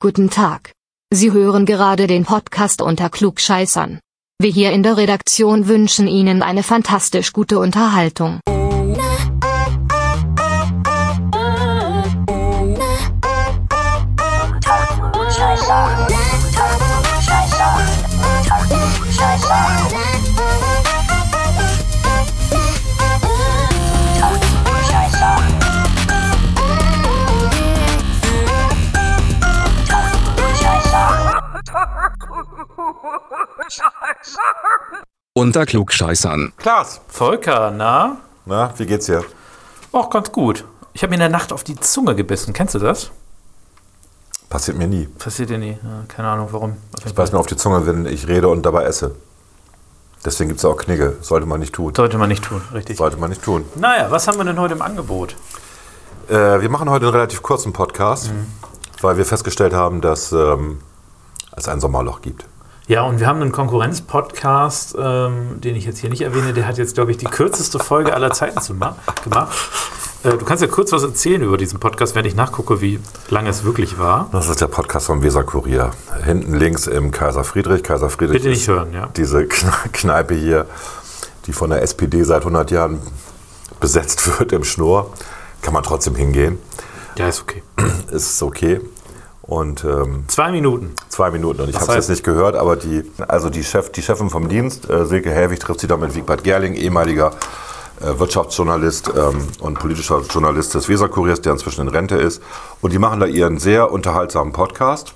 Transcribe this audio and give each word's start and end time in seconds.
Guten 0.00 0.30
Tag. 0.30 0.70
Sie 1.12 1.32
hören 1.32 1.66
gerade 1.66 2.06
den 2.06 2.24
Podcast 2.24 2.82
unter 2.82 3.10
Klugscheißern. 3.10 3.98
Wir 4.40 4.48
hier 4.48 4.70
in 4.70 4.84
der 4.84 4.96
Redaktion 4.96 5.66
wünschen 5.66 6.06
Ihnen 6.06 6.40
eine 6.40 6.62
fantastisch 6.62 7.32
gute 7.32 7.58
Unterhaltung. 7.58 8.38
Unter 35.34 35.66
Klugscheißern. 35.66 36.52
Klaas, 36.56 37.00
Volker, 37.08 37.70
na? 37.70 38.18
na, 38.46 38.72
wie 38.76 38.86
geht's 38.86 39.06
dir? 39.06 39.24
Auch 39.92 40.10
ganz 40.10 40.32
gut. 40.32 40.64
Ich 40.92 41.02
habe 41.02 41.10
mir 41.10 41.16
in 41.16 41.20
der 41.20 41.28
Nacht 41.28 41.52
auf 41.52 41.64
die 41.64 41.76
Zunge 41.76 42.14
gebissen. 42.16 42.52
Kennst 42.52 42.74
du 42.74 42.78
das? 42.78 43.10
Passiert 44.50 44.78
mir 44.78 44.88
nie. 44.88 45.06
Passiert 45.06 45.50
dir 45.50 45.58
nie. 45.58 45.78
Ja, 45.82 46.04
keine 46.08 46.28
Ahnung 46.28 46.48
warum. 46.50 46.76
Ich 47.04 47.14
beiß 47.14 47.32
mir 47.32 47.38
auf 47.38 47.46
die 47.46 47.56
Zunge, 47.56 47.86
wenn 47.86 48.06
ich 48.06 48.26
rede 48.26 48.48
und 48.48 48.64
dabei 48.64 48.84
esse. 48.84 49.14
Deswegen 50.24 50.48
gibt's 50.48 50.64
auch 50.64 50.76
Knigge. 50.76 51.16
Sollte 51.20 51.46
man 51.46 51.60
nicht 51.60 51.74
tun. 51.74 51.94
Sollte 51.94 52.18
man 52.18 52.28
nicht 52.28 52.44
tun, 52.44 52.62
richtig. 52.72 52.96
Sollte 52.96 53.18
man 53.18 53.30
nicht 53.30 53.42
tun. 53.42 53.64
Naja, 53.76 54.10
was 54.10 54.26
haben 54.26 54.38
wir 54.38 54.44
denn 54.44 54.58
heute 54.58 54.74
im 54.74 54.82
Angebot? 54.82 55.36
Äh, 56.28 56.60
wir 56.60 56.68
machen 56.68 56.90
heute 56.90 57.06
einen 57.06 57.14
relativ 57.14 57.42
kurzen 57.42 57.72
Podcast, 57.72 58.30
weil 59.00 59.16
wir 59.16 59.24
festgestellt 59.24 59.72
haben, 59.74 60.00
dass 60.00 60.32
ähm, 60.32 60.80
es 61.56 61.68
ein 61.68 61.80
Sommerloch 61.80 62.20
gibt. 62.22 62.44
Ja, 62.88 63.02
und 63.02 63.20
wir 63.20 63.26
haben 63.26 63.42
einen 63.42 63.52
Konkurrenz-Podcast, 63.52 64.96
ähm, 64.98 65.60
den 65.60 65.76
ich 65.76 65.84
jetzt 65.84 65.98
hier 65.98 66.08
nicht 66.08 66.22
erwähne. 66.22 66.54
Der 66.54 66.66
hat 66.66 66.78
jetzt, 66.78 66.94
glaube 66.94 67.10
ich, 67.10 67.18
die 67.18 67.26
kürzeste 67.26 67.78
Folge 67.78 68.14
aller 68.14 68.32
Zeiten 68.32 68.58
gemacht. 68.66 68.96
Äh, 70.24 70.30
du 70.30 70.44
kannst 70.46 70.62
ja 70.62 70.68
kurz 70.68 70.90
was 70.92 71.02
erzählen 71.02 71.42
über 71.42 71.58
diesen 71.58 71.78
Podcast, 71.80 72.14
wenn 72.14 72.24
ich 72.24 72.34
nachgucke, 72.34 72.80
wie 72.80 72.98
lange 73.28 73.50
es 73.50 73.62
wirklich 73.62 73.98
war. 73.98 74.30
Das 74.32 74.48
ist 74.48 74.62
der 74.62 74.68
Podcast 74.68 75.06
vom 75.06 75.22
Weser 75.22 75.44
Kurier. 75.44 75.90
Hinten 76.24 76.54
links 76.54 76.86
im 76.86 77.10
Kaiser 77.10 77.44
Friedrich. 77.44 77.82
Kaiser 77.82 78.08
Friedrich 78.08 78.38
Bitte 78.38 78.48
nicht 78.48 78.62
ist 78.62 78.68
hören, 78.68 78.92
ja. 78.94 79.08
diese 79.16 79.40
Kne- 79.40 79.92
Kneipe 79.92 80.34
hier, 80.34 80.64
die 81.46 81.52
von 81.52 81.68
der 81.68 81.82
SPD 81.82 82.22
seit 82.24 82.40
100 82.40 82.70
Jahren 82.70 83.00
besetzt 83.80 84.26
wird 84.38 84.52
im 84.52 84.64
Schnurr. 84.64 85.12
Kann 85.60 85.74
man 85.74 85.82
trotzdem 85.82 86.14
hingehen. 86.14 86.58
Ja, 87.18 87.28
ist 87.28 87.42
okay. 87.42 87.62
Ist 88.10 88.42
okay. 88.42 88.80
Und 89.48 89.82
ähm, 89.82 90.24
Zwei 90.28 90.50
Minuten. 90.52 90.94
zwei 91.08 91.30
Minuten. 91.30 91.62
Und 91.62 91.70
ich 91.70 91.74
habe 91.76 91.86
es 91.92 91.94
jetzt 91.94 92.10
nicht 92.10 92.22
gehört, 92.22 92.54
aber 92.54 92.76
die, 92.76 93.02
also 93.26 93.48
die, 93.48 93.64
Chef, 93.64 93.90
die 93.90 94.02
Chefin 94.02 94.28
vom 94.28 94.48
Dienst, 94.50 94.88
äh, 94.90 95.06
Silke 95.06 95.30
Helwig, 95.30 95.58
trifft 95.58 95.80
sich 95.80 95.88
da 95.88 95.96
mit 95.96 96.14
Wigbert 96.14 96.44
Gerling, 96.44 96.74
ehemaliger 96.74 97.30
äh, 98.02 98.18
Wirtschaftsjournalist 98.18 99.10
ähm, 99.16 99.48
und 99.60 99.78
politischer 99.78 100.20
Journalist 100.30 100.74
des 100.74 100.86
Weserkuriers, 100.90 101.40
der 101.40 101.54
inzwischen 101.54 101.80
in 101.80 101.88
Rente 101.88 102.16
ist. 102.16 102.42
Und 102.82 102.92
die 102.92 102.98
machen 102.98 103.20
da 103.20 103.26
ihren 103.26 103.58
sehr 103.58 103.90
unterhaltsamen 103.90 104.52
Podcast, 104.52 105.14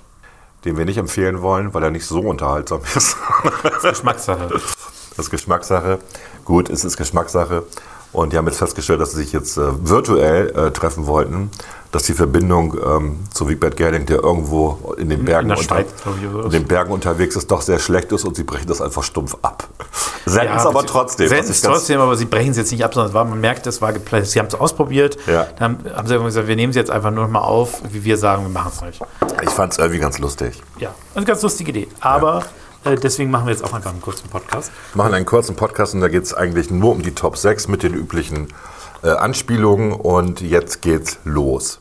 den 0.65 0.79
wir 0.79 0.87
nicht 0.87 0.97
empfehlen 0.97 1.43
wollen, 1.43 1.75
weil 1.75 1.83
er 1.83 1.91
nicht 1.91 2.07
so 2.07 2.21
unterhaltsam 2.21 2.81
ist. 2.97 3.19
Geschmackssache. 3.83 4.49
Das 4.49 5.27
ist 5.27 5.31
Geschmackssache. 5.31 5.99
Gut, 6.47 6.71
es 6.71 6.87
ist 6.87 6.97
Geschmackssache. 6.97 7.65
Und 8.13 8.33
die 8.33 8.37
haben 8.37 8.47
jetzt 8.47 8.59
festgestellt, 8.59 9.01
dass 9.01 9.13
sie 9.13 9.23
sich 9.23 9.33
jetzt 9.33 9.57
äh, 9.57 9.63
virtuell 9.89 10.51
äh, 10.51 10.71
treffen 10.71 11.07
wollten, 11.07 11.51
dass 11.93 12.03
die 12.05 12.13
Verbindung 12.13 12.77
ähm, 12.85 13.21
zu 13.33 13.49
Wigbert 13.49 13.77
Gerling, 13.77 14.07
der 14.07 14.23
irgendwo 14.23 14.95
in 14.99 15.09
den 15.09 15.25
Bergen, 15.25 15.49
der 15.49 15.59
unter, 15.59 15.75
Schweiz, 15.77 15.89
ich, 16.05 16.45
in 16.45 16.51
den 16.51 16.65
Bergen 16.67 16.93
unterwegs 16.93 17.37
ist, 17.37 17.51
doch 17.51 17.63
sehr 17.63 17.79
schlecht 17.79 18.13
ist 18.13 18.25
und 18.25 18.37
sie 18.37 18.45
brechen 18.45 18.67
das 18.67 18.81
einfach 18.81 19.03
stumpf 19.03 19.37
ab. 19.43 19.67
Senden 20.27 20.57
es 20.57 20.67
aber 20.67 20.85
trotzdem. 20.87 21.29
Senden 21.29 21.51
es 21.51 21.61
trotzdem, 21.61 22.01
aber 22.01 22.17
sie 22.17 22.27
brechen 22.27 22.51
es 22.51 22.57
jetzt 22.57 22.73
nicht 22.73 22.85
ab, 22.85 22.95
sondern 22.95 23.13
war, 23.15 23.25
man 23.25 23.41
merkt, 23.41 23.67
es 23.67 23.81
war 23.81 23.93
geplant. 23.93 24.27
Sie 24.27 24.39
haben 24.39 24.47
es 24.47 24.55
ausprobiert. 24.55 25.17
Ja. 25.27 25.47
Dann 25.59 25.79
haben 25.95 26.09
sie 26.09 26.19
gesagt, 26.19 26.49
wir 26.49 26.57
nehmen 26.57 26.71
es 26.71 26.77
jetzt 26.77 26.91
einfach 26.91 27.11
nur 27.11 27.25
noch 27.25 27.31
mal 27.31 27.41
auf, 27.41 27.83
wie 27.91 28.05
wir 28.05 28.17
sagen, 28.17 28.43
wir 28.43 28.51
machen 28.51 28.73
es 28.75 28.83
nicht. 28.83 29.03
Ich 29.43 29.51
fand 29.51 29.73
es 29.73 29.79
irgendwie 29.79 30.01
ganz 30.01 30.19
lustig. 30.19 30.63
Ja, 30.79 30.95
eine 31.15 31.25
ganz 31.25 31.43
lustige 31.43 31.71
Idee. 31.71 31.89
Aber 32.01 32.39
äh, 32.39 32.62
deswegen 32.85 33.31
machen 33.31 33.47
wir 33.47 33.53
jetzt 33.53 33.65
auch 33.65 33.73
einfach 33.73 33.91
einen 33.91 34.01
kurzen 34.01 34.29
Podcast. 34.29 34.73
Wir 34.93 35.03
machen 35.03 35.15
einen 35.15 35.27
kurzen 35.27 35.57
Podcast 35.57 35.95
und 35.95 36.01
da 36.01 36.09
geht 36.09 36.25
es 36.25 36.35
eigentlich 36.35 36.71
nur 36.71 36.93
um 36.93 37.03
die 37.03 37.15
Top 37.15 37.37
6 37.37 37.69
mit 37.69 37.83
den 37.83 37.95
üblichen 37.95 38.49
äh, 39.03 39.11
Anspielungen. 39.11 39.93
Und 39.93 40.41
jetzt 40.41 40.83
geht's 40.83 41.19
los. 41.25 41.81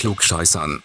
Klugscheißern. 0.00 0.82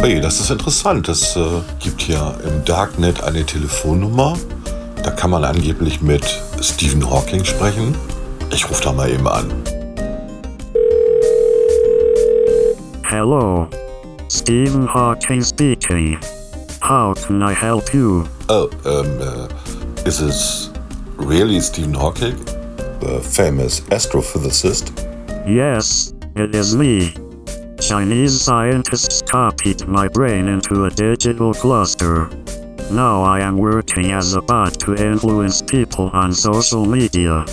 Hey, 0.00 0.22
das 0.22 0.40
ist 0.40 0.50
interessant. 0.50 1.06
Es 1.10 1.36
äh, 1.36 1.42
gibt 1.80 2.00
hier 2.00 2.34
im 2.44 2.64
Darknet 2.64 3.22
eine 3.22 3.44
Telefonnummer. 3.44 4.38
Da 5.02 5.10
kann 5.10 5.28
man 5.28 5.44
angeblich 5.44 6.00
mit 6.00 6.24
Stephen 6.62 7.04
Hawking 7.10 7.44
sprechen. 7.44 7.94
Ich 8.50 8.66
rufe 8.70 8.82
da 8.82 8.92
mal 8.92 9.10
eben 9.10 9.28
an. 9.28 9.52
Hello. 13.02 13.68
Stephen 14.30 14.88
Hawking 14.94 15.42
speaking. 15.42 16.18
How 16.80 17.12
can 17.12 17.42
I 17.42 17.52
help 17.52 17.92
you? 17.92 18.24
Oh, 18.48 18.70
um, 18.86 19.20
uh, 19.20 19.48
is 20.06 20.20
this 20.20 20.70
really 21.18 21.60
Stephen 21.60 21.94
Hawking? 21.94 22.36
The 23.00 23.20
famous 23.22 23.80
astrophysicist? 23.80 24.92
Yes, 25.46 26.14
it 26.36 26.54
is 26.54 26.76
me. 26.76 27.14
Chinese 27.80 28.40
scientists 28.40 29.22
copied 29.22 29.86
my 29.86 30.08
brain 30.08 30.48
into 30.48 30.84
a 30.84 30.90
digital 30.90 31.54
cluster. 31.54 32.28
Now 32.90 33.22
I 33.22 33.40
am 33.40 33.56
working 33.56 34.12
as 34.12 34.34
a 34.34 34.42
bot 34.42 34.80
to 34.80 34.94
influence 34.94 35.62
people 35.62 36.10
on 36.12 36.32
social 36.32 36.84
media. 36.84 37.44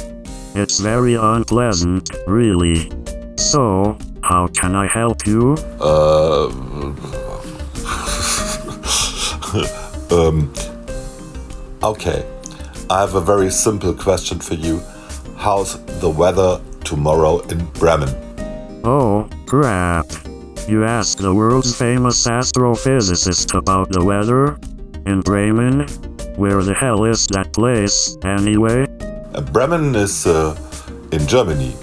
It's 0.56 0.80
very 0.80 1.16
unpleasant, 1.16 2.10
really. 2.26 2.90
So, 3.38 3.98
how 4.22 4.48
can 4.48 4.76
I 4.76 4.88
help 4.88 5.28
you? 5.28 5.58
Uh, 5.80 6.48
um, 10.12 10.54
okay. 11.84 12.26
I 12.88 13.00
have 13.00 13.16
a 13.16 13.22
very 13.22 13.50
simple 13.50 13.96
question 13.96 14.40
for 14.40 14.54
you. 14.54 14.80
How's 15.38 15.84
the 16.00 16.10
weather 16.10 16.62
tomorrow 16.84 17.40
in 17.48 17.66
Bremen? 17.80 18.10
Oh, 18.84 19.28
crap. 19.48 20.06
You 20.68 20.86
asked 20.86 21.18
the 21.18 21.34
world's 21.34 21.76
famous 21.76 22.28
astrophysicist 22.28 23.58
about 23.58 23.90
the 23.90 24.06
weather? 24.06 24.58
In 25.08 25.22
Bremen? 25.22 25.88
Where 26.36 26.62
the 26.62 26.76
hell 26.76 27.06
is 27.06 27.26
that 27.28 27.54
place, 27.54 28.18
anyway? 28.24 28.86
Uh, 29.34 29.42
Bremen 29.42 29.96
is 29.96 30.28
uh, 30.28 30.56
in 31.12 31.26
Germany, 31.26 31.74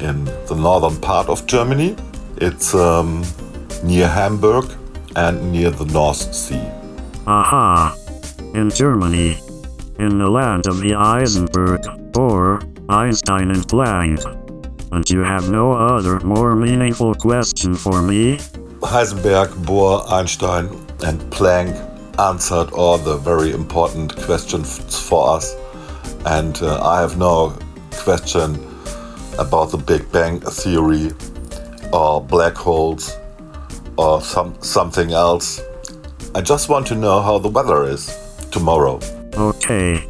in 0.00 0.26
the 0.48 0.54
northern 0.54 1.00
part 1.00 1.30
of 1.30 1.46
Germany. 1.46 1.96
It's 2.36 2.74
um, 2.74 3.24
near 3.82 4.08
Hamburg 4.08 4.70
and 5.14 5.50
near 5.50 5.70
the 5.70 5.86
North 5.86 6.34
Sea. 6.34 6.62
Aha. 7.26 7.96
In 8.52 8.68
Germany. 8.68 9.40
In 9.98 10.18
the 10.18 10.28
land 10.28 10.66
of 10.66 10.80
the 10.80 10.94
Eisenberg, 10.94 11.80
Bohr, 12.12 12.60
Einstein, 12.90 13.50
and 13.50 13.66
Planck. 13.66 14.22
And 14.92 15.08
you 15.08 15.20
have 15.20 15.48
no 15.50 15.72
other 15.72 16.20
more 16.20 16.54
meaningful 16.54 17.14
question 17.14 17.74
for 17.74 18.02
me? 18.02 18.36
Heisenberg, 18.82 19.48
Bohr, 19.64 20.04
Einstein, 20.12 20.66
and 21.02 21.18
Planck 21.32 21.74
answered 22.18 22.72
all 22.72 22.98
the 22.98 23.16
very 23.16 23.52
important 23.52 24.14
questions 24.16 24.78
for 25.08 25.30
us. 25.30 25.56
And 26.26 26.60
uh, 26.62 26.82
I 26.82 27.00
have 27.00 27.16
no 27.16 27.58
question 27.92 28.54
about 29.38 29.70
the 29.70 29.78
Big 29.78 30.12
Bang 30.12 30.40
theory 30.40 31.10
or 31.90 32.22
black 32.22 32.54
holes 32.54 33.16
or 33.96 34.20
some, 34.20 34.60
something 34.62 35.12
else. 35.12 35.62
I 36.34 36.42
just 36.42 36.68
want 36.68 36.86
to 36.88 36.94
know 36.94 37.22
how 37.22 37.38
the 37.38 37.48
weather 37.48 37.84
is 37.84 38.14
tomorrow. 38.50 39.00
Okay. 39.66 40.06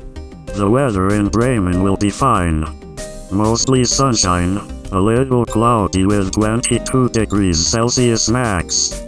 The 0.48 0.68
weather 0.68 1.14
in 1.14 1.28
Bremen 1.30 1.82
will 1.82 1.96
be 1.96 2.10
fine. 2.10 2.66
Mostly 3.32 3.84
sunshine, 3.84 4.58
a 4.92 5.00
little 5.00 5.46
cloudy 5.46 6.04
with 6.04 6.32
22 6.32 7.08
degrees 7.08 7.66
Celsius 7.66 8.28
max. 8.28 9.00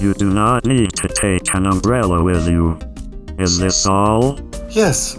You 0.00 0.12
do 0.14 0.28
not 0.28 0.64
need 0.64 0.92
to 0.96 1.06
take 1.06 1.54
an 1.54 1.66
umbrella 1.66 2.20
with 2.20 2.48
you. 2.48 2.80
Is 3.38 3.60
this 3.60 3.86
all? 3.86 4.40
Yes, 4.70 5.18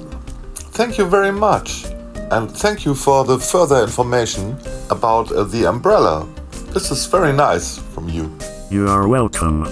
thank 0.76 0.98
you 0.98 1.06
very 1.06 1.32
much. 1.32 1.86
And 2.32 2.52
thank 2.52 2.84
you 2.84 2.94
for 2.94 3.24
the 3.24 3.40
further 3.40 3.84
information 3.84 4.58
about 4.90 5.32
uh, 5.32 5.46
the 5.46 5.66
umbrella. 5.66 6.28
This 6.74 6.92
is 6.92 7.06
very 7.06 7.32
nice 7.32 7.78
from 7.78 8.10
you. 8.10 8.30
You 8.70 8.90
are 8.90 9.08
welcome. 9.08 9.66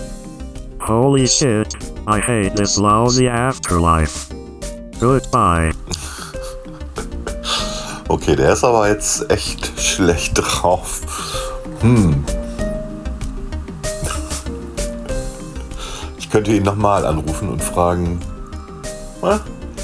Holy 0.79 1.27
shit, 1.27 1.75
I 2.07 2.21
hate 2.21 2.55
this 2.55 2.77
lousy 2.77 3.27
afterlife. 3.27 4.31
Goodbye. 5.01 5.71
Okay, 8.07 8.35
der 8.35 8.53
ist 8.53 8.63
aber 8.63 8.87
jetzt 8.87 9.31
echt 9.31 9.81
schlecht 9.81 10.33
drauf. 10.35 11.01
Hm. 11.81 12.23
Ich 16.19 16.29
könnte 16.29 16.51
ihn 16.51 16.61
nochmal 16.61 17.03
anrufen 17.03 17.49
und 17.49 17.63
fragen. 17.63 18.19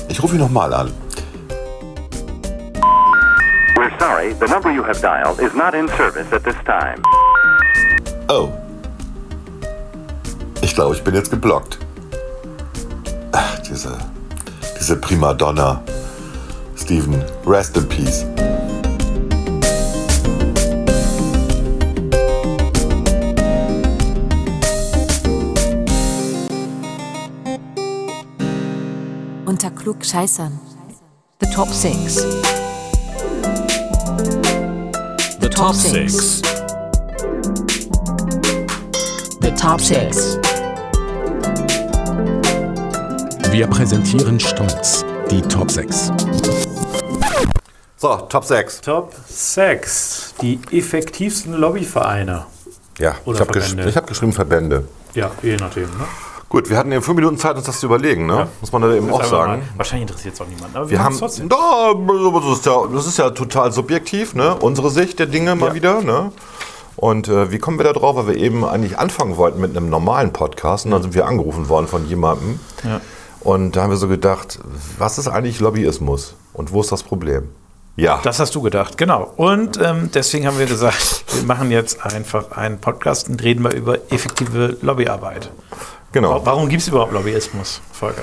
Ich 0.08 0.22
rufe 0.22 0.36
ihn 0.36 0.42
nochmal 0.42 0.72
an. 0.72 0.92
We're 3.76 3.92
sorry, 4.00 4.36
the 4.40 4.46
number 4.46 4.70
you 4.72 4.84
have 4.84 5.02
dialed 5.02 5.40
is 5.40 5.56
not 5.56 5.74
in 5.74 5.88
service 5.98 6.32
at 6.32 6.44
this 6.44 6.56
time. 6.64 7.02
Oh. 8.30 8.50
Ich 10.62 10.76
glaube, 10.76 10.96
ich 10.96 11.04
bin 11.04 11.16
jetzt 11.16 11.32
geblockt. 11.32 11.80
Ach, 13.32 13.60
diese, 13.60 13.98
diese 14.88 15.02
Primadonna. 15.02 15.84
Steven, 16.78 17.22
rest 17.46 17.76
in 17.76 17.90
peace. 17.90 18.24
Unter 29.46 29.72
Klugscheißern. 29.72 30.58
The 31.40 31.48
top 31.54 31.68
six. 31.68 32.26
The 35.42 35.50
Top 35.50 35.76
6. 35.76 36.42
The 39.42 39.52
top 39.58 39.82
six. 39.82 40.38
Wir 43.52 43.68
präsentieren 43.68 44.40
stolz 44.40 45.06
die 45.32 45.42
Top 45.42 45.72
6. 45.72 46.12
So, 47.98 48.16
Top 48.30 48.44
6. 48.46 48.82
Top 48.82 49.14
6. 49.28 50.36
Die 50.42 50.60
effektivsten 50.72 51.54
Lobbyvereine. 51.54 52.46
Ja, 53.00 53.16
Oder 53.26 53.36
ich 53.36 53.42
habe 53.42 53.52
gesch 53.54 53.66
Verbände. 53.68 53.90
ich 53.90 53.98
hab 53.98 54.08
geschrieben 54.08 54.34
Verbände. 54.34 54.88
Ja, 55.14 55.32
je 55.42 55.56
nachdem. 55.58 55.84
Ne? 55.84 56.06
Gut, 56.50 56.70
wir 56.70 56.78
hatten 56.78 56.92
eben 56.92 57.02
fünf 57.02 57.16
Minuten 57.18 57.38
Zeit, 57.38 57.56
uns 57.58 57.66
das 57.66 57.80
zu 57.80 57.88
überlegen, 57.88 58.26
ne? 58.26 58.48
Muss 58.62 58.72
man 58.72 58.82
da 58.82 58.94
eben 58.94 59.10
auch 59.12 59.20
Einfach 59.20 59.32
mal- 59.40 59.48
sagen. 59.48 59.70
Wahrscheinlich 59.76 60.10
interessiert 60.10 60.36
es 60.36 60.42
auch 60.42 60.48
niemanden. 60.48 60.78
Aber 60.78 60.90
Wir 60.90 61.04
haben, 61.04 61.18
trotzdem. 61.18 61.50
da, 61.50 61.94
das, 61.94 62.58
ist 62.60 62.66
ja, 62.66 62.84
das 62.94 63.08
ist 63.08 63.18
ja 63.18 63.30
total 63.32 63.72
subjektiv, 63.74 64.34
ne? 64.34 64.56
unsere 64.56 64.90
Sicht 64.90 65.20
der 65.20 65.26
Dinge 65.26 65.56
mal 65.56 65.70
Ja. 65.70 65.74
wieder. 65.76 66.02
Ne? 66.02 66.32
Und 66.96 67.28
äh, 67.28 67.52
wie 67.52 67.60
kommen 67.60 67.78
wir 67.78 67.84
da 67.84 67.94
drauf? 67.94 68.16
Weil 68.16 68.28
wir 68.28 68.38
eben 68.38 68.64
eigentlich 68.66 68.98
anfangen 68.98 69.36
wollten 69.38 69.60
mit 69.60 69.76
einem 69.76 69.90
normalen 69.90 70.32
Podcast 70.34 70.86
und 70.86 70.92
dann 70.92 71.02
sind 71.02 71.14
wir 71.14 71.28
angerufen 71.28 71.68
worden 71.70 71.88
von 71.88 72.08
jemandem. 72.08 72.60
Ja. 72.84 73.02
Und 73.42 73.76
da 73.76 73.84
haben 73.84 73.90
wir 73.92 73.98
so 73.98 74.08
gedacht, 74.08 74.60
was 74.98 75.18
ist 75.18 75.28
eigentlich 75.28 75.60
Lobbyismus 75.60 76.36
und 76.54 76.72
wo 76.72 76.82
ist 76.82 76.92
das 76.92 77.04
Problem? 77.04 77.50
Ja, 77.96 78.20
Das 78.24 78.40
hast 78.40 78.54
du 78.54 78.62
gedacht, 78.62 78.98
genau. 78.98 79.34
Und 79.38 79.80
ähm, 79.82 80.12
deswegen 80.14 80.46
haben 80.46 80.60
wir 80.60 80.68
gesagt, 80.68 81.24
wir 81.34 81.44
machen 81.44 81.72
jetzt 81.72 82.04
einfach 82.06 82.52
einen 82.52 82.80
Podcast 82.80 83.28
und 83.28 83.42
reden 83.42 83.64
mal 83.64 83.74
über 83.74 83.98
effektive 84.12 84.78
Lobbyarbeit. 84.82 85.50
genau. 86.12 86.40
Warum 86.46 86.70
gibt 86.70 86.84
es 86.84 86.88
überhaupt 86.90 87.12
Lobbyismus, 87.12 87.82
Volker? 87.92 88.22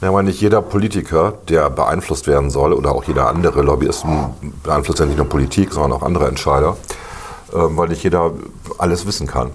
Ja, 0.00 0.14
weil 0.14 0.22
nicht 0.22 0.40
jeder 0.40 0.62
Politiker, 0.62 1.34
der 1.50 1.68
beeinflusst 1.68 2.26
werden 2.26 2.48
soll, 2.48 2.72
oder 2.72 2.92
auch 2.92 3.04
jeder 3.04 3.28
andere 3.28 3.60
Lobbyisten 3.60 4.30
beeinflusst 4.62 5.00
ja 5.00 5.04
nicht 5.04 5.18
nur 5.18 5.28
Politik, 5.28 5.70
sondern 5.74 5.92
auch 5.92 6.02
andere 6.02 6.26
Entscheider, 6.26 6.78
ähm, 7.54 7.76
weil 7.76 7.88
nicht 7.88 8.02
jeder 8.02 8.32
alles 8.78 9.06
wissen 9.06 9.26
kann. 9.26 9.50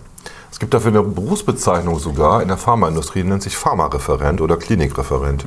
Es 0.56 0.60
gibt 0.60 0.74
dafür 0.74 0.92
eine 0.92 1.04
Berufsbezeichnung 1.04 2.00
sogar 2.00 2.42
in 2.42 2.48
der 2.48 2.56
Pharmaindustrie, 2.56 3.24
die 3.24 3.28
nennt 3.28 3.44
sich 3.44 3.58
Pharmareferent 3.58 4.40
oder 4.40 4.56
Klinikreferent. 4.56 5.46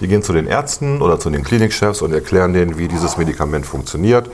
Die 0.00 0.06
gehen 0.06 0.22
zu 0.22 0.34
den 0.34 0.46
Ärzten 0.46 1.00
oder 1.00 1.18
zu 1.18 1.30
den 1.30 1.42
Klinikchefs 1.44 2.02
und 2.02 2.12
erklären 2.12 2.52
denen, 2.52 2.76
wie 2.76 2.86
dieses 2.86 3.16
Medikament 3.16 3.64
funktioniert, 3.64 4.30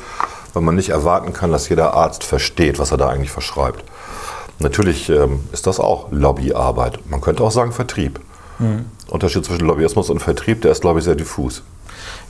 weil 0.53 0.65
man 0.65 0.75
nicht 0.75 0.89
erwarten 0.89 1.33
kann, 1.33 1.53
dass 1.53 1.69
jeder 1.69 1.95
Arzt 1.95 2.25
versteht, 2.25 2.81
was 2.81 2.91
er 2.91 2.97
da 2.97 3.09
eigentlich 3.09 3.31
verschreibt. 3.31 3.85
Natürlich 4.59 5.09
ähm, 5.11 5.45
ist 5.53 5.69
das 5.69 5.79
auch 5.79 6.09
Lobbyarbeit. 6.11 7.09
Man 7.09 7.21
könnte 7.21 7.45
auch 7.45 7.53
sagen 7.53 7.71
Vertrieb. 7.71 8.19
Unterschied 9.07 9.45
zwischen 9.45 9.65
Lobbyismus 9.65 10.11
und 10.11 10.19
Vertrieb, 10.19 10.61
der 10.63 10.73
ist, 10.73 10.81
glaube 10.81 10.99
ich, 10.99 11.05
sehr 11.05 11.15
diffus. 11.15 11.63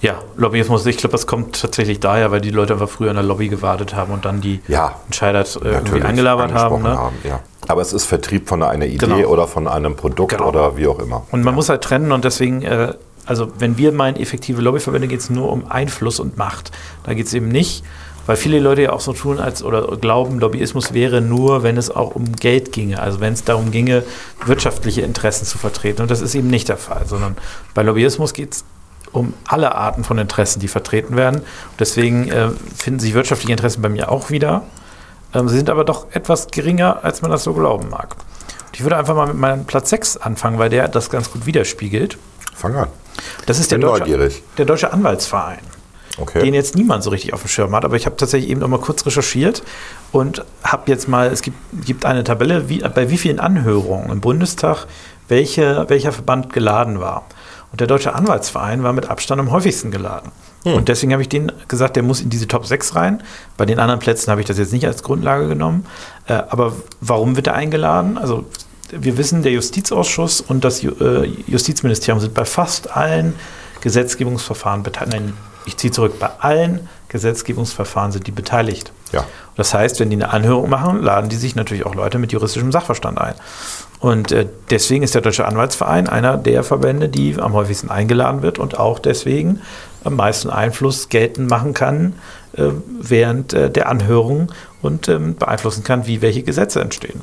Ja, 0.01 0.17
Lobbyismus, 0.37 0.85
ich 0.87 0.97
glaube, 0.99 1.13
das 1.13 1.27
kommt 1.27 1.61
tatsächlich 1.61 2.01
daher, 2.01 2.31
weil 2.31 2.41
die 2.41 2.51
Leute 2.51 2.75
einfach 2.75 2.89
früher 2.89 3.11
in 3.11 3.17
der 3.17 3.25
Lobby 3.25 3.49
gewartet 3.49 3.95
haben 3.95 4.13
und 4.13 4.25
dann 4.25 4.41
die 4.41 4.61
Ja, 4.69 4.97
Entscheider 5.07 5.41
äh, 5.41 5.45
irgendwie 5.55 5.73
Natürlich 5.73 6.05
eingelabert 6.05 6.53
haben. 6.53 6.83
Ne? 6.83 6.99
ja. 7.25 7.41
Aber 7.69 7.83
es 7.83 7.93
ist 7.93 8.05
Vertrieb 8.05 8.49
von 8.49 8.63
einer 8.63 8.87
Idee 8.87 8.99
Genau. 9.07 9.29
oder 9.29 9.49
von 9.49 9.67
einem 9.67 9.97
Produkt 9.97 10.33
Genau. 10.37 10.49
oder 10.49 10.77
wie 10.77 10.87
auch 10.87 10.99
immer. 11.01 11.27
Und 11.33 11.43
man 11.43 11.55
muss 11.55 11.69
halt 11.69 11.83
trennen 11.83 12.13
und 12.13 12.25
deswegen, 12.25 12.63
äh, 12.63 12.93
also 13.25 13.49
wenn 13.59 13.77
wir 13.77 13.91
meinen, 13.93 14.17
effektive 14.17 14.61
Lobbyverbände, 14.63 15.09
geht 15.09 15.21
es 15.21 15.31
nur 15.31 15.51
um 15.51 15.69
Einfluss 15.71 16.21
und 16.21 16.37
Macht. 16.37 16.71
Da 17.05 17.15
geht 17.15 17.27
es 17.27 17.35
eben 17.35 17.49
nicht, 17.49 17.83
weil 18.27 18.37
viele 18.37 18.61
Leute 18.61 18.83
ja 18.83 18.93
auch 18.93 19.01
so 19.01 19.13
tun, 19.13 19.41
als 19.41 19.65
oder 19.65 19.97
glauben, 19.97 20.39
Lobbyismus 20.39 20.93
wäre 20.95 21.21
nur, 21.21 21.63
wenn 21.65 21.77
es 21.77 21.91
auch 21.91 22.15
um 22.15 22.37
Geld 22.37 22.71
ginge, 22.73 23.01
also 23.01 23.21
wenn 23.21 23.33
es 23.33 23.43
darum 23.45 23.71
ginge, 23.73 24.05
wirtschaftliche 24.45 25.01
Interessen 25.03 25.45
zu 25.45 25.59
vertreten. 25.59 26.03
Und 26.03 26.11
das 26.11 26.21
ist 26.21 26.35
eben 26.37 26.49
nicht 26.49 26.69
der 26.69 26.77
Fall, 26.77 27.07
sondern 27.07 27.37
bei 27.75 27.83
Lobbyismus 27.83 28.33
geht 28.33 28.53
es 28.55 28.65
um 29.13 29.35
alle 29.47 29.75
Arten 29.75 30.05
von 30.05 30.19
Interessen, 30.19 30.61
die 30.61 30.69
vertreten 30.69 31.17
werden. 31.17 31.43
Deswegen 31.79 32.29
äh, 32.29 32.51
finden 32.77 33.01
sich 33.01 33.15
wirtschaftliche 33.15 33.53
Interessen 33.53 33.83
bei 33.83 33.89
mir 33.89 34.11
auch 34.11 34.31
wieder. 34.31 34.63
Ähm, 35.35 35.49
sie 35.49 35.57
sind 35.57 35.71
aber 35.71 35.85
doch 35.85 36.07
etwas 36.13 36.49
geringer, 36.49 37.01
als 37.03 37.23
man 37.23 37.31
das 37.31 37.45
so 37.45 37.53
glauben 37.55 37.89
mag. 37.89 38.17
Und 38.67 38.75
ich 38.75 38.83
würde 38.83 38.97
einfach 38.97 39.15
mal 39.15 39.27
mit 39.27 39.37
meinem 39.37 39.65
Platz 39.65 39.91
6 39.91 40.19
anfangen, 40.19 40.59
weil 40.59 40.71
der 40.71 40.89
das 40.89 41.11
ganz 41.11 41.31
gut 41.31 41.47
widerspiegelt. 41.47 42.19
Fang 42.55 42.75
an. 42.77 42.89
Das 43.47 43.59
ist 43.59 43.71
der 43.71 43.79
Deutsche, 43.79 44.31
der 44.59 44.65
Deutsche 44.65 44.93
Anwaltsverein, 44.93 45.59
Okay. 46.19 46.41
den 46.41 46.55
jetzt 46.55 46.75
niemand 46.75 47.03
so 47.03 47.11
richtig 47.11 47.33
auf 47.35 47.43
dem 47.43 47.49
Schirm 47.49 47.75
hat. 47.75 47.85
Aber 47.85 47.97
ich 47.97 48.07
habe 48.07 48.17
tatsächlich 48.17 48.51
eben 48.51 48.61
noch 48.61 48.69
mal 48.69 48.81
kurz 48.81 49.05
recherchiert 49.05 49.63
und 50.13 50.45
habe 50.63 50.91
jetzt 50.91 51.09
mal, 51.09 51.29
es 51.29 51.43
gibt, 51.43 51.57
gibt 51.85 52.07
eine 52.07 52.25
Tabelle, 52.25 52.69
wie, 52.69 52.79
bei 52.79 53.11
wie 53.11 53.19
vielen 53.19 53.41
Anhörungen 53.41 54.11
im 54.11 54.21
Bundestag 54.21 54.87
welche, 55.29 55.85
welcher 55.89 56.13
Verband 56.13 56.53
geladen 56.53 57.01
war. 57.01 57.25
Und 57.77 57.81
der 57.81 57.89
Deutsche 57.89 58.15
Anwaltsverein 58.15 58.83
war 58.83 58.95
mit 58.95 59.11
Abstand 59.11 59.39
am 59.39 59.51
häufigsten 59.51 59.91
geladen. 59.91 60.33
Und 60.65 60.89
deswegen 60.89 61.13
habe 61.13 61.21
ich 61.21 61.29
den 61.29 61.53
gesagt, 61.69 61.95
der 61.95 62.03
muss 62.03 62.23
in 62.23 62.31
diese 62.31 62.49
Top 62.49 62.65
6 62.67 62.95
rein. 62.95 63.23
Bei 63.59 63.67
den 63.67 63.79
anderen 63.79 64.01
Plätzen 64.01 64.31
habe 64.31 64.41
ich 64.41 64.47
das 64.47 64.57
jetzt 64.57 64.73
nicht 64.73 64.87
als 64.87 65.03
Grundlage 65.03 65.47
genommen. 65.47 65.85
Äh, 66.27 66.33
aber 66.49 66.73
warum 67.03 67.37
wird 67.37 67.49
er 67.49 67.55
eingeladen? 67.55 68.17
Also 68.17 68.47
wir 68.91 69.19
wissen, 69.19 69.43
der 69.43 69.53
Justizausschuss 69.53 70.41
und 70.41 70.65
das 70.65 70.83
Ju- 70.83 70.99
äh, 71.05 71.31
Justizministerium 71.47 72.19
sind 72.19 72.33
bei 72.33 72.47
fast 72.47 72.97
allen 72.97 73.35
Gesetzgebungsverfahren 73.83 74.83
beteiligt. 74.83 75.13
Nein, 75.15 75.33
ich 75.67 75.77
ziehe 75.77 75.91
zurück, 75.93 76.19
bei 76.19 76.31
allen 76.39 76.89
Gesetzgebungsverfahren 77.09 78.13
sind 78.13 78.27
die 78.27 78.33
beteiligt. 78.33 78.93
Ja. 79.13 79.25
Das 79.57 79.73
heißt, 79.73 80.01
wenn 80.01 80.11
die 80.11 80.17
eine 80.17 80.31
Anhörung 80.31 80.69
machen, 80.69 81.03
laden 81.03 81.31
die 81.31 81.37
sich 81.37 81.57
natürlich 81.57 81.87
auch 81.87 81.95
Leute 81.95 82.19
mit 82.19 82.33
juristischem 82.33 82.73
Sachverstand 82.73 83.19
ein. 83.19 83.35
Und 83.99 84.33
äh, 84.33 84.47
deswegen 84.71 85.03
ist 85.03 85.15
der 85.15 85.23
Deutsche 85.23 85.47
Anwaltsverein 85.47 86.09
einer 86.09 86.37
der 86.37 86.63
Verbände, 86.63 87.09
die 87.09 87.37
am 87.39 87.55
häufigsten 87.55 87.91
eingeladen 87.91 88.43
wird 88.43 88.59
und 88.59 88.79
auch 88.79 88.99
deswegen 88.99 89.61
am 90.05 90.17
meisten 90.17 90.51
Einfluss 90.51 91.09
geltend 91.09 91.49
machen 91.49 91.75
kann 91.75 92.15
äh, 92.57 92.69
während 93.01 93.55
äh, 93.55 93.71
der 93.71 93.89
Anhörung 93.89 94.53
und 94.83 95.09
ähm, 95.09 95.35
beeinflussen 95.35 95.83
kann, 95.83 96.07
wie 96.07 96.23
welche 96.23 96.43
Gesetze 96.43 96.81
entstehen. 96.81 97.21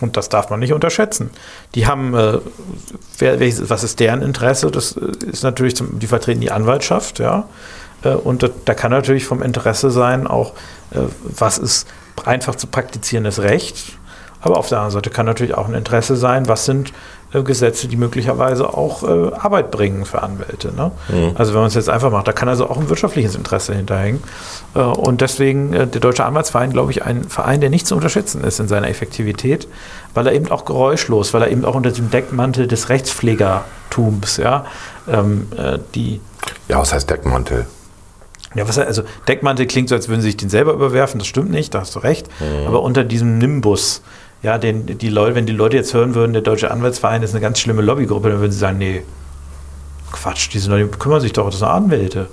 Und 0.00 0.16
das 0.16 0.28
darf 0.28 0.50
man 0.50 0.60
nicht 0.60 0.72
unterschätzen. 0.72 1.30
Die 1.74 1.86
haben, 1.86 2.14
äh, 2.14 2.38
wer, 3.18 3.40
welches, 3.40 3.68
was 3.68 3.84
ist 3.84 4.00
deren 4.00 4.22
Interesse? 4.22 4.70
Das 4.70 4.92
ist 4.92 5.42
natürlich, 5.42 5.76
zum, 5.76 5.98
die 5.98 6.06
vertreten 6.06 6.40
die 6.40 6.50
Anwaltschaft, 6.50 7.18
ja. 7.18 7.46
Äh, 8.04 8.10
Und 8.10 8.50
da, 8.64 8.74
kann 8.74 8.90
natürlich 8.90 9.24
vom 9.24 9.42
Interesse 9.42 9.90
sein, 9.90 10.26
auch 10.26 10.52
äh, 10.92 11.00
was 11.22 11.58
ist 11.58 11.86
einfach 12.24 12.54
zu 12.54 12.66
praktizierendes 12.66 13.40
Recht. 13.40 13.98
Aber 14.40 14.58
auf 14.58 14.68
der 14.68 14.78
anderen 14.78 14.92
Seite 14.92 15.10
kann 15.10 15.24
natürlich 15.24 15.54
auch 15.54 15.68
ein 15.68 15.74
Interesse 15.74 16.16
sein, 16.16 16.48
was 16.48 16.66
sind 16.66 16.92
äh, 17.32 17.42
Gesetze, 17.42 17.88
die 17.88 17.96
möglicherweise 17.96 18.68
auch 18.74 19.02
Arbeit 19.02 19.70
bringen 19.70 20.04
für 20.04 20.22
Anwälte. 20.22 20.72
Ne? 20.74 20.92
Mhm. 21.08 21.32
Also 21.34 21.54
wenn 21.54 21.60
man 21.60 21.68
es 21.68 21.74
jetzt 21.74 21.88
einfach 21.88 22.10
macht, 22.10 22.28
da 22.28 22.32
kann 22.32 22.48
also 22.48 22.68
auch 22.68 22.76
ein 22.76 22.90
wirtschaftliches 22.90 23.34
Interesse 23.34 23.74
hinterhängen. 23.74 24.22
Und 24.74 25.22
deswegen 25.22 25.72
der 25.72 25.86
Deutsche 25.86 26.24
Anwaltsverein, 26.24 26.72
glaube 26.72 26.90
ich, 26.90 27.02
ein 27.02 27.24
Verein, 27.24 27.60
der 27.60 27.70
nicht 27.70 27.86
zu 27.86 27.94
unterschätzen 27.96 28.44
ist 28.44 28.60
in 28.60 28.68
seiner 28.68 28.88
Effektivität, 28.88 29.66
weil 30.12 30.26
er 30.26 30.34
eben 30.34 30.50
auch 30.50 30.64
geräuschlos, 30.64 31.32
weil 31.32 31.42
er 31.42 31.50
eben 31.50 31.64
auch 31.64 31.74
unter 31.74 31.90
dem 31.90 32.10
Deckmantel 32.10 32.66
des 32.68 32.90
Rechtspflegertums, 32.90 34.36
ja, 34.36 34.66
ähm, 35.08 35.48
äh, 35.56 35.78
die 35.94 36.20
Ja, 36.68 36.78
was 36.78 36.92
heißt 36.92 37.08
Deckmantel? 37.08 37.66
Ja, 38.54 38.68
was, 38.68 38.78
also 38.78 39.02
Deckmantel 39.28 39.66
klingt 39.66 39.88
so, 39.88 39.94
als 39.94 40.08
würden 40.08 40.20
sie 40.20 40.28
sich 40.28 40.36
den 40.36 40.48
selber 40.50 40.72
überwerfen. 40.72 41.18
Das 41.18 41.26
stimmt 41.26 41.50
nicht, 41.50 41.74
da 41.74 41.80
hast 41.80 41.94
du 41.94 41.98
recht. 42.00 42.28
Aber 42.66 42.82
unter 42.82 43.04
diesem 43.04 43.38
Nimbus, 43.38 44.02
ja, 44.42 44.58
den, 44.58 44.98
die 44.98 45.08
Leute, 45.08 45.34
wenn 45.34 45.46
die 45.46 45.52
Leute 45.52 45.76
jetzt 45.76 45.94
hören 45.94 46.14
würden, 46.14 46.32
der 46.32 46.42
Deutsche 46.42 46.70
Anwaltsverein 46.70 47.22
ist 47.22 47.30
eine 47.32 47.40
ganz 47.40 47.58
schlimme 47.60 47.82
Lobbygruppe, 47.82 48.28
dann 48.30 48.40
würden 48.40 48.52
sie 48.52 48.58
sagen, 48.58 48.78
nee, 48.78 49.02
Quatsch, 50.12 50.48
die, 50.52 50.58
sind, 50.58 50.70
doch- 50.70 50.78
die 50.78 50.98
kümmern 50.98 51.20
sich 51.20 51.32
doch, 51.32 51.46
das 51.50 51.58
sind 51.58 51.68
Anwälte. 51.68 52.28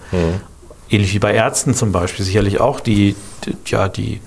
Ähnlich 0.90 1.14
wie 1.14 1.20
bei 1.20 1.34
Ärzten 1.34 1.74
zum 1.74 1.92
Beispiel, 1.94 2.26
sicherlich 2.26 2.60
auch 2.60 2.80
die, 2.82 3.16
die, 3.46 3.56
ja, 3.68 3.88
die, 3.88 4.20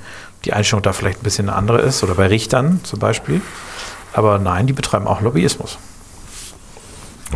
die 0.44 0.52
Einstellung 0.54 0.82
da 0.82 0.92
vielleicht 0.94 1.20
ein 1.20 1.22
bisschen 1.24 1.48
eine 1.48 1.56
andere 1.58 1.80
ist, 1.82 2.02
oder 2.02 2.14
bei 2.14 2.26
Richtern 2.26 2.80
zum 2.84 2.98
Beispiel. 2.98 3.40
Aber 4.14 4.38
nein, 4.38 4.66
die 4.66 4.72
betreiben 4.72 5.06
auch 5.06 5.20
Lobbyismus. 5.20 5.76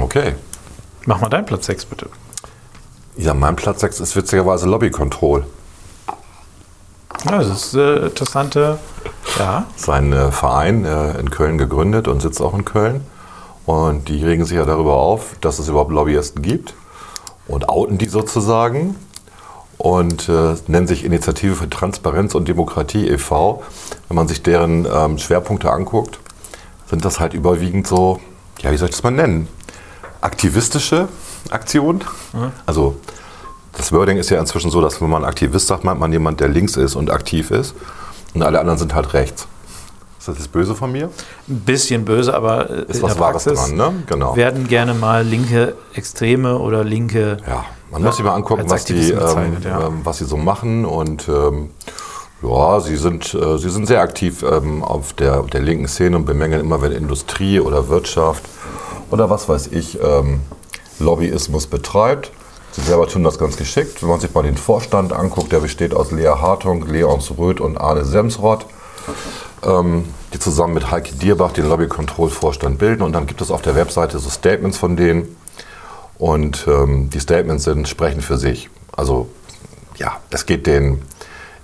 Okay. 0.00 0.34
Mach 1.06 1.20
mal 1.20 1.28
deinen 1.28 1.46
Platz 1.46 1.66
6, 1.66 1.84
bitte. 1.86 2.08
Ja, 3.18 3.34
mein 3.34 3.56
Platz 3.56 3.80
6 3.80 3.98
ist 3.98 4.14
witzigerweise 4.14 4.68
Lobby 4.68 4.92
Control. 4.92 5.44
Ja, 7.24 7.38
das 7.38 7.48
ist 7.48 7.74
äh, 7.74 8.06
interessante, 8.06 8.78
ja. 9.36 9.66
Sein 9.74 10.12
äh, 10.12 10.30
Verein 10.30 10.84
äh, 10.84 11.18
in 11.18 11.28
Köln 11.28 11.58
gegründet 11.58 12.06
und 12.06 12.22
sitzt 12.22 12.40
auch 12.40 12.54
in 12.54 12.64
Köln. 12.64 13.00
Und 13.66 14.08
die 14.08 14.24
regen 14.24 14.44
sich 14.44 14.56
ja 14.56 14.64
darüber 14.64 14.98
auf, 14.98 15.34
dass 15.40 15.58
es 15.58 15.68
überhaupt 15.68 15.90
Lobbyisten 15.90 16.42
gibt 16.42 16.74
und 17.48 17.68
outen 17.68 17.98
die 17.98 18.06
sozusagen 18.06 18.94
und 19.78 20.28
äh, 20.28 20.54
nennen 20.68 20.86
sich 20.86 21.04
Initiative 21.04 21.56
für 21.56 21.68
Transparenz 21.68 22.36
und 22.36 22.46
Demokratie 22.46 23.08
e.V. 23.08 23.64
Wenn 24.06 24.14
man 24.14 24.28
sich 24.28 24.44
deren 24.44 24.86
ähm, 24.86 25.18
Schwerpunkte 25.18 25.72
anguckt, 25.72 26.20
sind 26.88 27.04
das 27.04 27.18
halt 27.18 27.34
überwiegend 27.34 27.88
so, 27.88 28.20
ja, 28.60 28.70
wie 28.70 28.76
soll 28.76 28.90
ich 28.90 28.94
das 28.94 29.02
mal 29.02 29.10
nennen? 29.10 29.48
Aktivistische 30.20 31.08
Aktionen. 31.50 32.04
Also 32.66 32.96
das 33.76 33.92
Wording 33.92 34.18
ist 34.18 34.30
ja 34.30 34.40
inzwischen 34.40 34.70
so, 34.70 34.80
dass 34.80 35.00
wenn 35.00 35.08
man 35.08 35.24
Aktivist 35.24 35.68
sagt, 35.68 35.84
meint 35.84 36.00
man 36.00 36.12
jemand, 36.12 36.40
der 36.40 36.48
links 36.48 36.76
ist 36.76 36.96
und 36.96 37.10
aktiv 37.10 37.50
ist. 37.50 37.74
Und 38.34 38.42
alle 38.42 38.60
anderen 38.60 38.78
sind 38.78 38.94
halt 38.94 39.14
rechts. 39.14 39.46
Ist 40.18 40.28
das 40.28 40.38
jetzt 40.38 40.52
böse 40.52 40.74
von 40.74 40.92
mir? 40.92 41.10
ein 41.48 41.60
bisschen 41.60 42.04
böse, 42.04 42.34
aber 42.34 42.68
äh, 42.68 42.82
Ist 42.88 42.96
in 42.96 43.02
was 43.02 43.12
der 43.12 43.20
Wahres 43.20 43.44
Praxis 43.44 43.68
dran, 43.68 43.76
ne? 43.76 44.02
Genau. 44.06 44.36
werden 44.36 44.66
gerne 44.66 44.94
mal 44.94 45.24
linke 45.24 45.74
Extreme 45.94 46.58
oder 46.58 46.82
linke. 46.84 47.38
Ja, 47.46 47.64
man 47.90 48.02
muss 48.02 48.16
sich 48.16 48.24
mal 48.24 48.34
angucken, 48.34 48.64
was 48.68 48.84
die, 48.84 49.12
ähm, 49.12 49.56
ja. 49.62 49.86
ähm, 49.86 50.00
was 50.04 50.18
sie 50.18 50.24
so 50.24 50.36
machen. 50.36 50.84
Und 50.84 51.28
ähm, 51.28 51.70
ja, 52.42 52.80
sie 52.80 52.96
sind, 52.96 53.32
äh, 53.32 53.58
sie 53.58 53.70
sind 53.70 53.86
sehr 53.86 54.00
aktiv 54.00 54.42
ähm, 54.42 54.82
auf 54.82 55.12
der, 55.12 55.42
der 55.44 55.60
linken 55.60 55.88
Szene 55.88 56.16
und 56.16 56.24
bemängeln 56.24 56.60
immer, 56.60 56.82
wenn 56.82 56.92
Industrie 56.92 57.60
oder 57.60 57.88
Wirtschaft 57.88 58.42
oder 59.10 59.30
was 59.30 59.48
weiß 59.48 59.68
ich, 59.68 59.98
ähm, 60.02 60.40
Lobbyismus 61.00 61.66
betreibt. 61.66 62.30
Sie 62.72 62.82
selber 62.82 63.06
tun 63.08 63.24
das 63.24 63.38
ganz 63.38 63.56
geschickt. 63.56 64.02
Wenn 64.02 64.08
man 64.08 64.20
sich 64.20 64.32
mal 64.34 64.42
den 64.42 64.56
Vorstand 64.56 65.12
anguckt, 65.12 65.52
der 65.52 65.60
besteht 65.60 65.94
aus 65.94 66.10
Lea 66.10 66.26
Hartung, 66.26 66.86
Leons 66.86 67.32
Röth 67.38 67.60
und 67.60 67.78
Arne 67.78 68.04
Semsrott, 68.04 68.66
ähm, 69.64 70.04
die 70.32 70.38
zusammen 70.38 70.74
mit 70.74 70.90
Heike 70.90 71.14
Dierbach 71.14 71.52
den 71.52 71.68
Lobby-Control-Vorstand 71.68 72.78
bilden. 72.78 73.02
Und 73.02 73.12
dann 73.12 73.26
gibt 73.26 73.40
es 73.40 73.50
auf 73.50 73.62
der 73.62 73.74
Webseite 73.74 74.18
so 74.18 74.28
Statements 74.30 74.78
von 74.78 74.96
denen. 74.96 75.36
Und 76.18 76.66
ähm, 76.68 77.10
die 77.10 77.20
Statements 77.20 77.64
sind, 77.64 77.88
sprechen 77.88 78.20
für 78.20 78.36
sich. 78.36 78.68
Also 78.96 79.28
ja, 79.96 80.16
es 80.30 80.46
geht 80.46 80.66
denen 80.66 81.02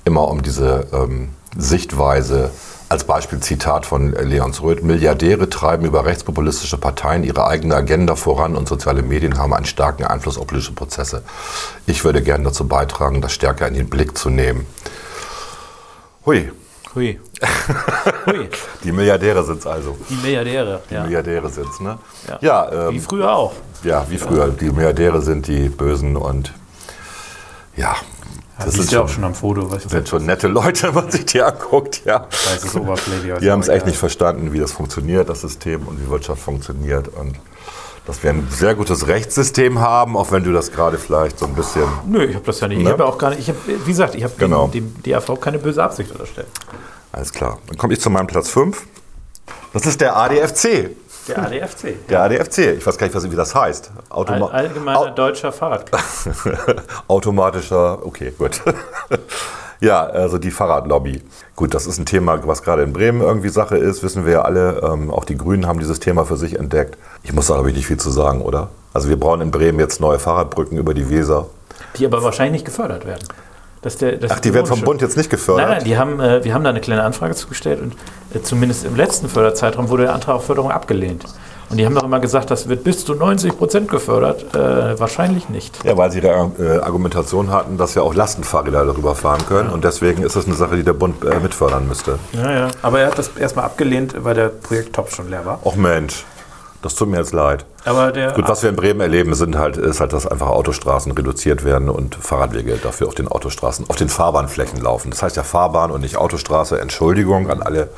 immer 0.04 0.28
um 0.28 0.42
diese 0.42 0.86
ähm, 0.92 1.30
Sichtweise. 1.56 2.50
Als 2.94 3.02
Beispiel 3.02 3.40
Zitat 3.40 3.86
von 3.86 4.12
Leons 4.12 4.62
Röth. 4.62 4.84
Milliardäre 4.84 5.50
treiben 5.50 5.84
über 5.84 6.04
rechtspopulistische 6.04 6.78
Parteien 6.78 7.24
ihre 7.24 7.44
eigene 7.44 7.74
Agenda 7.74 8.14
voran 8.14 8.54
und 8.54 8.68
soziale 8.68 9.02
Medien 9.02 9.36
haben 9.36 9.52
einen 9.52 9.64
starken 9.66 10.04
Einfluss 10.04 10.38
auf 10.38 10.46
politische 10.46 10.74
Prozesse. 10.74 11.24
Ich 11.86 12.04
würde 12.04 12.22
gerne 12.22 12.44
dazu 12.44 12.68
beitragen, 12.68 13.20
das 13.20 13.32
stärker 13.32 13.66
in 13.66 13.74
den 13.74 13.90
Blick 13.90 14.16
zu 14.16 14.30
nehmen. 14.30 14.64
Hui, 16.24 16.52
Hui. 16.94 17.18
Hui. 18.26 18.48
die 18.84 18.92
Milliardäre 18.92 19.42
sind 19.42 19.58
es 19.58 19.66
also. 19.66 19.98
Die 20.08 20.14
Milliardäre. 20.14 20.80
Die 20.88 20.94
Ja. 20.94 21.02
Milliardäre 21.02 21.48
sind 21.48 21.66
es, 21.68 21.80
ne? 21.80 21.98
Ja. 22.28 22.38
Ja, 22.42 22.90
Wie 22.92 22.94
ähm, 22.98 23.02
früher 23.02 23.34
auch. 23.34 23.54
ja, 23.82 24.06
wie 24.08 24.18
früher. 24.18 24.50
Die 24.50 24.70
Milliardäre 24.70 25.20
sind 25.20 25.48
die 25.48 25.68
Bösen 25.68 26.16
und 26.16 26.52
ja, 27.74 27.96
Das 28.56 28.66
das 28.66 28.74
ist 28.76 28.80
sind 28.82 28.92
ja 28.92 29.00
auch 29.02 29.08
schon 29.08 29.24
am 29.24 29.34
Foto. 29.34 29.70
Was 29.70 29.82
sind 29.84 30.08
schon 30.08 30.26
nette 30.26 30.46
Leute, 30.48 30.88
wenn 30.88 30.94
man 30.94 31.10
sich 31.10 31.26
die 31.26 31.42
anguckt, 31.42 32.02
ja. 32.04 32.28
weiß, 32.30 32.64
ist 32.64 32.76
oberflächlich. 32.76 33.38
Die 33.40 33.50
haben 33.50 33.60
es 33.60 33.68
echt 33.68 33.84
nicht 33.86 33.98
verstanden, 33.98 34.52
wie 34.52 34.60
das 34.60 34.72
funktioniert, 34.72 35.28
das 35.28 35.40
System 35.40 35.86
und 35.88 36.00
wie 36.00 36.08
Wirtschaft 36.08 36.40
funktioniert. 36.40 37.08
Und 37.08 37.34
dass 38.06 38.22
wir 38.22 38.30
ein 38.30 38.46
sehr 38.50 38.74
gutes 38.74 39.08
Rechtssystem 39.08 39.80
haben, 39.80 40.16
auch 40.16 40.30
wenn 40.30 40.44
du 40.44 40.52
das 40.52 40.70
gerade 40.70 40.98
vielleicht 40.98 41.38
so 41.38 41.46
ein 41.46 41.54
bisschen. 41.54 41.84
Nö, 42.06 42.24
ich 42.24 42.34
habe 42.36 42.44
das 42.46 42.60
ja 42.60 42.68
nicht. 42.68 42.78
Ich 42.78 42.84
Ne? 42.84 42.90
habe 42.90 43.02
ja 43.02 43.08
auch 43.08 43.18
gar 43.18 43.30
nicht. 43.30 43.40
Ich 43.40 43.48
hab, 43.48 43.56
wie 43.66 43.90
gesagt, 43.90 44.14
ich 44.14 44.22
habe 44.22 44.34
Genau. 44.38 44.68
dem 44.68 44.94
DAV 45.02 45.40
keine 45.40 45.58
böse 45.58 45.82
Absicht 45.82 46.12
unterstellt. 46.12 46.46
Alles 47.12 47.32
klar. 47.32 47.58
Dann 47.66 47.76
komme 47.76 47.94
ich 47.94 48.00
zu 48.00 48.10
meinem 48.10 48.26
Platz 48.28 48.50
5. 48.50 48.82
Das 49.72 49.84
ist 49.86 50.00
der 50.00 50.16
ADFC. 50.16 50.90
Der 51.28 51.38
ADFC. 51.42 52.06
Der 52.08 52.22
ADFC. 52.22 52.58
Ich 52.78 52.86
weiß 52.86 52.98
gar 52.98 53.06
nicht, 53.06 53.30
wie 53.30 53.36
das 53.36 53.54
heißt. 53.54 53.90
All, 54.10 54.16
Automa 54.18 54.46
allgemeiner 54.48 54.98
Au- 54.98 55.10
deutscher 55.10 55.52
Fahrradclub. 55.52 56.00
Automatischer, 57.08 58.04
okay, 58.04 58.32
gut. 58.36 58.60
ja, 59.80 60.04
also 60.04 60.38
die 60.38 60.50
Fahrradlobby. 60.50 61.22
Gut, 61.56 61.72
das 61.74 61.86
ist 61.86 61.98
ein 61.98 62.06
Thema, 62.06 62.46
was 62.46 62.62
gerade 62.62 62.82
in 62.82 62.92
Bremen 62.92 63.20
irgendwie 63.20 63.48
Sache 63.48 63.76
ist, 63.76 64.02
wissen 64.02 64.26
wir 64.26 64.32
ja 64.34 64.42
alle. 64.42 64.80
Ähm, 64.82 65.10
auch 65.10 65.24
die 65.24 65.36
Grünen 65.36 65.66
haben 65.66 65.78
dieses 65.78 66.00
Thema 66.00 66.24
für 66.26 66.36
sich 66.36 66.58
entdeckt. 66.58 66.98
Ich 67.22 67.32
muss 67.32 67.46
da, 67.46 67.54
glaube 67.54 67.70
ich, 67.70 67.76
nicht 67.76 67.86
viel 67.86 67.98
zu 67.98 68.10
sagen, 68.10 68.42
oder? 68.42 68.68
Also 68.92 69.08
wir 69.08 69.18
brauchen 69.18 69.40
in 69.40 69.50
Bremen 69.50 69.78
jetzt 69.80 70.00
neue 70.00 70.18
Fahrradbrücken 70.18 70.76
über 70.78 70.94
die 70.94 71.08
Weser. 71.10 71.46
Die 71.96 72.06
aber 72.06 72.22
wahrscheinlich 72.22 72.52
nicht 72.62 72.64
gefördert 72.66 73.06
werden. 73.06 73.26
Das 73.84 73.92
ist 73.92 74.02
der, 74.02 74.16
das 74.16 74.30
Ach, 74.30 74.40
die 74.40 74.54
werden 74.54 74.66
vom. 74.66 74.80
Bund 74.80 75.02
jetzt 75.02 75.18
nicht 75.18 75.28
gefördert? 75.28 75.66
Nein, 75.66 75.76
nein, 75.76 75.84
die 75.84 75.98
haben, 75.98 76.18
äh, 76.18 76.42
wir 76.42 76.54
haben 76.54 76.64
da 76.64 76.70
eine 76.70 76.80
kleine 76.80 77.02
Anfrage 77.02 77.34
zugestellt 77.34 77.82
und 77.82 77.92
äh, 78.34 78.42
zumindest 78.42 78.86
im 78.86 78.96
letzten 78.96 79.28
Förderzeitraum 79.28 79.90
wurde 79.90 80.04
der 80.04 80.14
Antrag 80.14 80.36
auf 80.36 80.46
Förderung 80.46 80.70
abgelehnt. 80.70 81.26
Und 81.68 81.76
die 81.76 81.84
haben 81.84 81.94
doch 81.94 82.04
immer 82.04 82.20
gesagt, 82.20 82.50
das 82.50 82.68
wird 82.68 82.82
bis 82.82 83.04
zu 83.04 83.14
90 83.14 83.58
Prozent 83.58 83.90
gefördert. 83.90 84.54
Äh, 84.54 84.98
wahrscheinlich 84.98 85.50
nicht. 85.50 85.84
Ja, 85.84 85.98
weil 85.98 86.10
sie 86.10 86.20
ihre 86.20 86.50
äh, 86.58 86.78
Argumentation 86.78 87.50
hatten, 87.50 87.76
dass 87.76 87.94
ja 87.94 88.00
auch 88.00 88.14
Lastenfahrräder 88.14 88.86
darüber 88.86 89.14
fahren 89.14 89.44
können. 89.46 89.68
Und 89.68 89.84
deswegen 89.84 90.22
ist 90.22 90.34
das 90.34 90.46
eine 90.46 90.54
Sache, 90.54 90.76
die 90.76 90.82
der 90.82 90.94
Bund 90.94 91.22
äh, 91.22 91.38
mitfördern 91.40 91.86
müsste. 91.86 92.18
Ja, 92.32 92.52
ja. 92.52 92.68
Aber 92.80 93.00
er 93.00 93.08
hat 93.08 93.18
das 93.18 93.28
erstmal 93.36 93.66
abgelehnt, 93.66 94.14
weil 94.18 94.34
der 94.34 94.48
Projekttopf 94.48 95.14
schon 95.14 95.28
leer 95.28 95.44
war. 95.44 95.58
Och 95.62 95.76
Mensch, 95.76 96.24
das 96.84 96.94
tut 96.94 97.08
mir 97.08 97.18
jetzt 97.18 97.32
leid. 97.32 97.64
Aber 97.84 98.12
Gut, 98.32 98.48
was 98.48 98.62
wir 98.62 98.70
in 98.70 98.76
Bremen 98.76 99.00
erleben, 99.00 99.34
sind 99.34 99.56
halt, 99.58 99.76
ist 99.76 100.00
halt, 100.00 100.12
dass 100.12 100.26
einfach 100.26 100.48
Autostraßen 100.48 101.12
reduziert 101.12 101.64
werden 101.64 101.88
und 101.88 102.14
Fahrradwege 102.14 102.76
dafür 102.76 103.08
auf 103.08 103.14
den 103.14 103.28
Autostraßen, 103.28 103.86
auf 103.88 103.96
den 103.96 104.08
Fahrbahnflächen 104.08 104.80
laufen. 104.80 105.10
Das 105.10 105.22
heißt 105.22 105.36
ja 105.36 105.42
Fahrbahn 105.42 105.90
und 105.90 106.00
nicht 106.02 106.16
Autostraße. 106.16 106.80
Entschuldigung 106.80 107.50
an 107.50 107.62
alle 107.62 107.88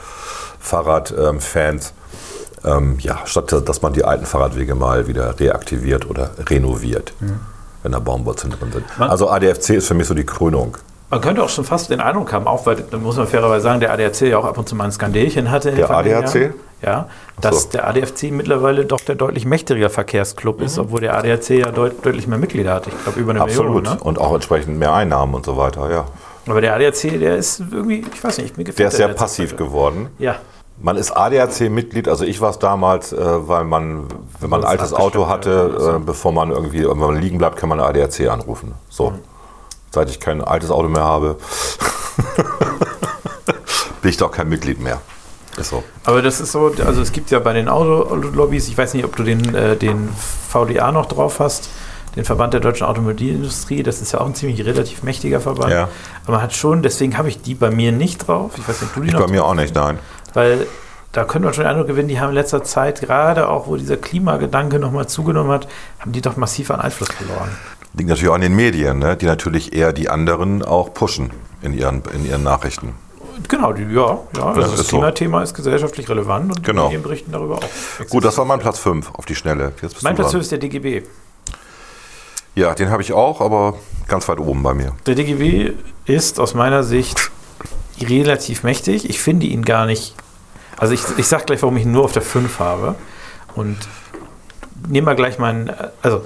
Fahrradfans. 0.60 1.92
Ähm, 2.64 2.96
ja, 3.00 3.18
statt 3.26 3.54
dass 3.64 3.82
man 3.82 3.92
die 3.92 4.04
alten 4.04 4.26
Fahrradwege 4.26 4.74
mal 4.74 5.06
wieder 5.06 5.38
reaktiviert 5.38 6.08
oder 6.10 6.30
renoviert, 6.48 7.12
wenn 7.82 7.92
da 7.92 7.98
Baumwurzeln 8.00 8.52
drin 8.58 8.72
sind. 8.72 8.84
Man- 8.98 9.10
Also 9.10 9.30
ADFC 9.30 9.70
ist 9.76 9.86
für 9.88 9.94
mich 9.94 10.06
so 10.08 10.14
die 10.14 10.26
Krönung. 10.26 10.76
Man 11.08 11.20
könnte 11.20 11.42
auch 11.44 11.48
schon 11.48 11.64
fast 11.64 11.90
den 11.90 12.00
Eindruck 12.00 12.32
haben, 12.32 12.48
auch 12.48 12.66
weil, 12.66 12.82
muss 13.00 13.16
man 13.16 13.28
fairerweise 13.28 13.62
sagen, 13.62 13.78
der 13.78 13.92
ADAC 13.92 14.22
ja 14.22 14.38
auch 14.38 14.44
ab 14.44 14.58
und 14.58 14.68
zu 14.68 14.74
mal 14.74 14.84
ein 14.84 14.90
Skandelchen 14.92 15.52
hatte. 15.52 15.70
Der 15.72 15.88
ADAC? 15.88 16.34
Jahren. 16.34 16.54
Ja, 16.82 17.08
dass 17.40 17.64
so. 17.64 17.68
der 17.70 17.88
ADFC 17.88 18.24
mittlerweile 18.30 18.84
doch 18.84 19.00
der 19.00 19.14
deutlich 19.14 19.46
mächtigere 19.46 19.88
Verkehrsclub 19.88 20.60
ist, 20.60 20.78
obwohl 20.78 21.00
der 21.00 21.16
ADAC 21.16 21.48
ja 21.50 21.70
deut 21.70 22.04
deutlich 22.04 22.26
mehr 22.26 22.38
Mitglieder 22.38 22.74
hat. 22.74 22.86
Ich 22.86 23.02
glaube, 23.02 23.18
über 23.18 23.30
eine 23.30 23.40
Absolut. 23.40 23.76
Million. 23.76 23.94
Ne? 23.94 24.00
Und 24.02 24.18
auch 24.18 24.34
entsprechend 24.34 24.78
mehr 24.78 24.92
Einnahmen 24.92 25.34
und 25.34 25.46
so 25.46 25.56
weiter, 25.56 25.90
ja. 25.90 26.04
Aber 26.46 26.60
der 26.60 26.74
ADAC, 26.74 27.18
der 27.18 27.36
ist 27.38 27.60
irgendwie, 27.72 28.04
ich 28.12 28.22
weiß 28.22 28.38
nicht, 28.38 28.56
mir 28.58 28.64
gefällt 28.64 28.78
Der 28.78 28.88
ist 28.88 28.96
sehr 28.96 29.08
letzte 29.08 29.22
passiv 29.22 29.50
Zeit. 29.50 29.58
geworden. 29.58 30.08
Ja, 30.18 30.36
Man 30.78 30.96
ist 30.96 31.16
ADAC-Mitglied, 31.16 32.08
also 32.08 32.24
ich 32.24 32.40
war 32.42 32.50
es 32.50 32.58
damals, 32.58 33.12
äh, 33.12 33.18
weil 33.48 33.64
man, 33.64 34.04
wenn 34.40 34.50
man 34.50 34.60
ein 34.62 34.66
altes 34.68 34.92
Auto 34.92 35.26
hatte, 35.28 35.74
oder 35.74 35.96
äh, 35.96 35.98
bevor 35.98 36.32
man 36.32 36.50
irgendwie, 36.50 36.86
wenn 36.86 36.98
man 36.98 37.16
liegen 37.16 37.38
bleibt, 37.38 37.56
kann 37.56 37.70
man 37.70 37.80
ADAC 37.80 38.28
anrufen. 38.28 38.74
So. 38.90 39.10
Mhm. 39.10 39.20
Seit 39.90 40.10
ich 40.10 40.20
kein 40.20 40.42
altes 40.42 40.70
Auto 40.70 40.88
mehr 40.88 41.04
habe, 41.04 41.36
bin 44.02 44.10
ich 44.10 44.18
doch 44.18 44.30
kein 44.30 44.48
Mitglied 44.50 44.78
mehr. 44.80 45.00
Ist 45.56 45.70
so. 45.70 45.82
aber 46.04 46.20
das 46.20 46.40
ist 46.40 46.52
so, 46.52 46.72
also 46.84 47.00
es 47.00 47.12
gibt 47.12 47.30
ja 47.30 47.38
bei 47.38 47.52
den 47.52 47.68
Autolobbys, 47.68 48.68
ich 48.68 48.76
weiß 48.76 48.94
nicht, 48.94 49.04
ob 49.04 49.16
du 49.16 49.22
den, 49.22 49.54
äh, 49.54 49.76
den 49.76 50.08
VDA 50.48 50.92
noch 50.92 51.06
drauf 51.06 51.40
hast, 51.40 51.70
den 52.14 52.24
Verband 52.24 52.54
der 52.54 52.60
deutschen 52.60 52.86
Automobilindustrie, 52.86 53.82
das 53.82 54.00
ist 54.00 54.12
ja 54.12 54.20
auch 54.20 54.26
ein 54.26 54.34
ziemlich 54.34 54.64
relativ 54.64 55.02
mächtiger 55.02 55.40
Verband. 55.40 55.72
Ja. 55.72 55.88
Aber 56.24 56.32
man 56.32 56.42
hat 56.42 56.54
schon, 56.54 56.82
deswegen 56.82 57.16
habe 57.18 57.28
ich 57.28 57.42
die 57.42 57.54
bei 57.54 57.70
mir 57.70 57.92
nicht 57.92 58.26
drauf. 58.26 58.52
Ich 58.56 58.68
weiß 58.68 58.80
nicht, 58.80 58.90
ob 58.90 58.94
du 58.94 59.00
die 59.02 59.08
Ich 59.08 59.12
noch 59.12 59.20
bei 59.20 59.30
mir 59.30 59.44
auch 59.44 59.54
nicht, 59.54 59.74
nein. 59.74 59.98
Weil 60.34 60.66
da 61.12 61.24
könnte 61.24 61.46
man 61.46 61.54
schon 61.54 61.64
den 61.64 61.70
Eindruck 61.70 61.86
gewinnen, 61.86 62.08
die 62.08 62.20
haben 62.20 62.30
in 62.30 62.34
letzter 62.34 62.62
Zeit, 62.62 63.00
gerade 63.00 63.48
auch 63.48 63.66
wo 63.66 63.76
dieser 63.76 63.96
Klimagedanke 63.96 64.78
nochmal 64.78 65.08
zugenommen 65.08 65.50
hat, 65.50 65.68
haben 65.98 66.12
die 66.12 66.20
doch 66.20 66.36
massiv 66.36 66.70
an 66.70 66.80
Einfluss 66.80 67.08
verloren. 67.10 67.50
Liegt 67.94 68.10
natürlich 68.10 68.28
auch 68.30 68.34
an 68.34 68.42
den 68.42 68.54
Medien, 68.54 68.98
ne? 68.98 69.16
die 69.16 69.24
natürlich 69.24 69.74
eher 69.74 69.94
die 69.94 70.10
anderen 70.10 70.62
auch 70.62 70.92
pushen 70.92 71.30
in 71.62 71.72
ihren, 71.72 72.02
in 72.14 72.26
ihren 72.26 72.42
Nachrichten. 72.42 72.94
Genau, 73.48 73.72
die, 73.72 73.82
ja, 73.82 74.18
ja. 74.36 74.44
Also 74.46 74.60
das 74.62 74.76
so. 74.78 74.84
Klimathema 74.98 75.42
ist 75.42 75.54
gesellschaftlich 75.54 76.08
relevant 76.08 76.50
und 76.56 76.64
Genau. 76.64 76.82
die 76.82 76.86
Medien 76.88 77.02
berichten 77.02 77.32
darüber 77.32 77.56
auch. 77.56 78.06
Gut, 78.08 78.24
das 78.24 78.36
war 78.38 78.44
mein 78.44 78.58
Platz 78.60 78.78
5 78.78 79.10
auf 79.14 79.24
die 79.26 79.34
Schnelle. 79.34 79.72
Mein 80.02 80.14
Platz 80.14 80.28
dran. 80.28 80.30
fünf 80.30 80.42
ist 80.42 80.52
der 80.52 80.58
DGB. 80.58 81.02
Ja, 82.54 82.74
den 82.74 82.90
habe 82.90 83.02
ich 83.02 83.12
auch, 83.12 83.40
aber 83.40 83.74
ganz 84.08 84.28
weit 84.28 84.38
oben 84.40 84.62
bei 84.62 84.72
mir. 84.72 84.92
Der 85.06 85.14
DGB 85.14 85.72
ist 86.06 86.40
aus 86.40 86.54
meiner 86.54 86.82
Sicht 86.82 87.30
relativ 88.00 88.62
mächtig. 88.62 89.08
Ich 89.10 89.20
finde 89.20 89.46
ihn 89.46 89.64
gar 89.64 89.84
nicht. 89.86 90.14
Also 90.78 90.94
ich, 90.94 91.02
ich 91.18 91.26
sage 91.26 91.44
gleich, 91.44 91.62
warum 91.62 91.76
ich 91.76 91.84
ihn 91.84 91.92
nur 91.92 92.04
auf 92.04 92.12
der 92.12 92.22
5 92.22 92.58
habe. 92.58 92.94
Und 93.54 93.76
nehme 94.88 95.06
mal 95.06 95.16
gleich 95.16 95.38
meinen, 95.38 95.70
also 96.02 96.22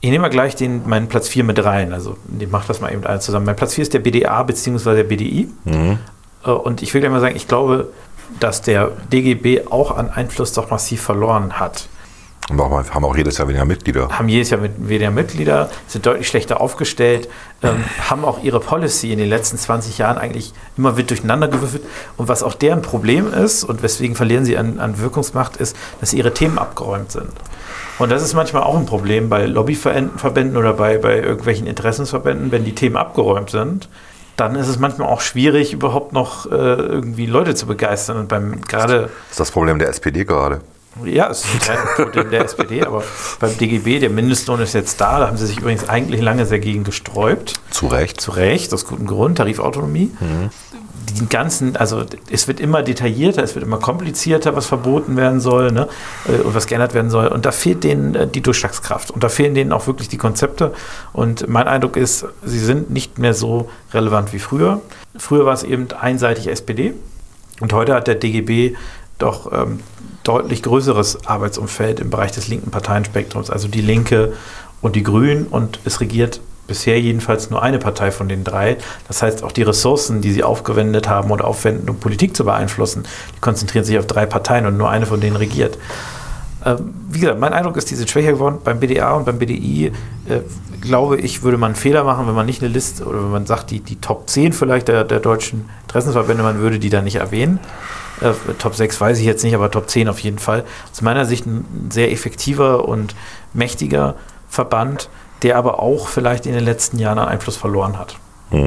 ich 0.00 0.10
nehme 0.10 0.22
mal 0.22 0.28
gleich 0.28 0.54
den, 0.56 0.88
meinen 0.88 1.08
Platz 1.08 1.28
4 1.28 1.44
mit 1.44 1.64
rein. 1.64 1.92
Also 1.92 2.16
ich 2.38 2.48
mache 2.50 2.66
das 2.68 2.80
mal 2.80 2.92
eben 2.92 3.04
alle 3.04 3.20
zusammen. 3.20 3.46
Mein 3.46 3.56
Platz 3.56 3.74
4 3.74 3.82
ist 3.82 3.94
der 3.94 3.98
BDA 4.00 4.42
bzw. 4.42 4.94
der 4.94 5.04
BDI. 5.04 5.48
Äh, 5.66 5.96
Und 6.54 6.82
ich 6.82 6.94
will 6.94 7.00
gleich 7.00 7.12
mal 7.12 7.20
sagen, 7.20 7.36
ich 7.36 7.48
glaube, 7.48 7.92
dass 8.40 8.62
der 8.62 8.90
DGB 9.12 9.66
auch 9.70 9.96
an 9.96 10.10
Einfluss 10.10 10.52
doch 10.52 10.70
massiv 10.70 11.00
verloren 11.00 11.58
hat. 11.58 11.88
Und 12.48 12.60
auch, 12.60 12.70
haben 12.90 13.04
auch 13.04 13.16
jedes 13.16 13.38
Jahr 13.38 13.48
weniger 13.48 13.64
Mitglieder. 13.64 14.08
haben 14.08 14.28
jedes 14.28 14.50
Jahr 14.50 14.60
weniger 14.62 15.10
Mitglieder, 15.10 15.68
sind 15.88 16.06
deutlich 16.06 16.28
schlechter 16.28 16.60
aufgestellt, 16.60 17.28
ähm, 17.60 17.84
haben 18.08 18.24
auch 18.24 18.40
ihre 18.40 18.60
Policy 18.60 19.12
in 19.12 19.18
den 19.18 19.28
letzten 19.28 19.58
20 19.58 19.98
Jahren 19.98 20.16
eigentlich 20.16 20.52
immer 20.76 20.96
wird 20.96 21.10
durcheinander 21.10 21.48
gewürfelt. 21.48 21.82
Und 22.16 22.28
was 22.28 22.44
auch 22.44 22.54
deren 22.54 22.82
Problem 22.82 23.32
ist 23.32 23.64
und 23.64 23.82
weswegen 23.82 24.14
verlieren 24.14 24.44
sie 24.44 24.56
an, 24.56 24.78
an 24.78 25.00
Wirkungsmacht, 25.00 25.56
ist, 25.56 25.76
dass 26.00 26.12
ihre 26.12 26.34
Themen 26.34 26.58
abgeräumt 26.58 27.10
sind. 27.10 27.32
Und 27.98 28.12
das 28.12 28.22
ist 28.22 28.34
manchmal 28.34 28.62
auch 28.62 28.76
ein 28.76 28.86
Problem 28.86 29.28
bei 29.28 29.46
Lobbyverbänden 29.46 30.56
oder 30.56 30.74
bei, 30.74 30.98
bei 30.98 31.18
irgendwelchen 31.18 31.66
Interessensverbänden, 31.66 32.52
wenn 32.52 32.64
die 32.64 32.76
Themen 32.76 32.96
abgeräumt 32.96 33.50
sind. 33.50 33.88
Dann 34.36 34.54
ist 34.56 34.68
es 34.68 34.78
manchmal 34.78 35.08
auch 35.08 35.20
schwierig, 35.20 35.72
überhaupt 35.72 36.12
noch 36.12 36.46
äh, 36.46 36.54
irgendwie 36.54 37.26
Leute 37.26 37.54
zu 37.54 37.66
begeistern. 37.66 38.18
Und 38.18 38.28
beim 38.28 38.60
gerade 38.62 39.02
Das 39.02 39.30
ist 39.30 39.40
das 39.40 39.50
Problem 39.50 39.78
der 39.78 39.88
SPD 39.88 40.24
gerade. 40.24 40.60
ja, 41.04 41.30
es 41.30 41.44
ist 41.44 41.66
kein 41.66 41.78
Problem 41.96 42.30
der 42.30 42.44
SPD, 42.44 42.82
aber 42.84 43.02
beim 43.40 43.56
DGB, 43.56 43.98
der 44.00 44.10
Mindestlohn 44.10 44.60
ist 44.60 44.74
jetzt 44.74 45.00
da. 45.00 45.20
Da 45.20 45.26
haben 45.28 45.36
sie 45.38 45.46
sich 45.46 45.58
übrigens 45.58 45.88
eigentlich 45.88 46.20
lange 46.20 46.44
sehr 46.44 46.58
gegen 46.58 46.84
gesträubt. 46.84 47.54
Zu 47.70 47.86
Recht. 47.86 48.20
Zu 48.20 48.32
Recht, 48.32 48.72
aus 48.74 48.84
gutem 48.84 49.06
Grund, 49.06 49.38
Tarifautonomie. 49.38 50.10
Die 51.08 51.26
ganzen, 51.28 51.76
also 51.76 52.04
es 52.30 52.48
wird 52.48 52.60
immer 52.60 52.82
detaillierter, 52.82 53.42
es 53.42 53.54
wird 53.54 53.64
immer 53.64 53.78
komplizierter, 53.78 54.56
was 54.56 54.66
verboten 54.66 55.16
werden 55.16 55.40
soll 55.40 55.72
ne, 55.72 55.88
äh, 56.28 56.40
und 56.42 56.54
was 56.54 56.66
geändert 56.66 56.94
werden 56.94 57.10
soll. 57.10 57.28
Und 57.28 57.46
da 57.46 57.52
fehlt 57.52 57.84
denen 57.84 58.14
äh, 58.14 58.26
die 58.26 58.40
Durchschlagskraft. 58.40 59.10
Und 59.10 59.22
da 59.22 59.28
fehlen 59.28 59.54
denen 59.54 59.72
auch 59.72 59.86
wirklich 59.86 60.08
die 60.08 60.16
Konzepte. 60.16 60.72
Und 61.12 61.48
mein 61.48 61.68
Eindruck 61.68 61.96
ist, 61.96 62.26
sie 62.44 62.58
sind 62.58 62.90
nicht 62.90 63.18
mehr 63.18 63.34
so 63.34 63.70
relevant 63.92 64.32
wie 64.32 64.38
früher. 64.38 64.80
Früher 65.16 65.46
war 65.46 65.54
es 65.54 65.62
eben 65.62 65.88
einseitig 65.92 66.48
SPD. 66.48 66.94
Und 67.60 67.72
heute 67.72 67.94
hat 67.94 68.06
der 68.06 68.16
DGB 68.16 68.74
doch 69.18 69.50
ähm, 69.52 69.80
deutlich 70.24 70.62
größeres 70.62 71.26
Arbeitsumfeld 71.26 72.00
im 72.00 72.10
Bereich 72.10 72.32
des 72.32 72.48
linken 72.48 72.70
Parteienspektrums, 72.70 73.50
also 73.50 73.68
die 73.68 73.80
Linke 73.80 74.34
und 74.82 74.96
die 74.96 75.02
Grünen. 75.02 75.46
Und 75.46 75.80
es 75.84 76.00
regiert 76.00 76.40
bisher 76.66 77.00
jedenfalls 77.00 77.50
nur 77.50 77.62
eine 77.62 77.78
Partei 77.78 78.10
von 78.10 78.28
den 78.28 78.44
drei. 78.44 78.76
Das 79.08 79.22
heißt, 79.22 79.42
auch 79.42 79.52
die 79.52 79.62
Ressourcen, 79.62 80.20
die 80.20 80.32
sie 80.32 80.42
aufgewendet 80.42 81.08
haben 81.08 81.30
oder 81.30 81.46
aufwenden, 81.46 81.88
um 81.88 81.98
Politik 81.98 82.36
zu 82.36 82.44
beeinflussen, 82.44 83.04
die 83.34 83.40
konzentrieren 83.40 83.84
sich 83.84 83.98
auf 83.98 84.06
drei 84.06 84.26
Parteien 84.26 84.66
und 84.66 84.76
nur 84.76 84.90
eine 84.90 85.06
von 85.06 85.20
denen 85.20 85.36
regiert. 85.36 85.78
Ähm, 86.64 86.94
wie 87.10 87.20
gesagt, 87.20 87.38
mein 87.38 87.52
Eindruck 87.52 87.76
ist, 87.76 87.90
die 87.90 87.94
sind 87.94 88.10
schwächer 88.10 88.32
geworden. 88.32 88.58
Beim 88.64 88.80
BDA 88.80 89.12
und 89.12 89.24
beim 89.24 89.38
BDI, 89.38 89.86
äh, 90.28 90.40
glaube 90.80 91.18
ich, 91.18 91.42
würde 91.42 91.58
man 91.58 91.68
einen 91.68 91.76
Fehler 91.76 92.02
machen, 92.02 92.26
wenn 92.26 92.34
man 92.34 92.46
nicht 92.46 92.62
eine 92.62 92.72
Liste 92.72 93.04
oder 93.04 93.22
wenn 93.22 93.30
man 93.30 93.46
sagt, 93.46 93.70
die, 93.70 93.80
die 93.80 93.96
Top 93.96 94.28
10 94.28 94.52
vielleicht 94.52 94.88
der, 94.88 95.04
der 95.04 95.20
deutschen 95.20 95.68
Interessensverbände, 95.82 96.42
man 96.42 96.58
würde 96.58 96.78
die 96.78 96.90
da 96.90 97.02
nicht 97.02 97.16
erwähnen. 97.16 97.60
Äh, 98.20 98.32
Top 98.58 98.74
6 98.74 99.00
weiß 99.00 99.18
ich 99.20 99.24
jetzt 99.24 99.44
nicht, 99.44 99.54
aber 99.54 99.70
Top 99.70 99.88
10 99.88 100.08
auf 100.08 100.18
jeden 100.18 100.38
Fall. 100.38 100.64
Aus 100.90 101.02
meiner 101.02 101.24
Sicht 101.24 101.46
ein 101.46 101.88
sehr 101.90 102.10
effektiver 102.10 102.88
und 102.88 103.14
mächtiger 103.52 104.16
Verband, 104.48 105.08
der 105.42 105.56
aber 105.56 105.80
auch 105.80 106.08
vielleicht 106.08 106.46
in 106.46 106.52
den 106.54 106.64
letzten 106.64 106.98
Jahren 106.98 107.18
an 107.18 107.28
Einfluss 107.28 107.56
verloren 107.56 107.98
hat. 107.98 108.16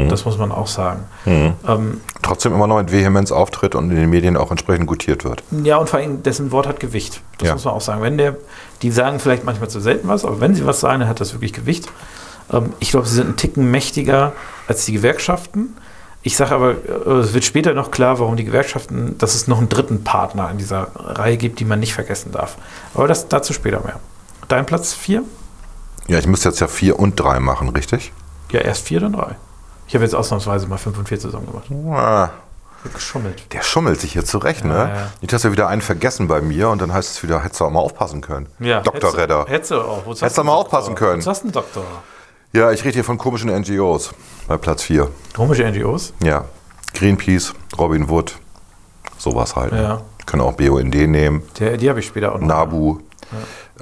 Das 0.10 0.26
muss 0.26 0.38
man 0.38 0.52
auch 0.52 0.68
sagen. 0.68 1.06
Ähm, 1.26 2.02
Trotzdem 2.22 2.54
immer 2.54 2.68
noch 2.68 2.78
mit 2.78 2.92
Vehemenz 2.92 3.32
auftritt 3.32 3.76
und 3.76 3.90
in 3.90 3.96
den 3.96 4.10
Medien 4.10 4.36
auch 4.36 4.52
entsprechend 4.52 4.88
gutiert 4.88 5.24
wird. 5.24 5.42
ja, 5.64 5.78
und 5.78 5.90
vor 5.90 6.00
allem, 6.00 6.22
dessen 6.22 6.52
Wort 6.52 6.68
hat 6.68 6.82
Gewicht. 6.82 7.22
Das 7.38 7.48
Ja. 7.48 7.54
muss 7.54 7.64
man 7.64 7.74
auch 7.76 7.82
sagen. 7.82 8.02
Wenn 8.02 8.18
der, 8.18 8.36
die 8.82 8.92
sagen 8.92 9.20
vielleicht 9.20 9.46
manchmal 9.46 9.70
zu 9.70 9.80
selten 9.80 10.08
was, 10.10 10.26
aber 10.26 10.42
wenn 10.42 10.54
sie 10.54 10.66
was 10.66 10.82
sagen, 10.82 11.00
dann 11.00 11.10
hat 11.10 11.22
das 11.22 11.34
wirklich 11.34 11.54
Gewicht. 11.54 11.88
Ähm, 12.52 12.74
ich 12.80 12.92
glaube, 12.92 13.08
sie 13.08 13.16
sind 13.16 13.28
einen 13.28 13.38
Ticken 13.38 13.72
mächtiger 13.72 14.34
als 14.68 14.86
die 14.86 14.92
Gewerkschaften. 14.92 15.78
Ich 16.24 16.36
sage 16.36 16.54
aber, 16.56 16.72
äh, 16.72 17.12
es 17.22 17.34
wird 17.34 17.46
später 17.46 17.74
noch 17.74 17.90
klar, 17.90 18.20
warum 18.20 18.36
die 18.36 18.44
Gewerkschaften, 18.44 19.18
dass 19.18 19.34
es 19.34 19.48
noch 19.48 19.60
einen 19.60 19.70
dritten 19.70 20.04
Partner 20.04 20.50
in 20.52 20.58
dieser 20.58 20.90
Reihe 20.94 21.38
gibt, 21.38 21.62
die 21.62 21.66
man 21.66 21.80
nicht 21.80 21.94
vergessen 21.94 22.34
darf. 22.34 22.58
Aber 22.94 23.08
das 23.08 23.30
dazu 23.30 23.54
später 23.54 23.80
mehr. 23.80 24.02
Dein 24.50 24.66
Platz 24.66 24.94
4? 24.94 25.24
Ja, 26.10 26.20
ich 26.20 26.28
müsste 26.28 26.50
jetzt 26.50 26.60
ja 26.60 26.68
vier 26.68 27.00
und 27.00 27.20
drei 27.20 27.40
machen, 27.40 27.70
richtig? 27.70 28.12
Ja, 28.52 28.60
erst 28.62 28.84
4, 28.88 29.00
dann 29.02 29.14
3. 29.14 29.36
Ich 29.88 29.94
habe 29.96 30.04
jetzt 30.04 30.14
ausnahmsweise 30.16 30.68
mal 30.68 30.78
5 30.78 30.98
und 30.98 31.08
4 31.08 31.20
zusammen 31.20 31.46
gemacht. 31.48 31.70
Geschummelt. 32.94 33.52
der 33.54 33.62
schummelt 33.62 34.00
sich 34.00 34.14
hier 34.14 34.24
zurecht, 34.24 34.64
ne? 34.64 34.74
Ja, 34.74 34.88
ja. 34.88 35.12
Nicht, 35.22 35.34
dass 35.34 35.44
er 35.44 35.52
wieder 35.52 35.68
einen 35.68 35.82
vergessen 35.82 36.28
bei 36.30 36.40
mir 36.42 36.70
und 36.70 36.82
dann 36.82 36.94
heißt 36.94 37.12
es 37.12 37.24
wieder, 37.24 37.44
hättest 37.44 37.60
du 37.60 37.66
auch 37.66 37.70
mal 37.72 37.80
aufpassen 37.82 38.22
können. 38.22 38.48
Dr. 38.60 39.18
Redder. 39.18 39.46
Hättest 39.50 39.72
du 39.72 39.82
auch. 39.82 40.06
Hättest 40.06 40.38
du 40.38 40.44
mal 40.44 40.54
Doktor? 40.54 40.56
aufpassen 40.56 40.96
können. 40.96 41.20
Wozu 41.22 41.30
hast 41.30 41.42
du 41.42 41.46
einen 41.48 41.52
Doktor? 41.54 41.84
Ja, 42.54 42.72
ich 42.72 42.84
rede 42.86 42.94
hier 42.96 43.04
von 43.04 43.18
komischen 43.18 43.50
NGOs 43.52 44.12
bei 44.48 44.58
Platz 44.58 44.84
4. 44.84 45.10
Komische 45.36 45.70
NGOs? 45.70 46.14
Ja, 46.24 46.46
Greenpeace, 46.94 47.54
Robin 47.78 48.08
Wood, 48.10 48.38
sowas 49.18 49.56
halt. 49.58 49.74
ne? 49.74 49.84
Ja. 49.84 50.02
Können 50.26 50.42
auch 50.42 50.54
BUND 50.54 50.94
nehmen, 50.96 51.44
Der, 51.60 51.76
die 51.78 51.90
habe 51.90 52.00
ich 52.00 52.06
später 52.08 52.32
auch 52.34 52.40
noch. 52.40 52.48
NABU. 52.48 53.00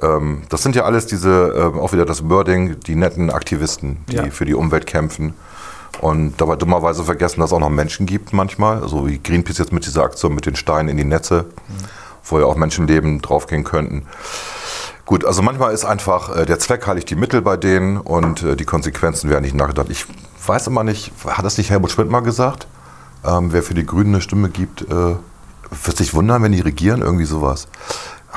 Ähm, 0.02 0.42
das 0.48 0.62
sind 0.62 0.76
ja 0.76 0.84
alles 0.84 1.06
diese, 1.06 1.54
ähm, 1.56 1.78
auch 1.78 1.92
wieder 1.92 2.04
das 2.06 2.28
Wording, 2.28 2.78
die 2.80 2.94
netten 2.94 3.30
Aktivisten, 3.30 3.98
die 4.08 4.16
Ja. 4.16 4.30
für 4.30 4.44
die 4.44 4.54
Umwelt 4.54 4.86
kämpfen. 4.86 5.34
Und 6.00 6.34
dabei 6.40 6.54
dummerweise 6.56 7.02
vergessen, 7.02 7.40
dass 7.40 7.50
es 7.50 7.54
auch 7.54 7.58
noch 7.60 7.70
Menschen 7.70 8.06
gibt 8.06 8.32
manchmal, 8.32 8.88
so 8.88 9.06
wie 9.08 9.18
Greenpeace 9.18 9.58
jetzt 9.58 9.72
mit 9.72 9.84
dieser 9.86 10.04
Aktion 10.04 10.34
mit 10.34 10.46
den 10.46 10.54
Steinen 10.54 10.88
in 10.90 10.96
die 10.96 11.04
Netze, 11.04 11.46
wo 12.24 12.38
ja 12.38 12.44
auch 12.44 12.54
Menschenleben 12.56 13.20
draufgehen 13.20 13.64
könnten. 13.64 14.06
Gut, 15.06 15.24
also 15.24 15.42
manchmal 15.42 15.72
ist 15.72 15.84
einfach 15.86 16.36
äh, 16.36 16.44
der 16.46 16.58
Zweck 16.58 16.86
heiligt 16.86 17.08
die 17.10 17.16
Mittel 17.16 17.40
bei 17.42 17.56
denen 17.56 17.96
und 17.96 18.42
äh, 18.42 18.54
die 18.56 18.66
Konsequenzen 18.66 19.30
werden 19.30 19.42
nicht 19.42 19.54
nachgedacht. 19.56 19.88
Ich 19.90 20.04
weiß 20.46 20.66
immer 20.66 20.84
nicht, 20.84 21.10
hat 21.26 21.44
das 21.44 21.56
nicht 21.58 21.70
Helmut 21.70 21.90
Schmidt 21.90 22.10
mal 22.10 22.20
gesagt? 22.20 22.68
Ähm, 23.24 23.52
wer 23.52 23.62
für 23.62 23.74
die 23.74 23.86
Grünen 23.86 24.14
eine 24.14 24.20
Stimme 24.20 24.50
gibt, 24.50 24.82
äh, 24.82 24.86
wird 24.86 25.96
sich 25.96 26.14
wundern, 26.14 26.42
wenn 26.42 26.52
die 26.52 26.60
regieren, 26.60 27.00
irgendwie 27.00 27.24
sowas. 27.24 27.66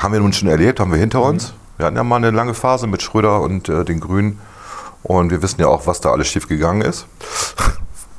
Haben 0.02 0.12
wir 0.12 0.20
nun 0.20 0.32
schon 0.32 0.48
erlebt, 0.48 0.80
haben 0.80 0.90
wir 0.90 0.98
hinter 0.98 1.22
uns. 1.22 1.54
Wir 1.76 1.86
hatten 1.86 1.96
ja 1.96 2.02
mal 2.04 2.16
eine 2.16 2.30
lange 2.30 2.54
Phase 2.54 2.86
mit 2.86 3.02
Schröder 3.02 3.40
und 3.40 3.68
äh, 3.68 3.84
den 3.84 4.00
Grünen 4.00 4.40
und 5.02 5.30
wir 5.30 5.42
wissen 5.42 5.60
ja 5.60 5.68
auch, 5.68 5.86
was 5.86 6.00
da 6.00 6.10
alles 6.10 6.28
schief 6.28 6.48
gegangen 6.48 6.82
ist. 6.82 7.06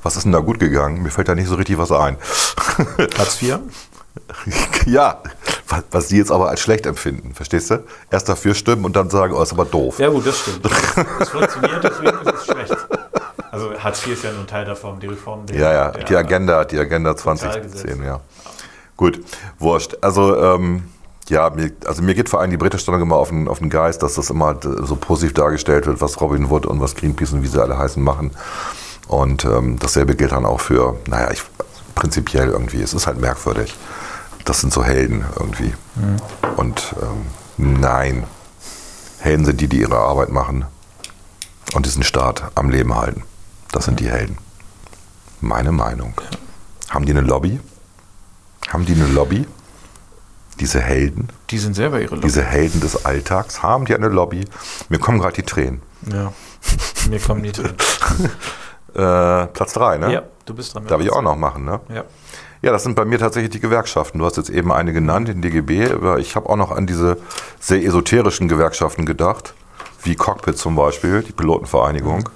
Was 0.05 0.17
ist 0.17 0.23
denn 0.23 0.33
da 0.33 0.39
gut 0.39 0.59
gegangen? 0.59 1.01
Mir 1.01 1.11
fällt 1.11 1.29
da 1.29 1.35
nicht 1.35 1.47
so 1.47 1.55
richtig 1.55 1.77
was 1.77 1.89
ein. 1.93 2.17
Platz 3.11 3.35
4? 3.35 3.61
ja, 4.85 5.21
was, 5.69 5.83
was 5.91 6.07
die 6.09 6.17
jetzt 6.17 6.29
aber 6.29 6.49
als 6.49 6.59
schlecht 6.59 6.85
empfinden, 6.85 7.33
verstehst 7.33 7.71
du? 7.71 7.85
Erst 8.11 8.27
dafür 8.27 8.53
stimmen 8.53 8.83
und 8.83 8.97
dann 8.97 9.09
sagen, 9.09 9.33
oh, 9.33 9.41
ist 9.41 9.53
aber 9.53 9.63
doof. 9.63 9.99
Ja 9.99 10.09
gut, 10.09 10.27
das 10.27 10.39
stimmt. 10.39 10.69
Es 11.21 11.29
funktioniert, 11.29 11.81
deswegen 11.81 12.17
ist 12.17 12.33
es 12.35 12.43
schlecht. 12.43 12.75
Also 13.49 13.73
Hartz 13.81 14.05
IV 14.05 14.11
ist 14.11 14.23
ja 14.25 14.31
nur 14.33 14.41
ein 14.41 14.47
Teil 14.47 14.65
davon, 14.65 14.99
die 14.99 15.07
Reform. 15.07 15.45
Der, 15.45 15.55
Ja, 15.57 15.71
ja, 15.71 15.91
der- 15.91 16.03
die 16.03 16.15
Agenda, 16.17 16.65
die 16.65 16.79
Agenda 16.79 17.11
Sozialgesetz. 17.17 17.81
2010, 17.83 18.03
ja. 18.03 18.19
Gut, 18.97 19.21
wurscht. 19.57 19.95
Also, 20.01 20.35
ähm, 20.37 20.83
ja, 21.29 21.49
mir, 21.49 21.71
also 21.85 22.01
mir 22.01 22.15
geht 22.15 22.29
vor 22.29 22.41
allem 22.41 22.51
die 22.51 22.57
Berichterstattung 22.57 23.01
immer 23.01 23.15
auf 23.15 23.29
den, 23.29 23.47
auf 23.47 23.59
den 23.59 23.69
Geist, 23.69 24.03
dass 24.03 24.15
das 24.15 24.29
immer 24.29 24.51
äh, 24.51 24.85
so 24.85 24.95
positiv 24.95 25.33
dargestellt 25.33 25.85
wird, 25.85 26.01
was 26.01 26.19
Robin 26.19 26.49
Wood 26.49 26.65
und 26.65 26.79
was 26.81 26.95
Greenpeace 26.95 27.33
und 27.33 27.43
wie 27.43 27.47
sie 27.47 27.61
alle 27.61 27.77
heißen 27.77 28.03
machen. 28.03 28.31
Und 29.07 29.45
ähm, 29.45 29.77
dasselbe 29.79 30.15
gilt 30.15 30.31
dann 30.31 30.45
auch 30.45 30.59
für, 30.59 30.97
naja, 31.07 31.31
ich, 31.31 31.43
prinzipiell 31.95 32.49
irgendwie. 32.49 32.81
Es 32.81 32.93
ist 32.93 33.07
halt 33.07 33.19
merkwürdig. 33.19 33.73
Das 34.45 34.61
sind 34.61 34.73
so 34.73 34.83
Helden 34.83 35.25
irgendwie. 35.39 35.73
Und 36.57 36.95
ähm, 37.01 37.79
nein, 37.79 38.25
Helden 39.19 39.45
sind 39.45 39.61
die, 39.61 39.67
die 39.67 39.81
ihre 39.81 39.97
Arbeit 39.97 40.29
machen 40.29 40.65
und 41.73 41.85
diesen 41.85 42.03
Staat 42.03 42.51
am 42.55 42.69
Leben 42.69 42.95
halten. 42.95 43.23
Das 43.71 43.85
sind 43.85 43.99
die 43.99 44.09
Helden. 44.09 44.37
Meine 45.39 45.71
Meinung. 45.71 46.13
Haben 46.89 47.05
die 47.05 47.11
eine 47.11 47.21
Lobby? 47.21 47.59
Haben 48.67 48.85
die 48.85 48.93
eine 48.93 49.07
Lobby? 49.07 49.45
Diese 50.59 50.79
Helden, 50.79 51.29
Die 51.49 51.57
sind 51.57 51.75
selber 51.75 51.99
ihre 51.99 52.15
Lobby. 52.15 52.27
diese 52.27 52.43
Helden 52.43 52.79
des 52.81 53.05
Alltags, 53.05 53.63
haben 53.63 53.85
die 53.85 53.95
eine 53.95 54.07
Lobby? 54.09 54.45
Mir 54.89 54.99
kommen 54.99 55.19
gerade 55.19 55.33
die 55.35 55.43
Tränen. 55.43 55.81
Ja. 56.11 56.31
Mir 57.09 57.19
kommen 57.19 57.43
die 57.43 57.51
Tränen. 57.51 57.75
Äh, 58.95 59.47
Platz 59.47 59.73
3, 59.73 59.97
ne? 59.97 60.13
Ja, 60.13 60.21
du 60.45 60.53
bist 60.53 60.75
dran. 60.75 60.85
Darf 60.85 61.01
ich 61.01 61.11
auch 61.11 61.23
noch 61.23 61.35
machen, 61.35 61.65
ne? 61.65 61.79
Ja. 61.89 62.03
Ja, 62.61 62.71
das 62.71 62.83
sind 62.83 62.93
bei 62.95 63.05
mir 63.05 63.17
tatsächlich 63.17 63.49
die 63.49 63.59
Gewerkschaften. 63.59 64.19
Du 64.19 64.25
hast 64.25 64.37
jetzt 64.37 64.51
eben 64.51 64.71
eine 64.71 64.93
genannt, 64.93 65.27
den 65.29 65.41
DGB, 65.41 65.91
aber 65.91 66.19
ich 66.19 66.35
habe 66.35 66.47
auch 66.47 66.55
noch 66.57 66.69
an 66.69 66.85
diese 66.85 67.17
sehr 67.59 67.83
esoterischen 67.83 68.47
Gewerkschaften 68.47 69.07
gedacht, 69.07 69.55
wie 70.03 70.13
Cockpit 70.15 70.59
zum 70.59 70.75
Beispiel, 70.75 71.23
die 71.23 71.31
Pilotenvereinigung. 71.31 72.29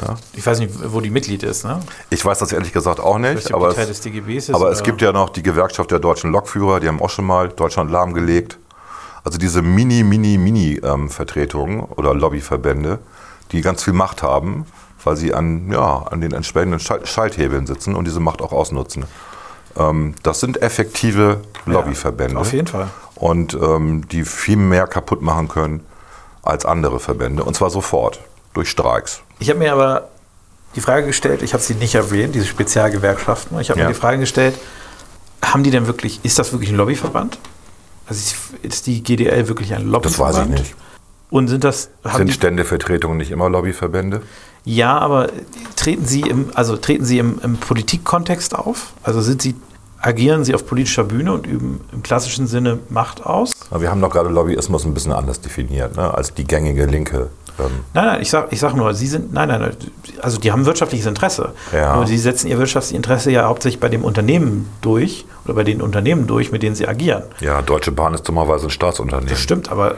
Ja. 0.00 0.14
Ich 0.32 0.46
weiß 0.46 0.58
nicht, 0.60 0.72
wo 0.92 1.00
die 1.00 1.10
Mitglied 1.10 1.42
ist, 1.42 1.64
ne? 1.64 1.80
Ich 2.08 2.24
weiß 2.24 2.38
das 2.38 2.52
ehrlich 2.52 2.72
gesagt 2.72 2.98
auch 3.00 3.18
nicht, 3.18 3.52
aber, 3.52 3.74
Teil 3.74 3.82
es, 3.84 3.88
des 3.88 4.00
DGBs 4.00 4.48
ist. 4.48 4.54
aber 4.54 4.70
es 4.70 4.82
gibt 4.82 5.02
ja 5.02 5.12
noch 5.12 5.28
die 5.28 5.42
Gewerkschaft 5.42 5.90
der 5.90 5.98
deutschen 5.98 6.32
Lokführer, 6.32 6.80
die 6.80 6.88
haben 6.88 7.00
auch 7.02 7.10
schon 7.10 7.26
mal 7.26 7.48
Deutschland 7.50 7.90
lahmgelegt. 7.90 8.58
Also 9.24 9.38
diese 9.38 9.60
Mini, 9.62 10.02
Mini, 10.02 10.38
Mini-Vertretungen 10.38 11.80
oder 11.80 12.14
Lobbyverbände, 12.14 12.98
die 13.52 13.60
ganz 13.60 13.82
viel 13.84 13.92
Macht 13.92 14.22
haben, 14.22 14.66
weil 15.04 15.16
sie 15.16 15.34
an, 15.34 15.70
ja, 15.70 15.98
an 16.10 16.20
den 16.20 16.32
entsprechenden 16.32 16.80
Schal- 16.80 17.04
Schalthebeln 17.06 17.66
sitzen 17.66 17.94
und 17.94 18.06
diese 18.06 18.20
Macht 18.20 18.40
auch 18.40 18.52
ausnutzen. 18.52 19.04
Ähm, 19.76 20.14
das 20.22 20.40
sind 20.40 20.60
effektive 20.62 21.40
Lobbyverbände. 21.66 22.38
auf 22.38 22.52
jeden 22.52 22.66
Fall. 22.66 22.88
Und 23.14 23.54
ähm, 23.54 24.08
die 24.08 24.24
viel 24.24 24.56
mehr 24.56 24.86
kaputt 24.86 25.22
machen 25.22 25.48
können 25.48 25.80
als 26.42 26.64
andere 26.66 26.98
Verbände. 26.98 27.44
Und 27.44 27.54
zwar 27.54 27.70
sofort, 27.70 28.20
durch 28.54 28.68
Streiks. 28.70 29.20
Ich 29.38 29.48
habe 29.50 29.58
mir 29.58 29.72
aber 29.72 30.08
die 30.74 30.80
Frage 30.80 31.06
gestellt, 31.06 31.42
ich 31.42 31.52
habe 31.52 31.62
sie 31.62 31.74
nicht 31.74 31.94
erwähnt, 31.94 32.34
diese 32.34 32.46
Spezialgewerkschaften. 32.46 33.58
Ich 33.60 33.70
habe 33.70 33.80
Ja. 33.80 33.86
mir 33.88 33.92
die 33.94 33.98
Frage 34.00 34.18
gestellt, 34.18 34.54
haben 35.44 35.62
die 35.64 35.70
denn 35.70 35.86
wirklich, 35.86 36.20
ist 36.22 36.38
das 36.38 36.52
wirklich 36.52 36.70
ein 36.70 36.76
Lobbyverband? 36.76 37.38
Also 38.06 38.34
ist- 38.62 38.86
die 38.86 39.02
GDL 39.02 39.48
wirklich 39.48 39.74
ein 39.74 39.82
Das 39.84 39.90
Lobbyverband? 39.92 40.36
weiß 40.36 40.44
ich 40.44 40.60
nicht. 40.60 40.74
Und 41.30 41.48
sind 41.48 41.64
das, 41.64 41.88
Sind 42.16 42.26
die, 42.28 42.32
Ständevertretungen 42.32 43.16
nicht 43.16 43.30
immer 43.30 43.48
Lobbyverbände? 43.48 44.22
ja, 44.64 44.98
aber 44.98 45.28
treten 45.76 46.04
sie 46.06 46.20
im, 46.20 46.50
also 46.54 46.76
treten 46.76 47.04
sie 47.04 47.18
im, 47.18 47.40
im 47.42 47.56
Politikkontext 47.56 48.54
auf? 48.54 48.92
Also 49.02 49.22
sind 49.22 49.40
sie, 49.42 49.54
agieren 49.98 50.44
sie 50.44 50.54
auf 50.54 50.66
politischer 50.66 51.04
Bühne 51.04 51.32
und 51.32 51.46
üben 51.46 51.80
im 51.92 52.02
klassischen 52.02 52.46
Sinne 52.46 52.80
Macht 52.90 53.24
aus? 53.24 53.52
Aber 53.70 53.80
wir 53.80 53.90
haben 53.90 54.00
doch 54.00 54.10
gerade 54.10 54.28
Lobbyismus 54.28 54.84
ein 54.84 54.92
bisschen 54.94 55.12
anders 55.12 55.40
definiert, 55.40 55.96
ne, 55.96 56.12
als 56.12 56.34
die 56.34 56.44
gängige 56.44 56.84
Linke. 56.86 57.30
Ähm, 57.58 57.66
Nein, 57.94 58.06
nein, 58.06 58.22
ich 58.22 58.30
sag, 58.30 58.52
ich 58.52 58.60
sag 58.60 58.74
nur, 58.74 58.94
sie 58.94 59.06
sind, 59.06 59.32
nein, 59.32 59.48
nein, 59.48 59.70
also 60.20 60.38
die 60.38 60.52
haben 60.52 60.64
wirtschaftliches 60.64 61.06
Interesse. 61.06 61.52
Ja. 61.72 61.96
Nur 61.96 62.06
sie 62.06 62.16
setzen 62.18 62.48
ihr 62.48 62.58
wirtschaftliches 62.58 62.96
Interesse 62.96 63.30
ja 63.30 63.46
hauptsächlich 63.46 63.80
bei 63.80 63.88
dem 63.88 64.04
Unternehmen 64.04 64.68
durch 64.80 65.26
oder 65.44 65.54
bei 65.54 65.64
den 65.64 65.82
Unternehmen 65.82 66.26
durch, 66.26 66.52
mit 66.52 66.62
denen 66.62 66.74
sie 66.76 66.86
agieren. 66.86 67.24
ja, 67.40 67.60
Deutsche 67.62 67.92
Bahn 67.92 68.14
ist 68.14 68.26
dummerweise 68.28 68.68
ein 68.68 68.70
Staatsunternehmen. 68.70 69.28
Das 69.28 69.40
stimmt, 69.40 69.70
aber, 69.70 69.96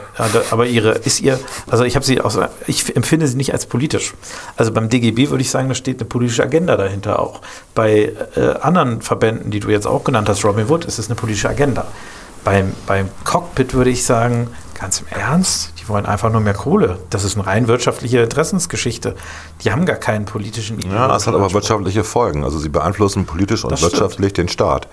aber 0.49 0.65
ihre, 0.65 0.91
ist 0.93 1.21
ihr, 1.21 1.39
also 1.69 1.83
ich 1.83 1.95
habe 1.95 2.05
sie 2.05 2.19
aus, 2.21 2.37
ich 2.67 2.95
empfinde 2.95 3.27
sie 3.27 3.37
nicht 3.37 3.53
als 3.53 3.65
politisch. 3.67 4.13
Also 4.57 4.71
beim 4.71 4.89
DGB 4.89 5.29
würde 5.29 5.41
ich 5.41 5.51
sagen, 5.51 5.69
da 5.69 5.75
steht 5.75 5.99
eine 5.99 6.09
politische 6.09 6.43
Agenda 6.43 6.75
dahinter 6.77 7.19
auch. 7.19 7.41
Bei 7.73 8.11
äh, 8.35 8.41
anderen 8.61 9.01
Verbänden, 9.01 9.51
die 9.51 9.59
du 9.59 9.69
jetzt 9.69 9.85
auch 9.87 10.03
genannt 10.03 10.27
hast, 10.29 10.43
Robin 10.43 10.67
Wood, 10.67 10.85
ist 10.85 10.97
es 10.99 11.07
eine 11.07 11.15
politische 11.15 11.49
Agenda. 11.49 11.85
Beim, 12.43 12.73
beim 12.85 13.09
Cockpit 13.23 13.73
würde 13.73 13.89
ich 13.89 14.03
sagen, 14.05 14.47
ganz 14.75 14.99
im 15.01 15.07
Ernst, 15.07 15.71
die 15.79 15.87
wollen 15.87 16.05
einfach 16.05 16.31
nur 16.31 16.41
mehr 16.41 16.53
Kohle. 16.53 16.99
Das 17.09 17.23
ist 17.23 17.35
eine 17.37 17.47
rein 17.47 17.67
wirtschaftliche 17.67 18.19
Interessensgeschichte. 18.21 19.15
Die 19.63 19.71
haben 19.71 19.85
gar 19.85 19.95
keinen 19.95 20.25
politischen 20.25 20.79
Ja, 20.81 21.07
das 21.07 21.25
hat 21.27 21.33
aber 21.33 21.51
wirtschaftliche 21.53 22.03
Folgen. 22.03 22.43
Also 22.43 22.59
sie 22.59 22.69
beeinflussen 22.69 23.25
politisch 23.25 23.63
und 23.63 23.71
Das 23.71 23.79
stimmt. 23.79 23.93
wirtschaftlich 23.93 24.33
den 24.33 24.47
Staat. 24.49 24.87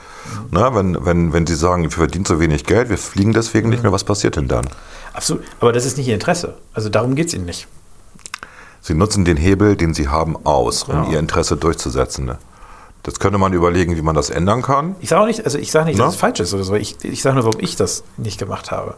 Na, 0.50 0.74
wenn, 0.74 1.04
wenn, 1.04 1.32
wenn 1.32 1.46
sie 1.46 1.56
sagen, 1.56 1.82
wir 1.82 1.90
verdienen 1.90 2.24
zu 2.24 2.40
wenig 2.40 2.64
Geld, 2.64 2.88
wir 2.88 2.98
fliegen 2.98 3.32
deswegen 3.32 3.68
nicht 3.68 3.82
mehr, 3.82 3.92
was 3.92 4.04
passiert 4.04 4.36
denn 4.36 4.48
dann? 4.48 4.66
Absolut, 5.12 5.42
aber 5.60 5.72
das 5.72 5.84
ist 5.84 5.98
nicht 5.98 6.08
ihr 6.08 6.14
Interesse. 6.14 6.54
Also 6.74 6.88
darum 6.88 7.14
geht 7.14 7.28
es 7.28 7.34
ihnen 7.34 7.44
nicht. 7.44 7.66
Sie 8.80 8.94
nutzen 8.94 9.24
den 9.24 9.36
Hebel, 9.36 9.76
den 9.76 9.94
sie 9.94 10.08
haben, 10.08 10.36
aus, 10.44 10.84
um 10.84 10.94
Ja. 11.04 11.10
ihr 11.10 11.18
Interesse 11.18 11.56
durchzusetzen. 11.56 12.24
ne? 12.24 12.38
Das 13.04 13.18
könnte 13.18 13.38
man 13.38 13.52
überlegen, 13.52 13.96
wie 13.96 14.02
man 14.02 14.14
das 14.14 14.30
ändern 14.30 14.62
kann. 14.62 14.94
Ich 15.00 15.08
sage 15.08 15.22
auch 15.22 15.26
nicht, 15.26 15.44
also 15.44 15.58
ich 15.58 15.70
sage 15.72 15.86
nicht, 15.86 15.98
Na? 15.98 16.04
dass 16.04 16.14
es 16.14 16.20
falsch 16.20 16.40
ist 16.40 16.54
oder 16.54 16.62
so. 16.64 16.74
Ich, 16.74 16.96
ich 17.04 17.20
sage 17.22 17.34
nur, 17.36 17.44
warum 17.44 17.60
ich 17.60 17.74
das 17.76 18.04
nicht 18.16 18.38
gemacht 18.38 18.70
habe. 18.70 18.94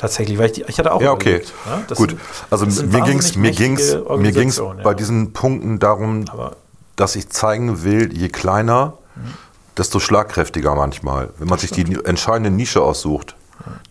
Tatsächlich, 0.00 0.38
weil 0.38 0.46
ich, 0.46 0.52
die, 0.52 0.64
ich 0.66 0.78
hatte 0.78 0.92
auch 0.92 1.02
Ja, 1.02 1.12
okay. 1.12 1.28
überlegt, 1.36 1.52
ja, 1.66 1.82
das 1.86 1.98
Gut. 1.98 2.16
Also 2.50 2.64
mir 2.86 3.02
ging 3.02 3.18
es 3.18 3.36
mir 3.36 3.50
ging's, 3.50 3.92
mir 3.92 4.32
ging's 4.32 4.58
Organisationen, 4.58 4.82
bei 4.82 4.90
ja. 4.90 4.94
diesen 4.94 5.32
Punkten 5.34 5.78
darum, 5.78 6.24
Aber- 6.30 6.56
dass 6.96 7.16
ich 7.16 7.28
zeigen 7.28 7.82
will, 7.82 8.10
je 8.16 8.28
kleiner, 8.28 8.94
desto 9.76 10.00
schlagkräftiger 10.00 10.74
manchmal. 10.74 11.28
Wenn 11.38 11.48
man 11.48 11.58
sich 11.58 11.70
die 11.70 11.98
entscheidende 12.04 12.50
Nische 12.50 12.80
aussucht, 12.82 13.36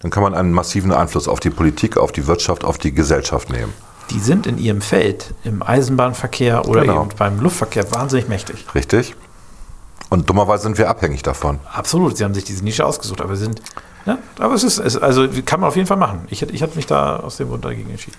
dann 0.02 0.10
kann 0.10 0.24
man 0.24 0.34
einen 0.34 0.52
massiven 0.52 0.91
Einfluss 0.91 1.28
auf 1.28 1.39
die 1.39 1.52
Politik, 1.52 1.98
auf 1.98 2.12
die 2.12 2.26
Wirtschaft, 2.26 2.63
auf 2.63 2.80
die 2.80 2.91
Gesellschaft 2.91 3.52
nehmen. 3.52 3.72
Die 4.10 4.19
sind 4.19 4.48
in 4.48 4.58
ihrem 4.58 4.82
Feld, 4.82 5.36
im 5.43 5.62
Eisenbahnverkehr 5.62 6.67
oder 6.67 6.82
Genau. 6.82 7.04
eben 7.04 7.10
beim 7.17 7.39
Luftverkehr 7.39 7.91
wahnsinnig 7.91 8.28
mächtig. 8.28 8.65
Richtig? 8.74 9.15
Und 10.10 10.28
dummerweise 10.28 10.63
sind 10.63 10.80
wir 10.80 10.89
abhängig 10.89 11.22
davon. 11.22 11.60
Absolut, 11.72 12.17
sie 12.17 12.24
haben 12.24 12.34
sich 12.34 12.43
diese 12.43 12.63
Nische 12.63 12.84
ausgesucht, 12.84 13.22
aber 13.22 13.36
sind, 13.36 13.62
ja, 14.06 14.18
aber 14.40 14.54
es 14.54 14.64
ist, 14.64 14.80
es, 14.80 14.98
also 14.98 15.28
kann 15.46 15.60
man 15.60 15.68
auf 15.70 15.76
jeden 15.76 15.88
Fall 15.88 15.98
machen. 15.98 16.26
Ich, 16.30 16.42
ich 16.42 16.62
hatte 16.64 16.76
mich 16.76 16.88
da 16.88 17.18
aus 17.18 17.38
dem 17.38 17.50
Grund 17.50 17.66
dagegen 17.66 17.90
entschieden. 17.90 18.18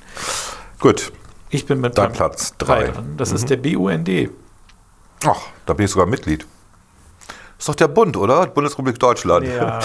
Gut. 0.78 1.12
Ich 1.50 1.66
bin 1.66 1.80
mit 1.80 1.98
Dein 1.98 2.12
Platz 2.12 2.54
drei 2.58 2.84
drei. 2.84 3.00
Mhm. 3.00 3.16
Das 3.16 3.32
ist 3.32 3.50
der 3.50 3.56
BUND. 3.56 4.08
Ach, 5.26 5.40
da 5.66 5.74
bin 5.74 5.84
ich 5.86 5.90
sogar 5.90 6.06
Mitglied. 6.06 6.46
Ist 7.58 7.68
doch 7.68 7.74
der 7.74 7.88
Bund, 7.88 8.16
oder? 8.16 8.46
Bundesrepublik 8.46 8.98
Deutschland. 8.98 9.46
Ja, 9.46 9.80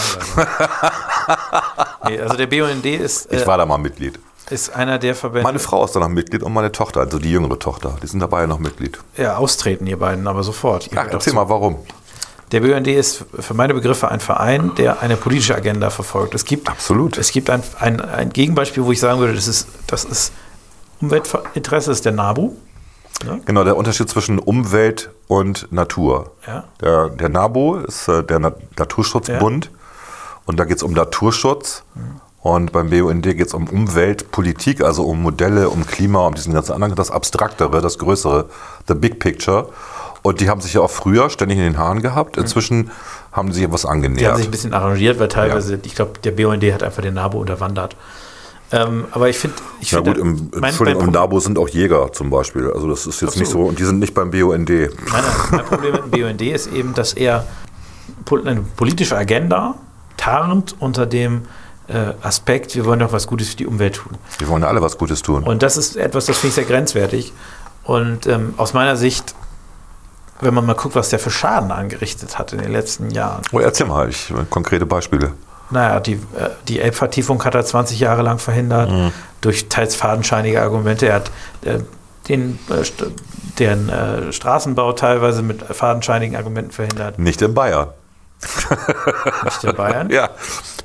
nee, 2.08 2.20
also 2.20 2.36
der 2.38 2.48
BUND 2.48 2.86
ist, 2.86 3.32
Ich 3.34 3.42
äh, 3.42 3.48
war 3.48 3.58
da 3.58 3.66
mal 3.66 3.78
Mitglied. 3.78 4.20
ist 4.50 4.74
einer 4.74 4.98
der 4.98 5.16
Verbände. 5.16 5.44
Meine 5.44 5.60
Frau 5.60 5.84
ist 5.84 5.96
da 5.96 6.00
noch 6.00 6.08
Mitglied 6.08 6.44
und 6.44 6.54
meine 6.54 6.72
Tochter, 6.72 7.02
also 7.02 7.20
die 7.20 7.32
jüngere 7.32 7.60
Tochter. 7.60 7.98
Die 8.02 8.08
sind 8.08 8.20
dabei 8.22 8.46
noch 8.46 8.60
Mitglied. 8.60 9.00
Ja, 9.18 9.38
austreten, 9.38 9.88
ihr 9.88 10.00
beiden, 10.00 10.28
aber 10.28 10.44
sofort. 10.44 10.88
Ihr 10.88 10.94
Ja, 10.96 11.04
erzähl 11.04 11.34
mal, 11.34 11.50
warum. 11.50 11.80
Der 12.52 12.62
BUND 12.62 12.88
ist 12.88 13.26
für 13.40 13.54
meine 13.54 13.74
Begriffe 13.74 14.10
ein 14.10 14.20
Verein, 14.20 14.72
der 14.76 15.02
eine 15.02 15.18
politische 15.18 15.56
Agenda 15.56 15.90
verfolgt. 15.90 16.36
Es 16.36 16.46
gibt, 16.46 16.70
Absolut. 16.70 17.18
Es 17.18 17.32
gibt 17.32 17.50
ein, 17.50 17.64
ein, 17.80 18.00
ein 18.00 18.30
Gegenbeispiel, 18.30 18.84
wo 18.84 18.92
ich 18.92 19.00
sagen 19.00 19.20
würde, 19.20 19.34
das 19.34 19.48
ist, 19.48 19.68
das 19.88 20.04
ist 20.06 20.32
Umweltinteresse, 21.02 21.92
ist 21.92 22.06
der 22.06 22.12
NABU. 22.12 22.54
Genau, 23.46 23.64
der 23.64 23.78
Unterschied 23.78 24.10
zwischen 24.10 24.40
Umwelt 24.40 25.10
und 25.28 25.72
Natur. 25.72 26.32
Ja. 26.46 26.66
Der, 26.82 27.10
der 27.10 27.30
NABO 27.30 27.78
ist 27.78 28.08
äh, 28.08 28.24
der 28.24 28.40
Na 28.40 28.54
Naturschutzbund 28.78 29.72
und 30.46 30.60
da 30.60 30.66
geht 30.66 30.78
es 30.78 30.84
um 30.84 30.94
Naturschutz. 30.94 31.84
Und 32.42 32.72
beim 32.72 32.92
BUND 32.92 33.24
geht 33.24 33.48
es 33.48 33.56
um 33.56 33.68
Umweltpolitik, 33.68 34.82
also 34.82 35.04
um 35.04 35.24
Modelle, 35.24 35.70
um 35.70 35.88
Klima, 35.88 36.28
um 36.28 36.36
diesen 36.36 36.54
ganzen 36.54 36.74
anderen, 36.74 36.94
das 36.94 37.10
Abstraktere, 37.10 37.82
das 37.82 37.98
Größere, 37.98 38.50
the 38.88 38.94
big 38.94 39.20
picture. 39.20 39.70
Und 40.26 40.40
die 40.40 40.50
haben 40.50 40.60
sich 40.60 40.74
ja 40.74 40.82
auch 40.82 40.90
früher 40.90 41.30
ständig 41.30 41.60
in 41.60 41.64
den 41.66 41.78
Haaren 41.78 42.02
gehabt. 42.02 42.36
Inzwischen 42.38 42.90
haben 43.32 43.52
sie 43.54 43.72
was 43.72 43.82
Die 43.82 43.88
haben 43.88 43.94
angenähert. 43.98 44.38
sich 44.38 44.46
ein 44.48 44.52
bisschen 44.52 44.74
arrangiert, 44.74 45.20
weil 45.20 45.28
teilweise, 45.28 45.80
ich 45.84 45.94
glaube, 45.94 46.14
der 46.24 46.32
BUND 46.32 46.64
hat 46.74 46.82
einfach 46.82 47.04
den 47.04 47.14
NABU 47.14 47.40
unterwandert. 47.40 47.96
Ähm, 48.72 49.06
aber 49.12 49.30
ich 49.30 49.38
finde, 49.38 49.58
ich 49.80 49.92
Na 49.92 49.98
finde, 50.02 50.14
gut, 50.14 50.20
im, 50.22 50.50
mein- 50.56 50.64
Entschuldigung, 50.70 51.02
mein 51.02 51.10
im 51.10 51.14
NABO 51.14 51.40
sind 51.40 51.60
auch 51.60 51.70
Jäger 51.70 52.12
zum 52.12 52.32
Beispiel. 52.32 52.72
Also 52.72 52.90
das 52.90 53.06
ist 53.06 53.22
jetzt 53.22 53.38
nicht 53.38 53.46
so, 53.46 53.60
Absolut. 53.60 53.70
und 53.70 53.80
die 53.80 53.84
sind 53.84 54.00
nicht 54.00 54.16
beim 54.16 54.32
BUND. 54.32 54.68
Nein, 54.70 54.90
nein, 55.12 55.22
mein 55.52 55.66
Problem 55.66 55.92
mit 55.94 56.04
dem 56.06 56.10
BUND 56.12 56.42
ist 56.42 56.74
eben, 56.74 56.94
dass 56.96 57.14
er 57.14 57.46
eine 58.46 58.62
politische 58.76 59.16
Agenda 59.16 59.76
tarnt 60.18 60.76
unter 60.80 61.06
dem 61.06 61.44
äh, 61.88 62.14
Aspekt, 62.24 62.76
wir 62.76 62.86
wollen 62.86 63.00
doch 63.02 63.12
was 63.14 63.28
Gutes 63.28 63.50
für 63.50 63.58
die 63.58 63.68
Umwelt 63.68 63.98
tun. 63.98 64.14
Wir 64.40 64.48
wollen 64.48 64.64
ja 64.64 64.70
alle 64.70 64.82
was 64.82 64.98
Gutes 64.98 65.22
tun. 65.22 65.44
Und 65.44 65.62
das 65.62 65.78
ist 65.78 65.96
etwas, 65.98 66.26
das 66.26 66.38
finde 66.40 66.48
ich 66.50 66.56
sehr 66.56 66.64
grenzwertig. 66.64 67.32
Und 67.84 68.26
ähm, 68.26 68.56
aus 68.58 68.74
meiner 68.74 68.96
Sicht, 68.98 69.36
wenn 70.42 70.54
man 70.54 70.66
mal 70.66 70.76
guckt, 70.76 70.96
was 70.96 71.10
der 71.10 71.20
für 71.20 71.32
Schaden 71.32 71.72
angerichtet 71.72 72.38
hat 72.38 72.54
in 72.54 72.60
den 72.62 72.72
letzten 72.72 73.10
Jahren. 73.12 73.42
Oh, 73.52 73.60
erzähl 73.60 73.88
mal, 73.88 74.10
ich, 74.10 74.34
konkrete 74.50 74.86
Beispiele. 74.86 75.34
Naja, 75.72 76.00
die, 76.00 76.14
äh, 76.14 76.50
die 76.68 76.80
Elbvertiefung 76.80 77.44
hat 77.44 77.56
er 77.56 77.66
20 77.66 78.00
Jahre 78.00 78.22
lang 78.22 78.38
verhindert, 78.38 79.14
durch 79.42 79.68
teils 79.70 79.96
fadenscheinige 79.96 80.62
Argumente. 80.62 81.08
Er 81.08 81.16
hat 81.16 81.32
äh, 81.64 81.80
den, 82.28 82.60
äh, 82.70 82.84
den 83.60 83.90
äh, 83.90 84.32
Straßenbau 84.32 84.94
teilweise 84.94 85.42
mit 85.42 85.64
fadenscheinigen 85.64 86.36
Argumenten 86.36 86.72
verhindert. 86.72 87.18
Nicht 87.20 87.42
in 87.42 87.54
Bayern. 87.54 87.90
Nicht 89.44 89.64
in 89.64 89.76
Bayern. 89.76 90.10
Ja. 90.12 90.30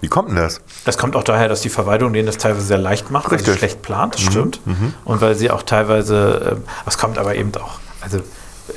Wie 0.00 0.08
kommt 0.08 0.30
denn 0.30 0.36
das? 0.36 0.62
Das 0.86 0.96
kommt 0.96 1.14
auch 1.14 1.24
daher, 1.24 1.48
dass 1.48 1.60
die 1.60 1.68
Verwaltung 1.68 2.14
denen 2.14 2.24
das 2.24 2.38
teilweise 2.38 2.64
sehr 2.64 2.78
leicht 2.78 3.10
macht, 3.10 3.30
weil 3.30 3.38
sie 3.38 3.44
Richtig. 3.44 3.58
schlecht 3.58 3.82
plant, 3.82 4.14
das 4.14 4.22
stimmt. 4.22 4.60
Und 5.04 5.20
weil 5.20 5.34
sie 5.34 5.50
auch 5.50 5.62
teilweise, 5.62 6.52
ähm, 6.52 6.62
es 6.86 6.96
kommt 6.96 7.18
aber 7.18 7.34
eben 7.34 7.52
auch, 7.56 7.80
also 8.00 8.20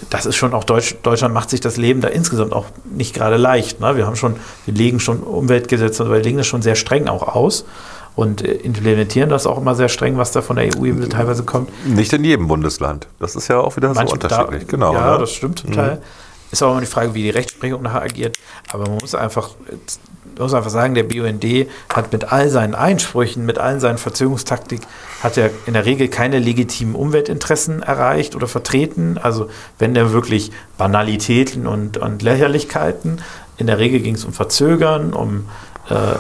das 0.10 0.26
ist 0.26 0.36
schon 0.36 0.54
auch 0.54 0.64
Deutsch, 0.64 0.96
Deutschland 1.04 1.34
macht 1.34 1.50
sich 1.50 1.62
das 1.62 1.78
Leben 1.78 2.02
da 2.02 2.08
insgesamt 2.08 2.54
auch 2.54 2.66
nicht 2.86 3.14
gerade 3.14 3.38
leicht. 3.38 3.80
Ne? 3.80 3.96
Wir 3.96 4.06
haben 4.06 4.16
schon, 4.16 4.36
wir 4.66 4.74
legen 4.74 5.00
schon 5.00 5.20
Umweltgesetze, 5.20 6.10
wir 6.10 6.20
legen 6.20 6.38
das 6.38 6.48
schon 6.48 6.62
sehr 6.62 6.76
streng 6.76 7.08
auch 7.08 7.24
aus 7.36 7.66
und 8.16 8.44
äh, 8.44 8.52
implementieren 8.52 9.30
das 9.30 9.48
auch 9.48 9.58
immer 9.58 9.76
sehr 9.76 9.90
streng, 9.90 10.18
was 10.18 10.32
da 10.32 10.42
von 10.42 10.56
der 10.56 10.66
EU-Ebene 10.76 11.10
teilweise 11.10 11.44
kommt. 11.44 11.70
Nicht 11.88 12.14
in 12.14 12.24
jedem 12.24 12.48
Bundesland. 12.48 13.08
Das 13.20 13.36
ist 13.36 13.48
ja 13.48 13.60
auch 13.60 13.76
wieder 13.76 13.90
so 13.90 13.96
Manche- 13.96 14.14
unterschiedlich. 14.14 14.64
Da, 14.66 14.68
genau. 14.70 14.94
Ja, 14.94 15.14
ne? 15.14 15.20
das 15.20 15.32
stimmt 15.32 15.60
zum 15.60 15.72
Teil. 15.72 16.02
Ist 16.52 16.62
auch 16.62 16.72
immer 16.72 16.82
die 16.82 16.86
Frage, 16.88 17.16
wie 17.16 17.24
die 17.24 17.32
Rechtsprechung 17.32 17.82
nachher 17.82 18.04
agiert. 18.04 18.38
Aber 18.72 18.84
man 18.88 19.00
muss 19.00 19.16
einfach, 19.16 19.50
man 19.68 19.80
muss 20.40 20.54
einfach 20.54 20.70
sagen, 20.70 20.96
der 20.96 21.04
BUND 21.04 21.46
hat 21.94 22.12
mit 22.12 22.32
all 22.32 22.50
seinen 22.50 22.76
Einsprüchen, 22.76 23.46
mit 23.46 23.60
all 23.60 23.80
seinen 23.80 23.98
Verzögerungstaktik, 23.98 24.82
hat 25.22 25.38
er 25.38 25.52
in 25.66 25.74
der 25.74 25.86
Regel 25.86 26.08
keine 26.08 26.40
legitimen 26.40 26.96
Umweltinteressen 26.96 27.82
erreicht 27.84 28.36
oder 28.36 28.48
vertreten. 28.48 29.18
Also 29.22 29.50
wenn 29.80 29.94
der 29.94 30.12
wirklich 30.12 30.52
Banalitäten 30.78 31.68
und, 31.68 31.98
und 31.98 32.22
Lächerlichkeiten, 32.22 33.22
in 33.58 33.68
der 33.68 33.80
Regel 33.80 34.00
ging 34.00 34.16
es 34.16 34.26
um 34.26 34.34
Verzögern, 34.34 35.14
um, 35.14 35.48
äh, 35.90 36.16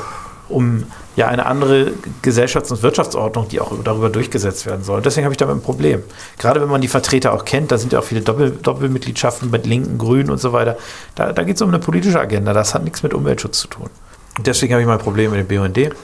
um 0.49 0.85
ja 1.15 1.27
eine 1.27 1.45
andere 1.45 1.91
Gesellschafts- 2.21 2.71
und 2.71 2.81
Wirtschaftsordnung, 2.81 3.47
die 3.47 3.59
auch 3.59 3.71
darüber 3.83 4.09
durchgesetzt 4.09 4.65
werden 4.65 4.83
soll. 4.83 5.01
Deswegen 5.01 5.25
habe 5.25 5.33
ich 5.33 5.37
damit 5.37 5.55
ein 5.55 5.61
Problem. 5.61 6.03
Gerade 6.39 6.61
wenn 6.61 6.69
man 6.69 6.81
die 6.81 6.87
Vertreter 6.87 7.33
auch 7.33 7.45
kennt, 7.45 7.71
da 7.71 7.77
sind 7.77 7.93
ja 7.93 7.99
auch 7.99 8.03
viele 8.03 8.21
Doppel 8.21 8.51
Doppelmitgliedschaften 8.51 9.51
mit 9.51 9.65
Linken, 9.65 9.97
Grünen 9.97 10.29
und 10.29 10.39
so 10.39 10.53
weiter. 10.53 10.77
Da, 11.15 11.31
da 11.31 11.43
geht 11.43 11.57
es 11.57 11.61
um 11.61 11.69
eine 11.69 11.79
politische 11.79 12.19
Agenda. 12.19 12.53
Das 12.53 12.73
hat 12.73 12.83
nichts 12.83 13.03
mit 13.03 13.13
Umweltschutz 13.13 13.59
zu 13.59 13.67
tun. 13.67 13.89
Und 14.37 14.47
deswegen 14.47 14.73
habe 14.73 14.81
ich 14.81 14.87
mal 14.87 14.93
ein 14.93 15.03
Problem 15.03 15.31
mit 15.31 15.49
dem 15.49 15.59
BUND. 15.59 15.95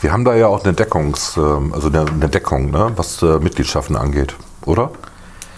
Wir 0.00 0.12
haben 0.12 0.24
da 0.24 0.34
ja 0.34 0.48
auch 0.48 0.62
eine 0.64 0.74
Deckungs, 0.74 1.36
ähm, 1.36 1.72
also 1.72 1.88
eine, 1.88 2.04
eine 2.06 2.28
Deckung, 2.28 2.70
ne, 2.70 2.92
was 2.96 3.22
äh, 3.22 3.38
Mitgliedschaften 3.38 3.96
angeht, 3.96 4.36
oder? 4.66 4.90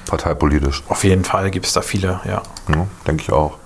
Parteipolitisch. 0.07 0.85
Auf 0.89 1.05
jeden 1.05 1.25
Fall 1.25 1.51
gibt 1.51 1.67
es 1.67 1.73
da 1.73 1.83
viele, 1.83 2.21
ja. 2.25 2.43
Ja, 2.69 2.87
denke 3.07 3.23
ich 3.23 3.33
auch. 3.33 3.59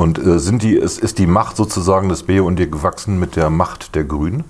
Und 0.00 0.18
äh, 0.18 0.38
sind 0.38 0.62
die, 0.62 0.76
ist, 0.76 0.98
ist 0.98 1.18
die 1.18 1.26
Macht 1.26 1.58
sozusagen 1.58 2.08
des 2.08 2.22
BUND 2.22 2.56
gewachsen 2.56 3.18
mit 3.18 3.36
der 3.36 3.50
Macht 3.50 3.94
der 3.94 4.04
Grünen? 4.04 4.44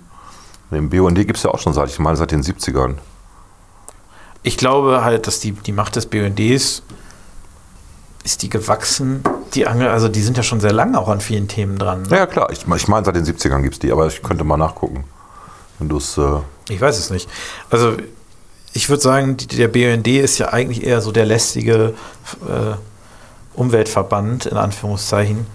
Den 0.71 0.91
BUND 0.91 1.17
gibt 1.17 1.39
es 1.39 1.43
ja 1.43 1.51
auch 1.51 1.59
schon 1.59 1.73
seit, 1.73 1.89
ich 1.89 1.99
meine, 1.99 2.17
seit 2.17 2.31
den 2.31 2.45
70ern. 2.45 2.99
Ich 4.45 4.57
glaube 4.57 5.03
halt, 5.03 5.27
dass 5.27 5.41
die, 5.41 5.51
die 5.51 5.73
Macht 5.73 5.97
des 5.97 6.07
BUNDs 6.07 6.85
ist 8.23 8.43
die 8.43 8.49
gewachsen. 8.49 9.25
Die 9.55 9.67
Angel, 9.67 9.89
also 9.89 10.07
die 10.07 10.23
sind 10.23 10.37
ja 10.37 10.45
schon 10.45 10.61
sehr 10.61 10.73
lange 10.73 10.97
auch 10.97 11.09
an 11.09 11.21
vielen 11.21 11.49
Themen 11.49 11.79
dran. 11.79 12.03
Ne? 12.03 12.17
Ja, 12.17 12.27
klar, 12.27 12.51
ich, 12.53 12.61
ich 12.61 12.87
meine, 12.87 13.05
seit 13.05 13.17
den 13.17 13.25
70ern 13.25 13.63
gibt 13.63 13.75
es 13.75 13.81
die, 13.81 13.91
aber 13.91 14.07
ich 14.07 14.23
könnte 14.23 14.45
mal 14.45 14.57
nachgucken. 14.57 15.03
Wenn 15.81 15.89
du 15.89 15.97
es. 15.97 16.17
Äh, 16.17 16.39
Ich 16.69 16.81
weiß 16.81 16.97
es 16.97 17.11
nicht. 17.11 17.29
Also 17.71 17.97
ich 18.73 18.89
würde 18.89 19.03
sagen, 19.03 19.37
die, 19.37 19.49
der 19.49 19.67
BUND 19.67 20.07
ist 20.07 20.39
ja 20.39 20.53
eigentlich 20.53 20.87
eher 20.87 21.01
so 21.01 21.11
der 21.11 21.27
lästige 21.27 21.95
äh, 22.49 22.77
Umweltverband, 23.61 24.47
in 24.47 24.57
Anführungszeichen, 24.57 25.47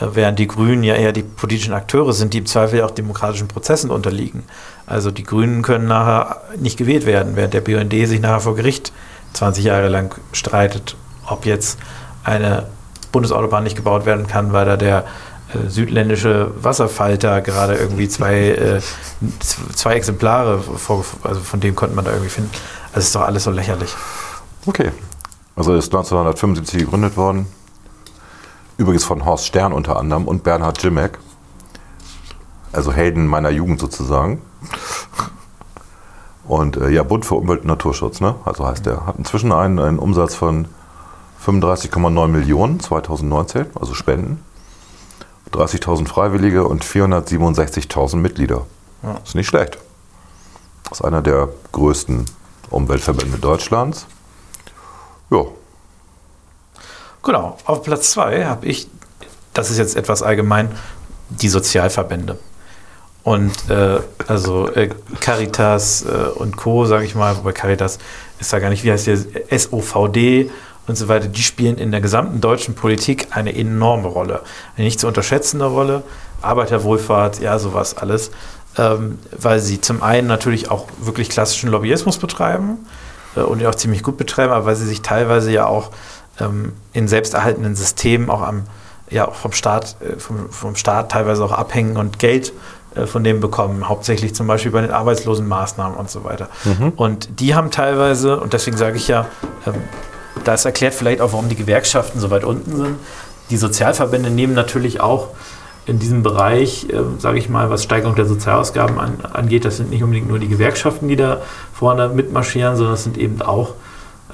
äh, 0.00 0.06
während 0.14 0.38
die 0.38 0.48
Grünen 0.48 0.82
ja 0.82 0.94
eher 0.94 1.12
die 1.12 1.22
politischen 1.22 1.74
Akteure 1.74 2.12
sind, 2.12 2.32
die 2.32 2.38
im 2.38 2.46
Zweifel 2.46 2.78
ja 2.78 2.86
auch 2.86 2.90
demokratischen 2.90 3.48
Prozessen 3.48 3.90
unterliegen. 3.90 4.44
Also 4.86 5.10
die 5.10 5.22
Grünen 5.22 5.62
können 5.62 5.86
nachher 5.86 6.42
nicht 6.56 6.78
gewählt 6.78 7.04
werden, 7.04 7.36
während 7.36 7.54
der 7.54 7.60
BUND 7.60 7.92
sich 7.92 8.20
nachher 8.20 8.40
vor 8.40 8.56
Gericht 8.56 8.92
20 9.34 9.64
Jahre 9.64 9.88
lang 9.88 10.14
streitet, 10.32 10.96
ob 11.26 11.44
jetzt 11.46 11.78
eine 12.24 12.66
Bundesautobahn 13.12 13.64
nicht 13.64 13.76
gebaut 13.76 14.06
werden 14.06 14.26
kann, 14.26 14.52
weil 14.52 14.64
da 14.64 14.76
der 14.76 15.04
äh, 15.52 15.68
südländische 15.68 16.50
Wasserfalter 16.56 17.42
gerade 17.42 17.74
irgendwie 17.74 18.08
zwei, 18.08 18.48
äh, 18.48 18.80
zwei 19.74 19.94
Exemplare, 19.94 20.60
vor, 20.60 21.04
also 21.22 21.40
von 21.40 21.60
dem 21.60 21.74
konnte 21.74 21.94
man 21.94 22.06
da 22.06 22.12
irgendwie 22.12 22.30
finden. 22.30 22.50
Also 22.88 23.00
es 23.00 23.04
ist 23.06 23.14
doch 23.14 23.22
alles 23.22 23.44
so 23.44 23.50
lächerlich. 23.50 23.94
okay. 24.66 24.90
Also 25.56 25.74
ist 25.74 25.92
1975 25.92 26.80
gegründet 26.80 27.16
worden. 27.16 27.46
Übrigens 28.76 29.04
von 29.04 29.24
Horst 29.24 29.46
Stern 29.46 29.72
unter 29.72 29.96
anderem 29.98 30.26
und 30.26 30.42
Bernhard 30.44 30.82
Jimmeck. 30.82 31.18
Also 32.72 32.92
Helden 32.92 33.26
meiner 33.26 33.50
Jugend 33.50 33.80
sozusagen. 33.80 34.40
Und 36.44 36.76
äh, 36.76 36.88
ja, 36.90 37.02
Bund 37.02 37.24
für 37.24 37.34
Umwelt 37.34 37.60
und 37.60 37.66
Naturschutz, 37.66 38.20
ne? 38.20 38.34
Also 38.44 38.66
heißt 38.66 38.86
der. 38.86 39.06
Hat 39.06 39.16
inzwischen 39.16 39.52
einen, 39.52 39.78
einen 39.78 39.98
Umsatz 39.98 40.34
von 40.34 40.66
35,9 41.44 42.28
Millionen 42.28 42.80
2019, 42.80 43.66
also 43.78 43.94
Spenden. 43.94 44.42
30.000 45.52 46.08
Freiwillige 46.08 46.64
und 46.66 46.84
467.000 46.84 48.16
Mitglieder. 48.16 48.66
Ja. 49.02 49.18
Ist 49.24 49.34
nicht 49.34 49.48
schlecht. 49.48 49.78
Ist 50.90 51.04
einer 51.04 51.20
der 51.20 51.48
größten 51.72 52.24
Umweltverbände 52.70 53.38
Deutschlands. 53.38 54.06
Ja, 55.32 55.44
Genau, 57.22 57.56
auf 57.64 57.82
Platz 57.82 58.10
zwei 58.10 58.44
habe 58.44 58.66
ich, 58.66 58.88
das 59.54 59.70
ist 59.70 59.78
jetzt 59.78 59.96
etwas 59.96 60.22
allgemein, 60.22 60.70
die 61.28 61.48
Sozialverbände. 61.48 62.38
Und 63.22 63.70
äh, 63.70 64.00
also 64.26 64.68
äh, 64.68 64.90
Caritas 65.20 66.04
äh, 66.04 66.08
und 66.34 66.56
Co., 66.56 66.84
sage 66.86 67.04
ich 67.04 67.14
mal, 67.14 67.36
wobei 67.36 67.52
Caritas 67.52 68.00
ist 68.40 68.52
da 68.52 68.58
gar 68.58 68.70
nicht, 68.70 68.82
wie 68.82 68.90
heißt 68.90 69.06
der, 69.06 69.18
SOVD 69.56 70.50
und 70.88 70.96
so 70.96 71.06
weiter, 71.06 71.28
die 71.28 71.42
spielen 71.42 71.78
in 71.78 71.92
der 71.92 72.00
gesamten 72.00 72.40
deutschen 72.40 72.74
Politik 72.74 73.28
eine 73.30 73.54
enorme 73.54 74.08
Rolle. 74.08 74.40
Eine 74.76 74.86
nicht 74.86 74.98
zu 74.98 75.06
unterschätzende 75.06 75.66
Rolle. 75.66 76.02
Arbeiterwohlfahrt, 76.40 77.40
ja, 77.40 77.60
sowas 77.60 77.96
alles. 77.96 78.32
Ähm, 78.76 79.20
weil 79.30 79.60
sie 79.60 79.80
zum 79.80 80.02
einen 80.02 80.26
natürlich 80.26 80.72
auch 80.72 80.88
wirklich 81.00 81.28
klassischen 81.28 81.70
Lobbyismus 81.70 82.18
betreiben 82.18 82.78
und 83.40 83.60
ihn 83.60 83.66
auch 83.66 83.74
ziemlich 83.74 84.02
gut 84.02 84.16
betreiben, 84.16 84.52
aber 84.52 84.66
weil 84.66 84.76
sie 84.76 84.86
sich 84.86 85.02
teilweise 85.02 85.50
ja 85.50 85.66
auch 85.66 85.90
ähm, 86.40 86.72
in 86.92 87.08
selbsterhaltenden 87.08 87.74
Systemen 87.74 88.30
auch 88.30 88.42
am, 88.42 88.64
ja, 89.10 89.28
auch 89.28 89.34
vom 89.34 89.52
Staat, 89.52 89.96
äh, 90.00 90.18
vom, 90.18 90.50
vom 90.50 90.76
Staat 90.76 91.12
teilweise 91.12 91.44
auch 91.44 91.52
abhängen 91.52 91.96
und 91.96 92.18
Geld 92.18 92.52
äh, 92.94 93.06
von 93.06 93.24
dem 93.24 93.40
bekommen, 93.40 93.88
hauptsächlich 93.88 94.34
zum 94.34 94.46
Beispiel 94.46 94.70
bei 94.70 94.82
den 94.82 94.90
Arbeitslosenmaßnahmen 94.90 95.96
und 95.96 96.10
so 96.10 96.24
weiter. 96.24 96.48
Und 96.96 97.40
die 97.40 97.54
haben 97.54 97.70
teilweise, 97.70 98.38
und 98.38 98.52
deswegen 98.52 98.76
sage 98.76 98.96
ich 98.96 99.08
ja, 99.08 99.26
ähm, 99.66 99.74
das 100.44 100.64
erklärt 100.64 100.94
vielleicht 100.94 101.20
auch, 101.20 101.32
warum 101.32 101.48
die 101.48 101.56
Gewerkschaften 101.56 102.18
so 102.20 102.30
weit 102.30 102.44
unten 102.44 102.76
sind. 102.76 102.96
Die 103.50 103.56
Sozialverbände 103.56 104.30
nehmen 104.30 104.54
natürlich 104.54 105.00
auch 105.00 105.28
in 105.86 105.98
diesem 105.98 106.22
Bereich, 106.22 106.88
äh, 106.90 107.02
sage 107.18 107.38
ich 107.38 107.48
mal, 107.48 107.70
was 107.70 107.82
Steigerung 107.82 108.14
der 108.14 108.26
Sozialausgaben 108.26 108.98
an, 108.98 109.18
angeht, 109.32 109.64
das 109.64 109.78
sind 109.78 109.90
nicht 109.90 110.02
unbedingt 110.02 110.28
nur 110.28 110.38
die 110.38 110.48
Gewerkschaften, 110.48 111.08
die 111.08 111.16
da 111.16 111.38
vorne 111.72 112.08
mitmarschieren, 112.08 112.76
sondern 112.76 112.94
es 112.94 113.02
sind 113.02 113.18
eben 113.18 113.42
auch 113.42 113.74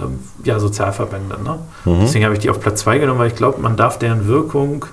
ähm, 0.00 0.18
ja, 0.44 0.60
Sozialverbände. 0.60 1.42
Ne? 1.42 1.58
Deswegen 2.02 2.24
habe 2.24 2.34
ich 2.34 2.40
die 2.40 2.50
auf 2.50 2.60
Platz 2.60 2.80
2 2.80 2.98
genommen, 2.98 3.18
weil 3.18 3.28
ich 3.28 3.36
glaube, 3.36 3.60
man 3.60 3.76
darf 3.76 3.98
deren 3.98 4.26
Wirkung 4.26 4.84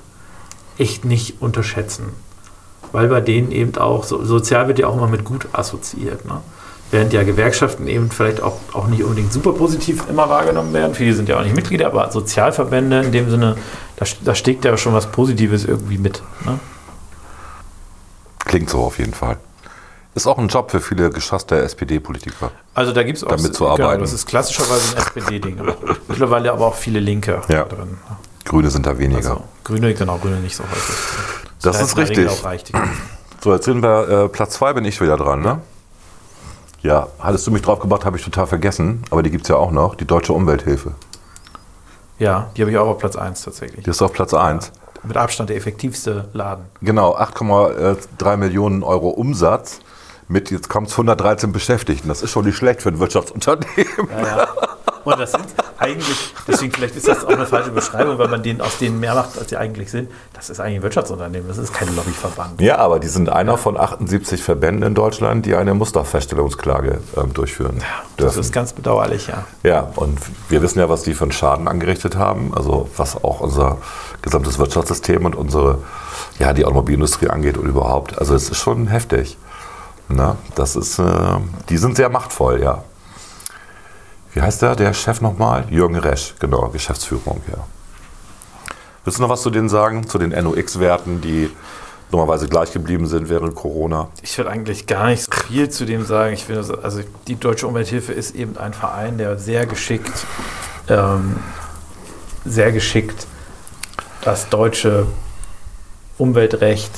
echt 0.78 1.06
nicht 1.06 1.42
unterschätzen. 1.42 2.06
Weil 2.92 3.08
bei 3.10 3.22
denen 3.22 3.52
eben 3.52 3.76
auch, 3.78 4.04
so, 4.04 4.24
sozial 4.24 4.68
wird 4.68 4.80
ja 4.80 4.88
auch 4.88 4.96
immer 4.96 5.08
mit 5.08 5.26
gut 5.26 5.48
assoziiert. 5.52 6.26
Ne? 6.26 6.42
Während 6.96 7.12
ja 7.12 7.24
Gewerkschaften 7.24 7.88
eben 7.90 8.10
vielleicht 8.10 8.42
auch, 8.42 8.58
auch 8.72 8.88
nicht 8.88 9.04
unbedingt 9.04 9.34
super 9.34 9.52
positiv 9.52 10.08
immer 10.10 10.30
wahrgenommen 10.30 10.72
werden. 10.74 10.96
Viele 10.96 11.14
sind 11.14 11.28
ja 11.28 11.38
auch 11.38 11.44
nicht 11.44 11.54
Mitglieder, 11.54 11.88
aber 11.88 12.10
Sozialverbände 12.10 13.02
in 13.02 13.12
dem 13.12 13.30
Sinne, 13.30 13.58
da, 13.98 14.06
da 14.24 14.34
steckt 14.34 14.64
ja 14.64 14.78
schon 14.78 14.94
was 14.94 15.08
Positives 15.08 15.66
irgendwie 15.66 15.98
mit. 15.98 16.24
Ne? 16.46 16.58
klingt 18.46 18.70
so 18.70 18.80
auf 18.82 18.98
jeden 18.98 19.14
Fall. 19.14 19.36
Ist 20.14 20.26
auch 20.26 20.38
ein 20.38 20.48
Job 20.48 20.72
für 20.72 20.80
viele 20.80 21.10
geschasste 21.10 21.58
SPD-Politiker. 21.60 22.52
Also 22.74 22.94
da 22.94 23.04
gibt 23.04 23.18
es 23.18 23.26
auch 23.26 23.36
Damit 23.36 23.54
zu 23.54 23.68
arbeiten. 23.68 23.90
Genau, 23.90 24.02
das 24.02 24.14
ist 24.14 24.26
klassischerweise 24.26 24.96
ein 24.96 25.04
SPD-Ding. 25.04 25.60
Mittlerweile 26.08 26.54
aber 26.54 26.68
auch 26.68 26.76
viele 26.76 27.02
Linke 27.02 27.42
Ja. 27.50 27.66
drin. 27.66 27.98
Grüne 28.46 28.72
sind 28.72 28.86
da 28.86 28.98
weniger. 28.98 29.32
Also 29.32 29.44
Grüne, 29.66 29.94
genau, 29.94 30.18
Grüne 30.18 30.40
nicht 30.40 30.56
so 30.56 30.64
häufig. 30.64 30.96
Das 31.62 31.78
Da 31.78 31.84
ist 31.84 31.98
richtig. 31.98 32.30
Auch 32.30 32.46
reicht. 32.46 32.72
So, 33.44 33.54
jetzt 33.54 33.66
sind 33.66 33.84
wir, 33.84 34.08
äh, 34.08 34.30
Platz 34.30 34.54
zwei 34.54 34.72
bin 34.72 34.86
ich 34.86 35.02
wieder 35.02 35.18
dran, 35.18 35.42
ne? 35.42 35.60
Ja, 36.86 37.08
hattest 37.18 37.48
du 37.48 37.52
mich 37.52 37.64
drauf 37.64 37.80
gebracht, 37.80 38.06
habe 38.06 38.16
ich 38.16 38.24
total 38.24 38.46
vergessen, 38.46 39.04
aber 39.10 39.24
die 39.24 39.32
gibt 39.32 39.46
es 39.46 39.50
ja 39.50 39.56
auch 39.56 39.72
noch, 39.72 39.96
die 39.96 40.06
Deutsche 40.06 40.34
Umwelthilfe. 40.34 40.92
Ja, 42.20 42.52
die 42.56 42.62
habe 42.62 42.70
ich 42.70 42.78
auch 42.78 42.86
auf 42.86 43.00
Platz 43.00 43.16
1 43.16 43.42
tatsächlich. 43.42 43.84
Die 43.84 43.90
ist 43.90 44.04
auf 44.04 44.14
Platz 44.14 44.36
eins. 44.36 44.72
Mit 45.02 45.18
Abstand 45.18 45.50
der 45.50 45.58
effektivste 45.58 46.30
Laden. 46.34 46.66
Genau, 46.82 47.18
8,3 47.18 48.38
Millionen 48.38 48.84
Euro 48.84 49.10
Umsatz 49.10 49.80
mit, 50.28 50.52
jetzt 50.52 50.70
kommt 50.70 50.90
es 50.90 50.94
113 50.94 51.52
Beschäftigten. 51.52 52.08
Das 52.08 52.22
ist 52.22 52.30
schon 52.30 52.46
nicht 52.46 52.56
schlecht 52.56 52.84
für 52.84 52.90
ein 52.90 53.00
Wirtschaftsunternehmen. 53.00 54.08
Ja, 54.12 54.38
ja. 54.38 54.48
Und 55.06 55.20
das 55.20 55.32
sind 55.32 55.46
eigentlich, 55.78 56.34
deswegen 56.48 56.72
vielleicht 56.74 56.96
ist 56.96 57.08
das 57.08 57.24
auch 57.24 57.30
eine 57.30 57.46
falsche 57.46 57.70
Beschreibung, 57.72 58.18
weil 58.18 58.28
man 58.28 58.42
denen 58.44 58.60
aus 58.60 58.78
denen 58.80 59.00
mehr 59.00 59.14
macht, 59.14 59.38
als 59.38 59.50
sie 59.50 59.58
eigentlich 59.58 59.92
sind. 59.92 60.10
Das 60.34 60.50
ist 60.50 60.60
eigentlich 60.60 60.78
ein 60.80 60.84
Wirtschaftsunternehmen, 60.84 61.48
das 61.48 61.58
ist 61.58 61.74
kein 61.74 61.96
Lobbyverband. 61.96 62.60
Ja, 62.60 62.78
aber 62.78 63.00
die 63.00 63.08
sind 63.08 63.30
einer 63.30 63.58
von 63.58 63.78
78 63.78 64.42
Verbänden 64.44 64.84
in 64.84 64.96
Deutschland, 64.96 65.46
die 65.46 65.56
eine 65.56 65.74
Musterfeststellungsklage 65.76 67.02
ähm, 67.18 67.34
durchführen 67.34 67.78
Das 68.18 68.26
dürfen. 68.26 68.40
ist 68.42 68.52
ganz 68.52 68.74
bedauerlich, 68.74 69.28
ja. 69.28 69.44
Ja, 69.64 69.92
und 69.96 70.18
wir 70.50 70.62
wissen 70.62 70.80
ja, 70.80 70.90
was 70.90 71.04
die 71.04 71.14
für 71.14 71.26
einen 71.26 71.32
Schaden 71.32 71.68
angerichtet 71.68 72.16
haben, 72.18 72.52
also 72.56 72.90
was 72.98 73.16
auch 73.24 73.42
unser 73.42 73.78
gesamtes 74.22 74.58
Wirtschaftssystem 74.58 75.24
und 75.26 75.36
unsere, 75.36 75.80
ja, 76.40 76.54
die 76.54 76.66
Automobilindustrie 76.66 77.30
angeht 77.30 77.58
und 77.58 77.68
überhaupt. 77.68 78.18
Also 78.18 78.34
es 78.34 78.50
ist 78.50 78.58
schon 78.58 78.88
heftig. 78.88 79.38
Na, 80.08 80.36
das 80.56 80.76
ist, 80.76 81.00
äh, 81.00 81.04
die 81.70 81.78
sind 81.78 81.96
sehr 81.96 82.10
machtvoll, 82.10 82.62
ja. 82.62 82.84
Wie 84.36 84.42
heißt 84.42 84.62
der, 84.62 84.76
der 84.76 84.94
Chef 84.94 85.22
nochmal? 85.22 85.64
Jürgen 85.70 85.96
Resch, 85.96 86.36
genau, 86.40 86.68
Geschäftsführung, 86.68 87.42
ja. 87.48 87.66
Willst 89.06 89.18
du 89.18 89.24
noch 89.24 89.30
was 89.30 89.42
zu 89.42 89.50
denen 89.50 89.70
sagen, 89.70 90.10
zu 90.10 90.18
den 90.18 90.32
NOx-Werten, 90.32 91.22
die 91.22 91.50
normalerweise 92.12 92.50
gleich 92.50 92.74
geblieben 92.74 93.08
sind 93.08 93.30
während 93.30 93.56
Corona? 93.56 94.10
Ich 94.22 94.38
will 94.38 94.50
eigentlich 94.50 94.88
gar 94.88 95.08
nicht 95.08 95.34
viel 95.34 95.70
zu 95.70 95.86
dem 95.86 96.06
sagen. 96.06 96.34
Ich 96.34 96.48
das- 96.48 96.70
also 96.70 97.00
die 97.28 97.38
Deutsche 97.38 97.66
Umwelthilfe 97.66 98.12
ist 98.12 98.36
eben 98.36 98.58
ein 98.58 98.74
Verein, 98.74 99.18
der 99.18 99.38
sehr 99.40 99.66
geschickt, 99.68 100.26
ähm, 100.90 101.38
sehr 102.44 102.74
geschickt 102.74 103.28
das 104.22 104.50
deutsche 104.50 105.08
Umweltrecht 106.18 106.92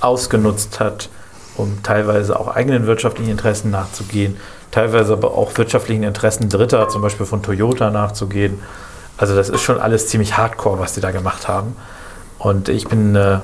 ausgenutzt 0.00 0.80
hat, 0.80 1.10
um 1.56 1.82
teilweise 1.82 2.40
auch 2.40 2.48
eigenen 2.48 2.86
wirtschaftlichen 2.86 3.32
Interessen 3.32 3.70
nachzugehen, 3.70 4.38
teilweise 4.70 5.12
aber 5.12 5.32
auch 5.36 5.56
wirtschaftlichen 5.56 6.02
Interessen 6.02 6.48
Dritter, 6.48 6.88
zum 6.88 7.02
Beispiel 7.02 7.26
von 7.26 7.42
Toyota 7.42 7.90
nachzugehen. 7.90 8.60
Also 9.16 9.36
das 9.36 9.48
ist 9.48 9.60
schon 9.62 9.80
alles 9.80 10.08
ziemlich 10.08 10.36
hardcore, 10.36 10.78
was 10.78 10.94
die 10.94 11.00
da 11.00 11.10
gemacht 11.10 11.48
haben. 11.48 11.76
Und 12.38 12.68
ich 12.68 12.88
bin, 12.88 13.14
äh, 13.14 13.40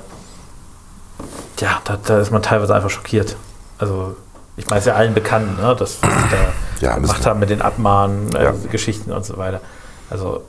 ja, 1.60 1.80
da, 1.84 1.98
da 2.02 2.18
ist 2.18 2.30
man 2.30 2.42
teilweise 2.42 2.74
einfach 2.74 2.90
schockiert. 2.90 3.36
Also, 3.78 4.16
ich 4.56 4.66
meine, 4.68 4.78
es 4.78 4.86
ist 4.86 4.90
ja 4.90 4.96
allen 4.96 5.12
bekannt, 5.12 5.58
ne, 5.60 5.76
dass 5.78 6.02
was 6.02 6.10
sie 6.10 6.28
da 6.30 6.36
Ja, 6.80 6.94
gemacht 6.96 7.24
haben 7.26 7.40
mit 7.40 7.50
den 7.50 7.62
Abmahnen, 7.62 8.34
äh, 8.34 8.44
Ja. 8.44 8.54
Geschichten 8.70 9.12
und 9.12 9.24
so 9.24 9.36
weiter. 9.36 9.60
Also, 10.08 10.42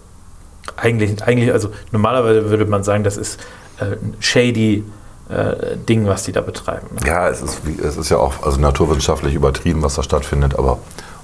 eigentlich, 0.76 1.22
eigentlich, 1.24 1.52
also 1.52 1.72
normalerweise 1.92 2.50
würde 2.50 2.66
man 2.66 2.84
sagen, 2.84 3.04
das 3.04 3.18
ist 3.18 3.40
äh, 3.80 3.86
ein 3.86 4.16
shady 4.20 4.84
äh, 5.30 5.78
Ding, 5.78 6.08
was 6.08 6.24
die 6.24 6.32
da 6.32 6.42
betreiben. 6.42 6.88
Ne? 6.96 7.08
Ja, 7.08 7.28
es 7.28 7.42
ist, 7.42 7.62
es 7.84 7.98
ist 7.98 8.10
ja 8.10 8.18
auch 8.18 8.44
also 8.44 8.60
naturwissenschaftlich 8.60 9.34
übertrieben, 9.34 9.82
was 9.82 9.96
da 9.96 10.04
stattfindet, 10.04 10.58
aber 10.58 10.80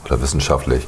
oder 0.05 0.21
wissenschaftlich. 0.21 0.87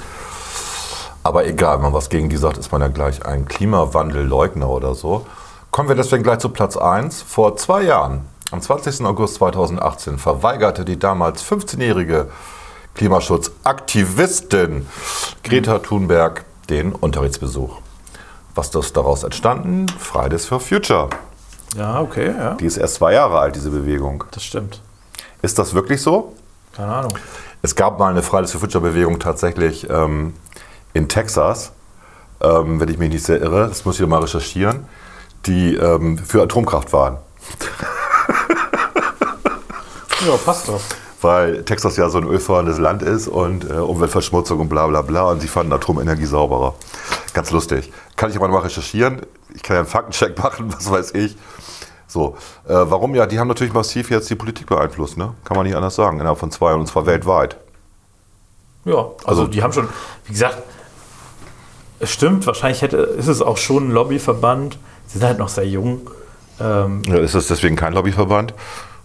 Aber 1.24 1.46
egal, 1.48 1.78
wenn 1.78 1.84
man 1.84 1.94
was 1.94 2.10
gegen 2.10 2.30
die 2.30 2.38
sagt, 2.38 2.58
ist 2.58 2.72
man 2.72 2.82
ja 2.82 2.88
gleich 2.88 3.26
ein 3.26 3.48
Klimawandelleugner 3.48 4.70
oder 4.70 4.94
so. 4.94 5.26
Kommen 5.72 5.90
wir 5.90 5.96
deswegen 5.96 6.24
gleich 6.24 6.40
zu 6.40 6.50
Platz 6.50 6.78
1. 6.78 7.24
Vor 7.24 7.58
zwei 7.58 7.82
Jahren, 7.82 8.22
am 8.52 8.62
20. 8.62 9.06
August 9.06 9.36
2018, 9.36 10.20
verweigerte 10.20 10.86
die 10.86 11.00
damals 11.00 11.44
15-jährige 11.44 12.28
Klimaschutzaktivistin 12.94 14.88
Greta 15.44 15.80
Thunberg 15.80 16.46
den 16.70 16.94
Unterrichtsbesuch. 16.94 17.80
Was 18.54 18.74
ist 18.74 18.96
daraus 18.96 19.24
entstanden? 19.24 19.88
Fridays 20.00 20.46
for 20.46 20.60
Future. 20.60 21.10
Ja, 21.76 22.00
okay, 22.02 22.34
ja, 22.38 22.54
Die 22.56 22.66
ist 22.66 22.78
erst 22.78 22.96
zwei 22.96 23.14
Jahre 23.14 23.40
alt, 23.40 23.56
diese 23.56 23.70
Bewegung. 23.70 24.24
das 24.32 24.44
stimmt. 24.44 24.82
Ist 25.42 25.60
das 25.60 25.74
wirklich 25.74 26.02
so? 26.02 26.34
Keine 26.76 26.94
Ahnung. 26.94 27.14
Es 27.62 27.76
gab 27.76 28.00
mal 28.00 28.10
eine 28.10 28.22
Fridays 28.22 28.52
for 28.52 28.62
Future 28.62 28.82
Bewegung 28.84 29.20
tatsächlich 29.20 29.90
ähm, 29.90 30.34
in 30.94 31.10
Texas, 31.10 31.72
ähm, 32.42 32.80
wenn 32.80 32.90
ich 32.90 32.98
mich 32.98 33.12
nicht 33.12 33.26
sehr 33.26 33.42
irre, 33.42 33.68
das 33.68 33.86
muss 33.86 34.00
ich 34.00 34.08
mal 34.08 34.22
recherchieren, 34.22 34.86
die 35.46 35.76
ähm, 35.76 36.18
für 36.18 36.42
Atomkraft 36.44 36.94
waren. 36.94 37.18
Ja, 40.26 40.38
passt 40.44 40.68
doch. 40.68 40.82
Weil 41.22 41.64
Texas 41.64 41.98
ja 41.98 42.10
so 42.10 42.18
ein 42.20 42.26
ölförderndes 42.26 42.78
Land 42.78 43.02
ist 43.02 43.28
und 43.28 43.70
äh, 43.70 43.74
Umweltverschmutzung 43.74 44.60
und 44.60 44.70
bla 44.70 44.88
bla 44.88 45.02
bla 45.02 45.24
und 45.32 45.42
sie 45.42 45.48
fanden 45.48 45.74
Atomenergie 45.74 46.26
sauberer. 46.26 46.76
Ganz 47.34 47.52
lustig. 47.52 47.92
Kann 48.16 48.30
ich 48.30 48.36
aber 48.38 48.48
mal 48.48 48.60
recherchieren. 48.60 49.22
Ich 49.56 49.64
kann 49.64 49.76
ja 49.76 49.82
einen 49.82 49.90
Faktencheck 49.90 50.38
machen, 50.44 50.72
was 50.74 50.90
weiß 50.90 51.14
ich. 51.16 51.36
So, 52.08 52.36
äh, 52.68 52.74
warum 52.74 53.16
ja? 53.16 53.26
Die 53.26 53.40
haben 53.40 53.48
natürlich 53.48 53.74
massiv 53.74 54.10
jetzt 54.12 54.30
die 54.30 54.36
Politik 54.36 54.68
beeinflusst, 54.68 55.18
ne? 55.18 55.34
Kann 55.44 55.58
man 55.58 55.66
nicht 55.66 55.76
anders 55.76 55.96
sagen, 55.96 56.20
innerhalb 56.20 56.38
von 56.40 56.52
zwei 56.52 56.70
Jahren 56.70 56.82
und 56.82 56.88
zwar 56.88 57.06
weltweit. 57.06 57.58
Ja, 58.86 58.94
also, 58.94 59.12
Also- 59.26 59.48
die 59.48 59.64
haben 59.64 59.74
schon, 59.74 59.90
wie 60.26 60.32
gesagt, 60.34 60.58
es 62.00 62.12
stimmt, 62.12 62.46
wahrscheinlich 62.46 62.82
hätte, 62.82 62.98
ist 62.98 63.28
es 63.28 63.42
auch 63.42 63.58
schon 63.58 63.88
ein 63.88 63.92
Lobbyverband. 63.92 64.78
Sie 65.08 65.18
sind 65.18 65.28
halt 65.28 65.40
noch 65.40 65.50
sehr 65.50 65.66
jung. 65.68 66.10
Ähm, 66.60 67.02
Ja, 67.08 67.16
Ist 67.18 67.36
das 67.36 67.48
deswegen 67.48 67.76
kein 67.76 67.94
Lobbyverband? 67.94 68.54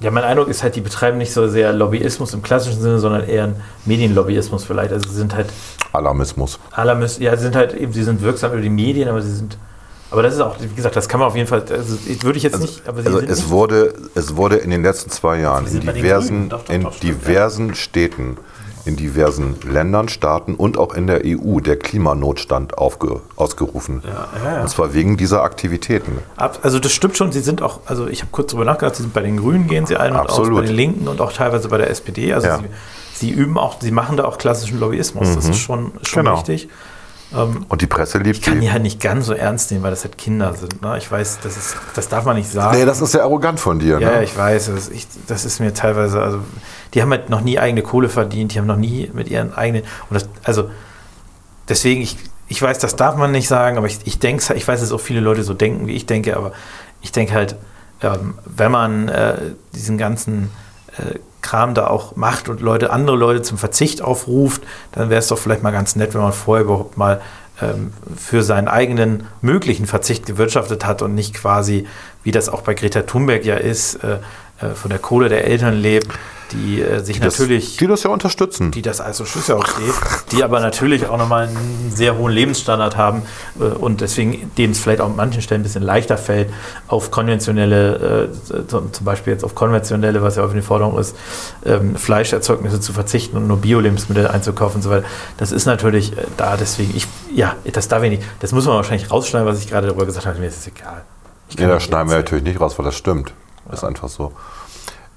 ja, 0.00 0.10
mein 0.10 0.24
Eindruck 0.24 0.48
ist 0.48 0.62
halt, 0.62 0.76
die 0.76 0.80
betreiben 0.80 1.18
nicht 1.18 1.32
so 1.32 1.46
sehr 1.48 1.72
Lobbyismus 1.72 2.32
im 2.34 2.42
klassischen 2.42 2.80
Sinne, 2.80 2.98
sondern 2.98 3.28
eher 3.28 3.44
einen 3.44 3.62
Medienlobbyismus 3.86 4.64
vielleicht. 4.64 4.92
Also 4.92 5.08
sie 5.08 5.16
sind 5.16 5.34
halt 5.34 5.48
Alarmismus. 5.92 6.58
Alarmist, 6.72 7.20
ja, 7.20 7.36
sie 7.36 7.42
sind 7.44 7.56
halt 7.56 7.74
eben, 7.74 7.92
sie 7.92 8.02
sind 8.04 8.22
wirksam 8.22 8.52
über 8.52 8.60
die 8.62 8.70
Medien, 8.70 9.08
aber 9.08 9.20
sie 9.22 9.32
sind, 9.34 9.56
aber 10.11 10.23
das 10.23 10.35
ist 10.35 10.40
auch, 10.40 10.57
wie 10.61 10.75
gesagt, 10.75 10.96
das 10.96 11.09
kann 11.09 11.20
man 11.20 11.29
auf 11.29 11.37
jeden 11.37 11.49
Fall, 11.49 11.64
also 11.70 11.96
würde 12.23 12.37
ich 12.37 12.42
jetzt 12.44 12.61
nicht, 12.61 12.87
aber 12.88 13.03
sie 13.03 13.07
Also 13.09 13.20
es 13.20 13.29
nicht, 13.40 13.51
wurde, 13.51 13.94
es 14.14 14.37
wurde 14.37 14.57
in 14.57 14.70
den 14.70 14.83
letzten 14.83 15.11
zwei 15.11 15.38
Jahren 15.40 15.66
in 15.66 15.81
diversen. 15.81 16.49
Doch, 16.49 16.64
doch, 16.64 16.75
in 16.75 16.83
doch, 16.83 16.99
diversen 16.99 17.75
Städten, 17.75 18.37
in 18.87 18.96
diversen 18.96 19.57
Ländern, 19.70 20.09
Staaten 20.09 20.55
und 20.55 20.79
auch 20.79 20.94
in 20.94 21.07
der 21.07 21.20
EU 21.25 21.61
der 21.61 21.77
Klimanotstand 21.79 22.79
aufge, 22.79 23.20
ausgerufen. 23.37 24.03
ja, 24.05 24.29
ja. 24.55 24.62
Und 24.62 24.68
zwar 24.70 24.94
wegen 24.94 25.16
dieser 25.16 25.42
Aktivitäten. 25.42 26.18
Ab- 26.37 26.61
Also 26.62 26.79
das 26.79 26.90
stimmt 26.92 27.16
schon, 27.16 27.31
sie 27.31 27.40
sind 27.40 27.62
auch, 27.62 27.81
also 27.87 28.07
ich 28.09 28.23
habe 28.23 28.31
kurz 28.33 28.51
drüber 28.53 28.64
nachgedacht, 28.64 28.96
sie 28.96 29.03
sind 29.03 29.12
bei 29.14 29.20
den 29.23 29.37
Grünen, 29.37 29.68
gehen 29.68 29.85
sie 29.87 29.96
ein 29.96 30.12
und 30.12 30.18
aus, 30.20 30.31
Absolut. 30.38 30.61
bei 30.61 30.66
den 30.66 30.75
Linken 30.75 31.09
und 31.09 31.20
auch 31.20 31.33
teilweise 31.33 31.68
bei 31.68 31.77
der 31.79 31.90
SPD. 31.90 32.33
Also 32.33 32.46
Ja. 32.49 32.59
sie, 32.59 33.27
sie 33.27 33.31
üben 33.31 33.59
auch, 33.59 33.77
sie 33.81 33.90
machen 33.90 34.16
da 34.16 34.25
auch 34.25 34.38
klassischen 34.38 34.81
Lobbyismus. 34.81 35.35
Das 35.35 35.46
ist 35.46 35.59
schon, 35.59 35.92
schon 36.03 36.25
Genau. 36.25 36.37
richtig. 36.37 36.68
Und 37.33 37.81
die 37.81 37.87
Presse 37.87 38.19
liebt 38.19 38.38
Ich 38.38 38.43
kann 38.43 38.61
die 38.61 38.73
halt 38.73 38.83
nicht 38.83 39.01
ganz 39.01 39.27
so 39.27 39.35
ernst 39.35 39.71
nehmen, 39.71 39.85
weil 39.85 39.90
das 39.90 40.03
halt 40.03 40.19
Kinder 40.19 40.53
sind. 40.55 40.83
Ne? 40.83 40.99
Ich 40.99 41.11
weiß, 41.11 41.38
das, 41.43 41.57
ist, 41.57 41.77
das 41.95 42.09
darf 42.09 42.25
man 42.25 42.37
nicht 42.37 42.51
sagen. 42.51 42.77
Nee, 42.77 42.85
das 42.85 43.01
ist 43.01 43.12
sehr 43.12 43.23
arrogant 43.23 43.61
von 43.61 43.79
dir. 43.79 44.01
ja, 44.01 44.11
ne? 44.11 44.25
ich 44.25 44.37
weiß, 44.37 44.66
das, 44.66 44.88
ich, 44.88 45.07
das 45.29 45.45
ist 45.45 45.61
mir 45.61 45.73
teilweise, 45.73 46.21
also 46.21 46.40
die 46.93 47.03
haben 47.03 47.11
halt 47.11 47.31
noch 47.31 47.40
nie 47.40 47.59
eigene 47.59 47.83
Kohle 47.83 48.09
verdient, 48.09 48.53
die 48.53 48.59
haben 48.59 48.66
noch 48.66 48.77
nie 48.77 49.11
mit 49.12 49.29
ihren 49.29 49.55
eigenen, 49.55 49.85
und 50.09 50.14
das, 50.14 50.29
also 50.43 50.71
deswegen, 51.69 52.03
ich, 52.03 52.16
ich 52.49 52.61
weiß, 52.61 52.79
das 52.79 52.97
darf 52.97 53.16
man 53.16 53.31
nicht 53.31 53.47
sagen, 53.47 53.79
aber 53.79 53.87
ich, 53.87 54.01
ich 54.05 54.19
denke, 54.19 54.53
ich 54.55 54.66
weiß, 54.66 54.81
dass 54.81 54.90
auch 54.90 55.01
viele 55.01 55.21
Leute 55.21 55.45
so 55.45 55.55
denken, 55.55 55.87
wie 55.87 55.95
ich 55.95 56.07
denke, 56.07 56.37
aber 56.37 56.51
ich 57.01 57.12
denke 57.12 57.35
halt, 57.35 57.55
ähm, 58.03 58.35
wenn 58.45 58.73
man 58.73 59.09
äh, 59.09 59.37
diesen 59.73 59.99
ganzen 59.99 60.51
äh, 60.99 61.19
Kram 61.42 61.74
da 61.74 61.87
auch 61.87 62.16
macht 62.16 62.48
und 62.48 62.61
Leute, 62.61 62.90
andere 62.90 63.16
Leute 63.16 63.42
zum 63.42 63.59
Verzicht 63.59 64.03
aufruft, 64.03 64.62
dann 64.92 65.11
wäre 65.11 65.20
es 65.20 65.29
doch 65.29 65.38
vielleicht 65.38 65.62
mal 65.62 65.70
ganz 65.70 65.96
nett, 65.96 66.14
wenn 66.14 66.20
man 66.20 66.33
vorher 66.33 66.64
überhaupt 66.64 66.96
mal 66.96 67.20
ähm, 67.62 67.92
für 68.16 68.42
seinen 68.42 68.68
eigenen 68.68 69.26
möglichen 69.40 69.87
Verzicht 69.87 70.26
gewirtschaftet 70.26 70.85
hat 70.87 71.03
und 71.03 71.14
nicht 71.14 71.35
quasi, 71.35 71.87
wie 72.22 72.31
das 72.31 72.48
auch 72.48 72.62
bei 72.62 72.74
Greta 72.74 73.03
Thunberg 73.03 73.44
ja 73.44 73.57
ist, 73.57 73.96
äh, 73.96 74.18
von 74.75 74.90
der 74.90 74.99
Kohle 74.99 75.29
der 75.29 75.44
Eltern 75.46 75.75
lebt, 75.75 76.09
die 76.53 76.81
äh, 76.83 76.99
sich 77.05 77.20
Das- 77.20 77.38
natürlich 77.38 77.77
die 77.77 77.87
das 77.87 78.03
ja 78.03 78.11
unterstützen. 78.11 78.73
die 78.73 78.83
das 78.83 79.01
also 79.01 79.23
ist 79.23 79.49
ja 79.49 79.55
okay, 79.55 79.92
die 80.33 80.42
aber 80.42 80.59
natürlich 80.59 81.07
auch 81.07 81.16
nochmal 81.16 81.46
einen 81.46 81.92
sehr 81.94 82.16
hohen 82.18 82.33
Lebensstandard 82.33 82.96
haben 82.96 83.23
äh, 83.61 83.64
und 83.64 84.01
deswegen 84.01 84.51
dem 84.59 84.73
es 84.73 84.81
vielleicht 84.81 85.01
auch 85.01 85.07
an 85.07 85.14
manchen 85.16 85.42
Stellen 85.42 85.61
ein 85.61 85.62
bisschen 85.62 85.85
leichter 85.85 86.18
fällt, 86.18 86.51
auf 86.88 87.12
konventionelle, 87.12 88.29
äh, 88.49 88.66
zum 88.66 88.90
Beispiel 89.05 89.33
jetzt 89.33 89.44
auf 89.44 89.55
konventionelle, 89.55 90.23
was 90.23 90.37
ja 90.37 90.44
auf 90.44 90.53
die 90.53 90.61
Forderung 90.61 90.99
ist, 90.99 91.14
ähm, 91.64 91.94
Fleischerzeugnisse 91.94 92.81
zu 92.81 92.92
verzichten 92.92 93.37
und 93.37 93.46
nur 93.46 93.59
Bio-Lebensmittel 93.59 94.27
einzukaufen 94.27 94.77
und 94.79 94.83
so 94.83 94.90
weiter. 94.90 95.07
Das 95.37 95.53
ist 95.53 95.66
natürlich 95.66 96.18
äh, 96.18 96.23
da, 96.37 96.57
deswegen, 96.57 96.96
ich, 96.96 97.07
ja, 97.33 97.55
das 97.73 97.87
darf 97.87 98.03
ich 98.03 98.11
nicht, 98.11 98.23
das 98.40 98.51
muss 98.51 98.66
man 98.66 98.75
wahrscheinlich 98.75 99.11
rausschneiden, 99.11 99.46
was 99.46 99.61
ich 99.61 99.68
gerade 99.70 99.87
darüber 99.87 100.05
gesagt 100.05 100.27
habe, 100.27 100.38
mir 100.40 100.49
ist 100.49 100.59
es 100.59 100.66
egal. 100.66 101.03
Ich 101.49 101.57
Nee, 101.59 101.66
da 101.66 101.75
nicht 101.75 101.85
schneiden 101.85 102.09
wir 102.11 102.16
natürlich 102.16 102.42
nicht 102.44 102.61
raus, 102.61 102.77
weil 102.77 102.85
das 102.87 102.96
stimmt. 102.96 103.33
Ist 103.72 103.85
einfach 103.85 104.09
so. 104.09 104.33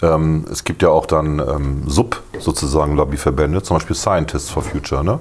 Ähm, 0.02 0.46
es 0.52 0.64
gibt 0.64 0.82
ja 0.82 0.90
auch 0.90 1.06
dann 1.06 1.40
ähm, 1.40 1.84
Sub 1.88 2.22
sozusagen 2.40 2.96
Lobbyverbände, 2.96 3.64
zum 3.64 3.78
Beispiel 3.78 3.96
Scientists 3.96 4.50
for 4.50 4.64
Future, 4.64 5.04
ne? 5.04 5.20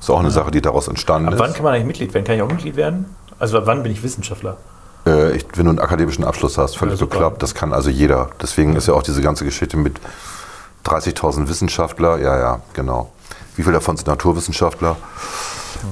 Ist 0.00 0.08
auch 0.10 0.20
eine 0.20 0.30
Sache, 0.30 0.50
die 0.50 0.62
daraus 0.62 0.88
entstanden 0.88 1.28
Ab 1.28 1.34
ist. 1.34 1.40
wann 1.40 1.52
kann 1.52 1.64
man 1.64 1.74
eigentlich 1.74 1.86
Mitglied 1.86 2.14
werden? 2.14 2.24
Kann 2.24 2.36
ich 2.36 2.42
auch 2.42 2.48
Mitglied 2.48 2.76
werden? 2.76 3.14
Also 3.38 3.66
wann 3.66 3.82
bin 3.82 3.92
ich 3.92 4.02
Wissenschaftler? 4.02 4.56
Äh, 5.06 5.36
ich, 5.36 5.46
wenn 5.54 5.64
du 5.64 5.70
einen 5.70 5.80
akademischen 5.80 6.24
Abschluss 6.24 6.56
hast, 6.56 6.76
völlig 6.78 6.94
Ja, 6.94 6.98
super. 6.98 7.16
bekloppt, 7.16 7.42
das 7.42 7.54
kann 7.54 7.72
also 7.72 7.90
jeder. 7.90 8.30
Deswegen 8.40 8.76
ist 8.76 8.86
ja 8.88 8.94
auch 8.94 9.02
diese 9.02 9.20
ganze 9.22 9.44
Geschichte 9.44 9.76
mit 9.76 10.00
30.000 10.86 11.48
Wissenschaftler, 11.48 12.18
ja, 12.18 12.38
ja, 12.38 12.60
genau. 12.74 13.10
Wie 13.56 13.62
viele 13.62 13.74
davon 13.74 13.96
sind 13.96 14.06
Naturwissenschaftler? 14.06 14.96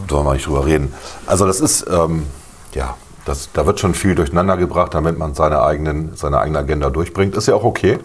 Da 0.06 0.14
wollen 0.14 0.24
wir 0.26 0.32
nicht 0.34 0.46
drüber 0.46 0.64
reden. 0.66 0.94
Also 1.26 1.46
das 1.46 1.60
ist, 1.60 1.84
ähm, 1.90 2.26
ja, 2.74 2.96
das, 3.26 3.50
da 3.52 3.66
wird 3.66 3.80
schon 3.80 3.94
viel 3.94 4.14
durcheinander 4.14 4.56
gebracht, 4.56 4.94
damit 4.94 5.18
man 5.18 5.34
seine, 5.34 5.60
eigenen, 5.62 6.16
seine 6.16 6.38
eigene 6.38 6.60
Agenda 6.60 6.90
durchbringt. 6.90 7.36
Ist 7.36 7.48
ja 7.48 7.54
auch 7.54 7.64
okay. 7.64 7.98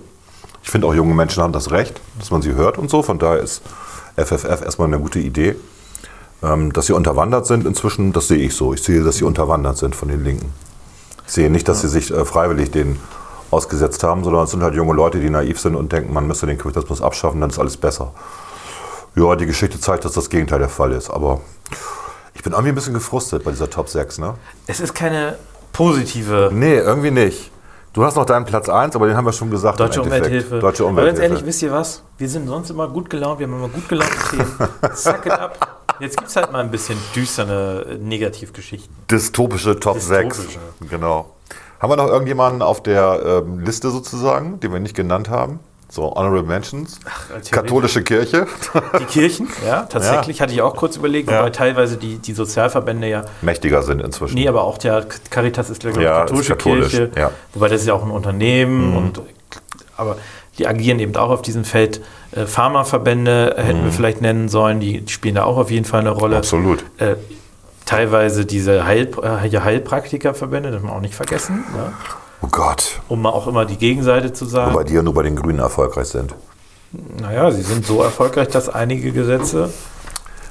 Ich 0.63 0.69
finde 0.69 0.88
auch 0.88 0.93
junge 0.93 1.13
Menschen 1.13 1.41
haben 1.41 1.53
das 1.53 1.71
Recht, 1.71 2.01
dass 2.19 2.31
man 2.31 2.41
sie 2.41 2.53
hört 2.53 2.77
und 2.77 2.89
so. 2.89 3.03
Von 3.03 3.19
daher 3.19 3.39
ist 3.39 3.62
FFF 4.17 4.62
erstmal 4.62 4.88
eine 4.88 4.99
gute 4.99 5.19
Idee. 5.19 5.55
Ähm, 6.43 6.73
dass 6.73 6.88
sie 6.88 6.93
unterwandert 6.93 7.45
sind 7.45 7.67
inzwischen, 7.67 8.13
das 8.13 8.27
sehe 8.27 8.39
ich 8.39 8.55
so. 8.55 8.73
Ich 8.73 8.81
sehe, 8.81 9.03
dass 9.03 9.17
sie 9.17 9.23
unterwandert 9.23 9.77
sind 9.77 9.95
von 9.95 10.10
den 10.10 10.23
Linken. 10.23 10.51
Ich 11.27 11.34
sehe 11.34 11.51
nicht, 11.51 11.67
dass 11.67 11.81
sie 11.81 11.88
sich 11.88 12.12
äh, 12.12 12.25
freiwillig 12.25 12.71
den 12.71 12.99
ausgesetzt 13.51 14.03
haben, 14.03 14.23
sondern 14.23 14.45
es 14.45 14.51
sind 14.51 14.63
halt 14.63 14.73
junge 14.73 14.93
Leute, 14.93 15.19
die 15.19 15.29
naiv 15.29 15.60
sind 15.60 15.75
und 15.75 15.91
denken, 15.91 16.13
man 16.13 16.25
müsste 16.25 16.47
den 16.47 16.57
Kapitalismus 16.57 17.01
abschaffen, 17.01 17.41
dann 17.41 17.51
ist 17.51 17.60
alles 17.60 17.77
besser. 17.77 18.12
Ja, 19.13 19.36
die 19.36 19.45
Geschichte 19.45 19.79
zeigt, 19.79 20.03
dass 20.05 20.13
das 20.13 20.29
Gegenteil 20.29 20.60
der 20.60 20.69
Fall 20.69 20.93
ist. 20.93 21.12
Aber 21.12 21.41
ich 22.34 22.44
bin 22.44 22.54
irgendwie 22.54 22.70
ein 22.72 22.76
bisschen 22.76 22.94
gefrustet 22.94 23.44
bei 23.44 23.52
dieser 23.52 23.70
Top 23.70 23.89
6, 23.89 24.20
ne? 24.20 24.36
Es 24.67 24.80
ist 24.80 24.94
keine 24.94 25.36
positive 25.74 26.50
Nee, 26.54 26.76
irgendwie 26.78 27.12
nicht. 27.12 27.52
Du 27.94 28.06
hast 28.06 28.15
noch 28.15 28.26
deinen 28.26 28.46
Platz 28.46 28.70
1, 28.70 28.96
aber 28.96 29.08
den 29.08 29.17
haben 29.17 29.26
wir 29.26 29.34
schon 29.34 29.52
gesagt. 29.52 29.80
Deutsche. 29.80 30.02
Umwelthilfe. 30.02 30.60
Deutsche 30.60 30.84
Aber 30.84 30.94
ganz 30.94 31.10
Umwelthilfe. 31.10 31.24
ehrlich, 31.24 31.46
wisst 31.46 31.62
ihr 31.62 31.72
was? 31.74 32.04
Wir 32.17 32.30
sind 32.30 32.48
sonst 32.48 32.70
immer 32.70 32.88
gut 32.88 33.10
gelaunt, 33.10 33.39
wir 33.39 33.48
haben 33.48 33.54
immer 33.56 33.67
gut 33.67 33.89
gelaunt 33.89 34.12
Themen. 34.30 34.52
Suck 34.94 35.26
it 35.26 35.32
up. 35.34 35.82
Jetzt 36.00 36.17
gibt 36.17 36.30
es 36.30 36.36
halt 36.36 36.52
mal 36.54 36.60
ein 36.60 36.72
bisschen 36.72 36.98
düstere 37.15 37.86
äh, 37.92 37.98
Negativgeschichten. 37.98 38.96
Dystopische 39.10 39.77
Top 39.79 39.96
Dystopische. 39.96 40.60
6. 40.79 40.90
Genau. 40.90 41.36
Haben 41.79 41.92
wir 41.92 41.98
noch 41.98 42.08
irgendjemanden 42.08 42.62
auf 42.62 42.82
der 42.82 43.44
ähm, 43.46 43.60
Liste 43.60 43.90
sozusagen, 43.90 44.60
den 44.62 44.71
wir 44.71 44.79
nicht 44.79 44.96
genannt 44.96 45.29
haben? 45.29 45.60
So, 45.94 46.13
Honorable 46.15 46.44
Mentions. 46.44 47.00
theoretisch. 47.29 47.52
Katholische 47.52 48.02
Kirche. 48.02 48.48
Die 49.02 49.04
Kirchen, 49.06 49.50
ja, 49.67 49.81
tatsächlich, 49.83 50.39
hatte 50.42 50.54
ich 50.54 50.62
auch 50.62 50.73
kurz 50.73 50.96
überlegt, 50.96 51.29
Ja. 51.29 51.39
wobei 51.39 51.50
teilweise 51.50 51.98
die, 51.98 52.17
die 52.17 52.31
Sozialverbände 52.31 53.10
ja, 53.10 53.25
Mächtiger 53.42 53.83
sind 53.83 54.02
inzwischen. 54.02 54.35
nee, 54.35 54.48
aber 54.48 54.63
auch 54.63 54.77
der 54.77 55.06
Caritas 55.29 55.69
ist, 55.69 55.81
glaube 55.81 55.98
ich, 56.00 56.04
Ja, 56.06 56.21
katholische 56.21 56.56
katholisch, 56.56 56.92
Kirche, 56.92 57.12
ja. 57.19 57.31
wobei 57.54 57.67
das 57.67 57.81
ist 57.81 57.87
ja 57.87 57.94
auch 57.94 58.04
ein 58.04 58.12
Unternehmen 58.12 58.96
und 58.96 59.21
aber 59.98 60.15
die 60.58 60.65
agieren 60.65 61.00
eben 61.00 61.13
auch 61.17 61.29
auf 61.29 61.42
diesem 61.42 61.65
Feld. 61.65 62.02
Äh, 62.31 62.46
Pharmaverbände 62.46 63.56
äh, 63.58 63.62
hätten 63.63 63.83
wir 63.83 63.92
vielleicht 63.92 64.21
nennen 64.21 64.48
sollen, 64.48 64.79
die, 64.79 65.02
die 65.02 65.12
spielen 65.12 65.35
da 65.35 65.44
auch 65.44 65.58
auf 65.58 65.69
jeden 65.71 65.83
Fall 65.85 66.00
eine 66.00 66.12
Rolle. 66.12 66.37
Absolut. 66.37 66.85
Äh, 67.00 67.15
teilweise 67.85 68.46
diese 68.46 68.85
Heil, 68.85 69.10
äh, 69.21 69.60
Heilpraktikerverbände, 69.60 70.71
das 70.71 70.81
man 70.81 70.94
auch 70.94 71.02
nicht 71.02 71.15
vergessen, 71.15 71.65
ne? 71.75 71.92
Oh 72.42 72.48
Gott. 72.50 73.02
um 73.08 73.21
mal 73.21 73.29
auch 73.29 73.48
immer 73.48 73.65
die 73.65 73.77
Gegenseite 73.77 74.33
zu 74.33 74.46
sagen. 74.46 74.73
Wobei 74.73 74.83
die 74.83 74.94
ja 74.94 75.04
nur 75.04 75.13
bei 75.13 75.23
den 75.23 75.35
Grünen 75.35 75.60
erfolgreich 75.60 76.08
sind. 76.08 76.33
Naja, 77.21 77.52
sie 77.52 77.62
sind 77.62 77.85
so 77.85 78.02
erfolgreich, 78.02 78.50
dass 78.50 78.67
einige 78.67 79.12
Gesetze 79.12 79.69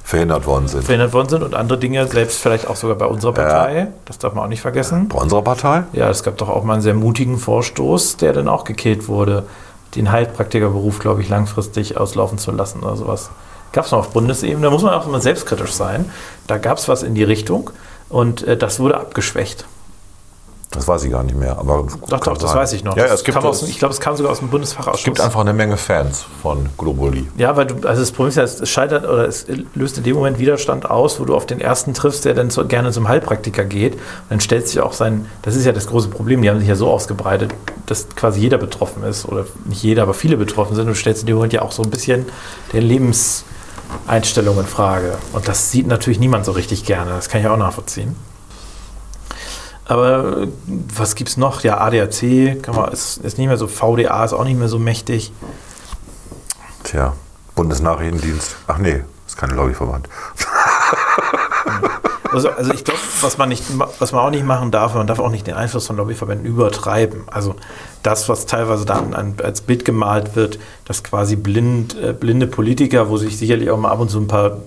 Verhindert 0.03 0.45
worden 0.45 0.67
sind. 0.67 0.83
verhindert 0.83 1.13
worden 1.13 1.29
sind 1.29 1.43
und 1.43 1.53
andere 1.55 1.77
Dinge, 1.77 2.05
selbst 2.07 2.39
vielleicht 2.39 2.67
auch 2.67 2.75
sogar 2.75 2.97
bei 2.97 3.05
unserer 3.05 3.33
Partei, 3.33 3.87
das 4.05 4.17
darf 4.17 4.33
man 4.33 4.43
auch 4.45 4.49
nicht 4.49 4.61
vergessen. 4.61 5.07
Bei 5.07 5.19
unserer 5.19 5.41
Partei? 5.41 5.83
Ja, 5.93 6.09
es 6.09 6.23
gab 6.23 6.37
doch 6.37 6.49
auch 6.49 6.63
mal 6.63 6.73
einen 6.73 6.81
sehr 6.81 6.95
mutigen 6.95 7.37
Vorstoß, 7.37 8.17
der 8.17 8.33
dann 8.33 8.49
auch 8.49 8.63
gekillt 8.63 9.07
wurde, 9.07 9.45
den 9.95 10.11
Heilpraktikerberuf, 10.11 10.99
glaube 10.99 11.21
ich, 11.21 11.29
langfristig 11.29 11.97
auslaufen 11.97 12.37
zu 12.39 12.51
lassen 12.51 12.81
oder 12.81 12.97
sowas. 12.97 13.29
Gab 13.71 13.85
es 13.85 13.91
noch 13.91 13.99
auf 13.99 14.09
Bundesebene, 14.09 14.63
da 14.63 14.69
muss 14.69 14.81
man 14.81 14.93
auch 14.93 15.07
immer 15.07 15.21
selbstkritisch 15.21 15.71
sein. 15.71 16.09
Da 16.47 16.57
gab 16.57 16.77
es 16.77 16.89
was 16.89 17.03
in 17.03 17.15
die 17.15 17.23
Richtung 17.23 17.69
und 18.09 18.43
äh, 18.43 18.57
das 18.57 18.79
wurde 18.79 18.97
abgeschwächt. 18.97 19.65
Das 20.71 20.87
weiß 20.87 21.03
ich 21.03 21.11
gar 21.11 21.23
nicht 21.23 21.37
mehr. 21.37 21.57
Aber 21.57 21.85
Doch, 22.07 22.19
doch, 22.21 22.37
das 22.37 22.55
weiß 22.55 22.71
ich 22.71 22.85
noch. 22.85 22.95
Ja, 22.95 23.05
es 23.05 23.25
gibt, 23.25 23.37
aus, 23.37 23.61
es, 23.61 23.67
ich 23.67 23.77
glaube, 23.77 23.93
es 23.93 23.99
kam 23.99 24.15
sogar 24.15 24.31
aus 24.31 24.39
dem 24.39 24.47
Bundesfachausschuss. 24.47 25.03
gibt 25.03 25.19
einfach 25.19 25.41
eine 25.41 25.51
Menge 25.51 25.75
Fans 25.75 26.25
von 26.41 26.69
Globuli. 26.77 27.27
Ja, 27.37 27.57
weil 27.57 27.65
du, 27.65 27.85
also 27.85 28.01
das 28.01 28.11
Problem 28.13 28.29
ist 28.29 28.37
ja, 28.37 28.43
es 28.43 28.69
scheitert 28.69 29.03
oder 29.03 29.27
es 29.27 29.47
löst 29.75 29.97
in 29.97 30.05
dem 30.05 30.15
Moment 30.15 30.39
Widerstand 30.39 30.89
aus, 30.89 31.19
wo 31.19 31.25
du 31.25 31.35
auf 31.35 31.45
den 31.45 31.59
ersten 31.59 31.93
triffst, 31.93 32.23
der 32.23 32.35
dann 32.35 32.49
so, 32.49 32.65
gerne 32.65 32.91
zum 32.91 33.09
Heilpraktiker 33.09 33.65
geht. 33.65 33.95
Und 33.95 34.01
dann 34.29 34.39
stellt 34.39 34.69
sich 34.69 34.79
auch 34.79 34.93
sein, 34.93 35.25
das 35.41 35.57
ist 35.57 35.65
ja 35.65 35.73
das 35.73 35.87
große 35.87 36.07
Problem, 36.07 36.41
die 36.41 36.49
haben 36.49 36.59
sich 36.59 36.69
ja 36.69 36.75
so 36.75 36.89
ausgebreitet, 36.89 37.53
dass 37.85 38.07
quasi 38.15 38.39
jeder 38.39 38.57
betroffen 38.57 39.03
ist. 39.03 39.25
Oder 39.25 39.45
nicht 39.65 39.83
jeder, 39.83 40.03
aber 40.03 40.13
viele 40.13 40.37
betroffen 40.37 40.75
sind. 40.75 40.87
Und 40.87 40.93
du 40.93 40.95
stellst 40.95 41.23
in 41.23 41.27
dem 41.27 41.35
Moment 41.35 41.51
ja 41.51 41.63
auch 41.63 41.73
so 41.73 41.83
ein 41.83 41.89
bisschen 41.89 42.27
der 42.71 42.79
Lebenseinstellung 42.79 44.57
in 44.57 44.65
Frage. 44.65 45.17
Und 45.33 45.49
das 45.49 45.69
sieht 45.69 45.87
natürlich 45.87 46.19
niemand 46.21 46.45
so 46.45 46.53
richtig 46.53 46.85
gerne. 46.85 47.11
Das 47.11 47.27
kann 47.27 47.41
ich 47.41 47.47
auch 47.47 47.57
nachvollziehen. 47.57 48.15
Aber 49.85 50.43
äh, 50.43 50.47
was 50.95 51.15
gibt's 51.15 51.37
noch? 51.37 51.63
Ja, 51.63 51.79
ADAC 51.79 52.61
kann 52.61 52.75
man, 52.75 52.91
ist, 52.91 53.17
ist 53.17 53.37
nicht 53.37 53.47
mehr 53.47 53.57
so, 53.57 53.67
VDA 53.67 54.23
ist 54.23 54.33
auch 54.33 54.43
nicht 54.43 54.57
mehr 54.57 54.69
so 54.69 54.79
mächtig. 54.79 55.33
Tja, 56.83 57.13
Bundesnachrichtendienst. 57.55 58.55
Ach 58.67 58.77
nee, 58.77 59.03
ist 59.27 59.37
kein 59.37 59.51
Lobbyverband. 59.51 60.07
Also, 62.31 62.49
also 62.49 62.73
ich 62.73 62.85
glaube, 62.85 62.99
was 63.21 63.37
man 63.37 63.49
nicht, 63.49 63.63
was 63.99 64.13
man 64.13 64.21
auch 64.21 64.29
nicht 64.29 64.45
machen 64.45 64.71
darf, 64.71 64.95
man 64.95 65.05
darf 65.05 65.19
auch 65.19 65.29
nicht 65.29 65.47
den 65.47 65.53
Einfluss 65.53 65.87
von 65.87 65.97
Lobbyverbänden 65.97 66.45
übertreiben. 66.45 67.23
Also 67.27 67.55
das, 68.03 68.29
was 68.29 68.45
teilweise 68.45 68.85
dann 68.85 69.13
an, 69.13 69.35
als 69.43 69.61
Bild 69.61 69.83
gemalt 69.83 70.35
wird, 70.35 70.57
dass 70.85 71.03
quasi 71.03 71.35
blind, 71.35 71.95
äh, 72.01 72.13
blinde 72.13 72.47
Politiker, 72.47 73.09
wo 73.09 73.17
sich 73.17 73.37
sicherlich 73.37 73.69
auch 73.69 73.77
mal 73.77 73.91
ab 73.91 73.99
und 73.99 74.09
zu 74.09 74.19
ein 74.19 74.27
paar 74.27 74.59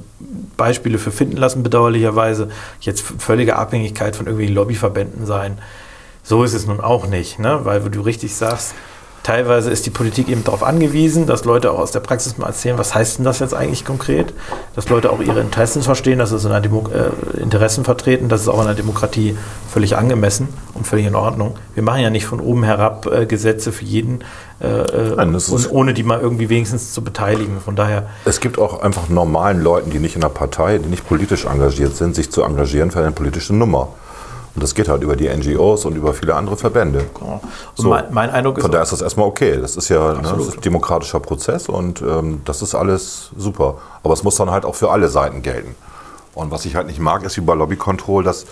Beispiele 0.56 0.98
für 0.98 1.10
finden 1.10 1.36
lassen, 1.36 1.62
bedauerlicherweise, 1.62 2.48
jetzt 2.80 3.02
völlige 3.18 3.56
Abhängigkeit 3.56 4.14
von 4.14 4.26
irgendwelchen 4.26 4.54
Lobbyverbänden 4.54 5.26
sein. 5.26 5.58
So 6.22 6.44
ist 6.44 6.54
es 6.54 6.66
nun 6.66 6.80
auch 6.80 7.06
nicht, 7.06 7.38
ne? 7.38 7.60
weil 7.64 7.84
wie 7.84 7.90
du 7.90 8.00
richtig 8.02 8.34
sagst, 8.34 8.74
teilweise 9.24 9.70
ist 9.70 9.86
die 9.86 9.90
Politik 9.90 10.28
eben 10.28 10.44
darauf 10.44 10.62
angewiesen, 10.62 11.26
dass 11.26 11.44
Leute 11.44 11.72
auch 11.72 11.78
aus 11.78 11.90
der 11.90 12.00
Praxis 12.00 12.38
mal 12.38 12.46
erzählen, 12.46 12.78
was 12.78 12.94
heißt 12.94 13.18
denn 13.18 13.24
das 13.24 13.40
jetzt 13.40 13.54
eigentlich 13.54 13.84
konkret, 13.84 14.32
dass 14.76 14.88
Leute 14.88 15.10
auch 15.10 15.20
ihre 15.20 15.40
Interessen 15.40 15.82
verstehen, 15.82 16.20
dass 16.20 16.30
es 16.30 16.44
in 16.44 16.52
einer 16.52 16.60
Demo 16.60 16.84
äh, 16.90 17.40
Interessen 17.40 17.84
vertreten, 17.84 18.28
das 18.28 18.42
ist 18.42 18.48
auch 18.48 18.60
in 18.60 18.66
einer 18.66 18.74
Demokratie 18.74 19.36
völlig 19.68 19.96
angemessen 19.96 20.48
und 20.74 20.86
völlig 20.86 21.06
in 21.06 21.16
Ordnung. 21.16 21.56
Wir 21.74 21.82
machen 21.82 22.02
ja 22.02 22.10
nicht 22.10 22.26
von 22.26 22.38
oben 22.38 22.62
herab 22.62 23.06
äh, 23.06 23.26
Gesetze 23.26 23.72
für 23.72 23.84
jeden, 23.84 24.22
äh, 24.60 24.66
äh, 24.66 25.16
Nein, 25.16 25.34
und 25.34 25.72
ohne 25.72 25.94
die 25.94 26.02
mal 26.02 26.20
irgendwie 26.20 26.50
wenigstens 26.50 26.92
zu 26.92 27.02
beteiligen. 27.02 27.60
Von 27.60 27.76
daher, 27.76 28.06
Es 28.26 28.40
gibt 28.40 28.58
auch 28.58 28.82
einfach 28.82 29.08
normalen 29.08 29.62
Leuten, 29.62 29.90
die 29.90 29.98
nicht 29.98 30.14
in 30.14 30.20
der 30.20 30.28
Partei, 30.28 30.78
die 30.78 30.88
nicht 30.88 31.08
politisch 31.08 31.46
engagiert 31.46 31.96
sind, 31.96 32.14
sich 32.14 32.30
zu 32.30 32.42
engagieren 32.42 32.90
für 32.90 33.00
eine 33.00 33.10
politische 33.10 33.54
Nummer. 33.54 33.88
Und 34.54 34.62
das 34.62 34.74
geht 34.74 34.88
halt 34.88 35.02
über 35.02 35.16
die 35.16 35.28
NGOs 35.28 35.84
und 35.84 35.96
über 35.96 36.14
viele 36.14 36.34
andere 36.36 36.56
Verbände. 36.56 37.06
und 37.20 37.40
So. 37.74 37.88
mein, 37.88 38.04
mein 38.12 38.30
Eindruck 38.30 38.58
ist, 38.58 38.62
Von 38.62 38.70
daher 38.70 38.84
ist 38.84 38.92
das 38.92 39.02
erstmal 39.02 39.26
okay. 39.26 39.58
Das 39.60 39.76
ist 39.76 39.88
ja 39.88 40.14
ne, 40.14 40.20
das 40.22 40.46
ist 40.48 40.54
ein 40.56 40.60
demokratischer 40.60 41.18
Prozess 41.20 41.68
und 41.68 42.02
ähm, 42.02 42.42
das 42.44 42.62
ist 42.62 42.74
alles 42.74 43.30
super. 43.36 43.78
Aber 44.04 44.14
es 44.14 44.22
muss 44.22 44.36
dann 44.36 44.50
halt 44.50 44.64
auch 44.64 44.76
für 44.76 44.90
alle 44.90 45.08
Seiten 45.08 45.42
gelten. 45.42 45.74
Und 46.34 46.50
was 46.50 46.64
ich 46.66 46.76
halt 46.76 46.86
nicht 46.86 47.00
mag, 47.00 47.24
ist 47.24 47.36
wie 47.36 47.40
bei 47.40 47.54
Lobby 47.54 47.76
Control, 47.76 48.22
dass 48.22 48.46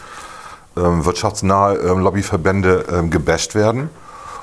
ähm, 0.77 1.05
wirtschaftsnahe 1.05 1.77
ähm, 1.77 1.99
Lobbyverbände 2.01 2.85
ähm, 2.91 3.11
gebasht 3.11 3.55
werden 3.55 3.91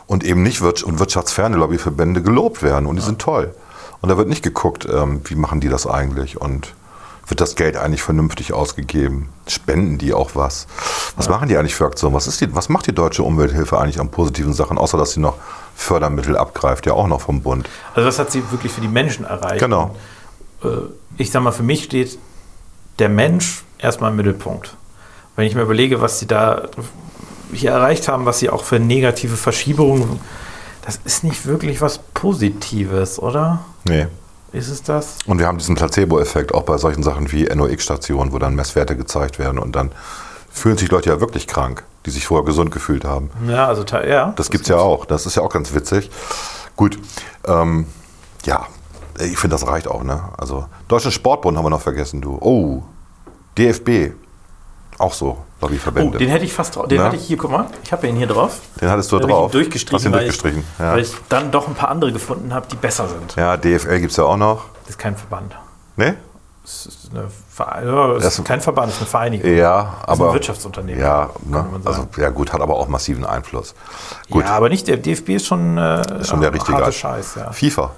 und 0.07 0.23
eben 0.23 0.43
nicht 0.43 0.61
wirtsch 0.61 0.83
und 0.83 0.99
wirtschaftsferne 0.99 1.57
Lobbyverbände 1.57 2.21
gelobt 2.21 2.63
werden. 2.63 2.85
Und 2.85 2.95
die 2.95 3.01
sind 3.01 3.19
toll. 3.19 3.53
Und 4.01 4.09
da 4.09 4.17
wird 4.17 4.29
nicht 4.29 4.43
geguckt, 4.43 4.87
ähm, 4.89 5.21
wie 5.25 5.35
machen 5.35 5.59
die 5.59 5.67
das 5.69 5.85
eigentlich 5.87 6.39
und 6.39 6.73
wird 7.29 7.41
das 7.41 7.55
Geld 7.55 7.77
eigentlich 7.77 8.01
vernünftig 8.01 8.53
ausgegeben? 8.53 9.29
Spenden 9.47 9.97
die 9.97 10.13
auch 10.13 10.31
was? 10.33 10.67
Was 11.15 11.29
machen 11.29 11.47
die 11.47 11.57
eigentlich 11.57 11.75
für 11.75 11.85
Aktionen? 11.85 12.15
Was, 12.15 12.27
ist 12.27 12.41
die, 12.41 12.53
was 12.55 12.69
macht 12.69 12.87
die 12.87 12.93
deutsche 12.93 13.23
Umwelthilfe 13.23 13.79
eigentlich 13.79 13.99
an 13.99 14.09
positiven 14.09 14.53
Sachen, 14.53 14.77
außer 14.77 14.97
dass 14.97 15.11
sie 15.11 15.19
noch 15.19 15.35
Fördermittel 15.75 16.35
abgreift, 16.37 16.85
ja 16.85 16.93
auch 16.93 17.07
noch 17.07 17.21
vom 17.21 17.41
Bund? 17.41 17.69
also 17.93 18.05
das 18.05 18.19
hat 18.19 18.31
sie 18.31 18.43
wirklich 18.51 18.71
für 18.71 18.81
die 18.81 18.87
Menschen 18.87 19.25
erreicht. 19.25 19.59
Genau. 19.59 19.95
äh, 20.63 20.67
ich 21.17 21.31
sag 21.31 21.41
mal, 21.43 21.51
für 21.51 21.63
mich 21.63 21.83
steht 21.83 22.17
der 22.99 23.09
Mensch 23.09 23.63
erstmal 23.77 24.11
im 24.11 24.17
Mittelpunkt. 24.17 24.75
Wenn 25.35 25.45
ich 25.45 25.55
mir 25.55 25.61
überlege, 25.61 26.01
was 26.01 26.19
sie 26.19 26.27
da 26.27 26.63
hier 27.53 27.71
erreicht 27.71 28.07
haben, 28.07 28.25
was 28.25 28.39
sie 28.39 28.49
auch 28.49 28.63
für 28.63 28.79
negative 28.79 29.37
Verschiebungen, 29.37 30.19
das 30.85 30.99
ist 31.03 31.23
nicht 31.23 31.45
wirklich 31.45 31.81
was 31.81 31.99
Positives, 31.99 33.19
oder? 33.19 33.59
Nee. 33.85 34.07
Ist 34.51 34.69
es 34.69 34.81
das? 34.83 35.17
Und 35.25 35.39
wir 35.39 35.47
haben 35.47 35.57
diesen 35.57 35.75
Placebo-Effekt 35.75 36.53
auch 36.53 36.63
bei 36.63 36.77
solchen 36.77 37.03
Sachen 37.03 37.31
wie 37.31 37.43
NOx-Stationen, 37.43 38.31
wo 38.31 38.39
dann 38.39 38.55
Messwerte 38.55 38.95
gezeigt 38.95 39.39
werden 39.39 39.59
und 39.59 39.75
dann 39.75 39.91
fühlen 40.49 40.77
sich 40.77 40.89
Leute 40.89 41.09
ja 41.09 41.21
wirklich 41.21 41.47
krank, 41.47 41.83
die 42.05 42.09
sich 42.09 42.25
vorher 42.25 42.45
gesund 42.45 42.71
gefühlt 42.71 43.05
haben. 43.05 43.29
Ja, 43.47 43.67
also 43.67 43.83
ja. 43.97 44.33
Das 44.35 44.49
gibt's 44.49 44.67
ja 44.67 44.77
auch. 44.77 45.05
Das 45.05 45.25
ist 45.25 45.35
ja 45.35 45.43
auch 45.43 45.51
ganz 45.51 45.73
witzig. 45.73 46.09
Gut, 46.75 46.97
ähm, 47.45 47.85
ja, 48.45 48.65
ich 49.19 49.37
finde, 49.37 49.55
das 49.55 49.67
reicht 49.67 49.87
auch. 49.87 50.03
Ne? 50.03 50.21
Also 50.37 50.65
Deutschen 50.87 51.11
Sportbund 51.11 51.57
haben 51.57 51.65
wir 51.65 51.69
noch 51.69 51.81
vergessen, 51.81 52.21
du. 52.21 52.37
Oh, 52.41 52.83
DFB, 53.57 54.13
auch 54.97 55.13
so 55.13 55.37
Oh, 55.61 55.65
Lobbyverbände. 55.65 56.17
den 56.17 56.29
hätte 56.29 56.45
ich 56.45 56.53
fast 56.53 56.75
drauf. 56.75 56.87
Den 56.87 56.99
Na? 56.99 57.05
hatte 57.05 57.17
ich 57.17 57.23
hier, 57.25 57.37
guck 57.37 57.51
mal, 57.51 57.65
ich 57.83 57.91
habe 57.91 58.07
ihn 58.07 58.15
hier 58.15 58.27
drauf. 58.27 58.59
Den 58.79 58.89
hattest 58.89 59.11
du 59.11 59.19
Den 59.19 59.27
drauf. 59.29 59.49
ich 59.49 59.55
ihn 59.55 59.59
durchgestrichen, 59.61 59.95
Hast 59.97 60.05
ihn 60.05 60.13
weil, 60.13 60.19
durchgestrichen. 60.21 60.63
Ich, 60.73 60.79
Ja. 60.79 60.91
weil 60.93 60.99
ich 61.01 61.11
dann 61.27 61.51
doch 61.51 61.67
ein 61.67 61.73
paar 61.75 61.89
andere 61.89 62.13
gefunden 62.13 62.53
habe, 62.53 62.65
die 62.71 62.75
besser 62.77 63.07
sind. 63.09 63.35
ja, 63.35 63.57
DFL 63.57 63.99
gibt's 63.99 64.15
ja 64.17 64.23
auch 64.23 64.37
noch. 64.37 64.65
Das 64.83 64.91
ist 64.91 64.99
kein 64.99 65.15
Verband. 65.17 65.55
Ne? 65.97 66.15
Das 66.63 66.85
ist, 66.85 67.09
eine 67.11 67.27
das 68.19 68.37
ist 68.37 68.45
kein 68.45 68.61
Verband, 68.61 68.89
das 68.89 68.95
ist 68.97 69.01
eine 69.01 69.09
Vereinigung. 69.09 69.51
Ja, 69.51 69.95
Das 70.05 70.13
ist 70.15 70.21
aber. 70.21 70.27
ein 70.29 70.33
Wirtschaftsunternehmen. 70.35 71.01
Ja, 71.01 71.29
ne? 71.45 71.65
also, 71.83 72.07
ja, 72.17 72.29
gut, 72.29 72.53
hat 72.53 72.61
aber 72.61 72.75
auch 72.75 72.87
massiven 72.87 73.25
Einfluss. 73.25 73.73
Gut, 74.29 74.45
Ja, 74.45 74.51
aber 74.51 74.69
nicht 74.69 74.87
der 74.87 74.97
DFB 74.97 75.29
ist 75.29 75.47
schon, 75.47 75.77
äh, 75.79 76.23
schon 76.23 76.41
der 76.41 76.53
richtige. 76.53 76.91
Scheiß, 76.91 77.35
ja. 77.35 77.51
FIFA. 77.51 77.91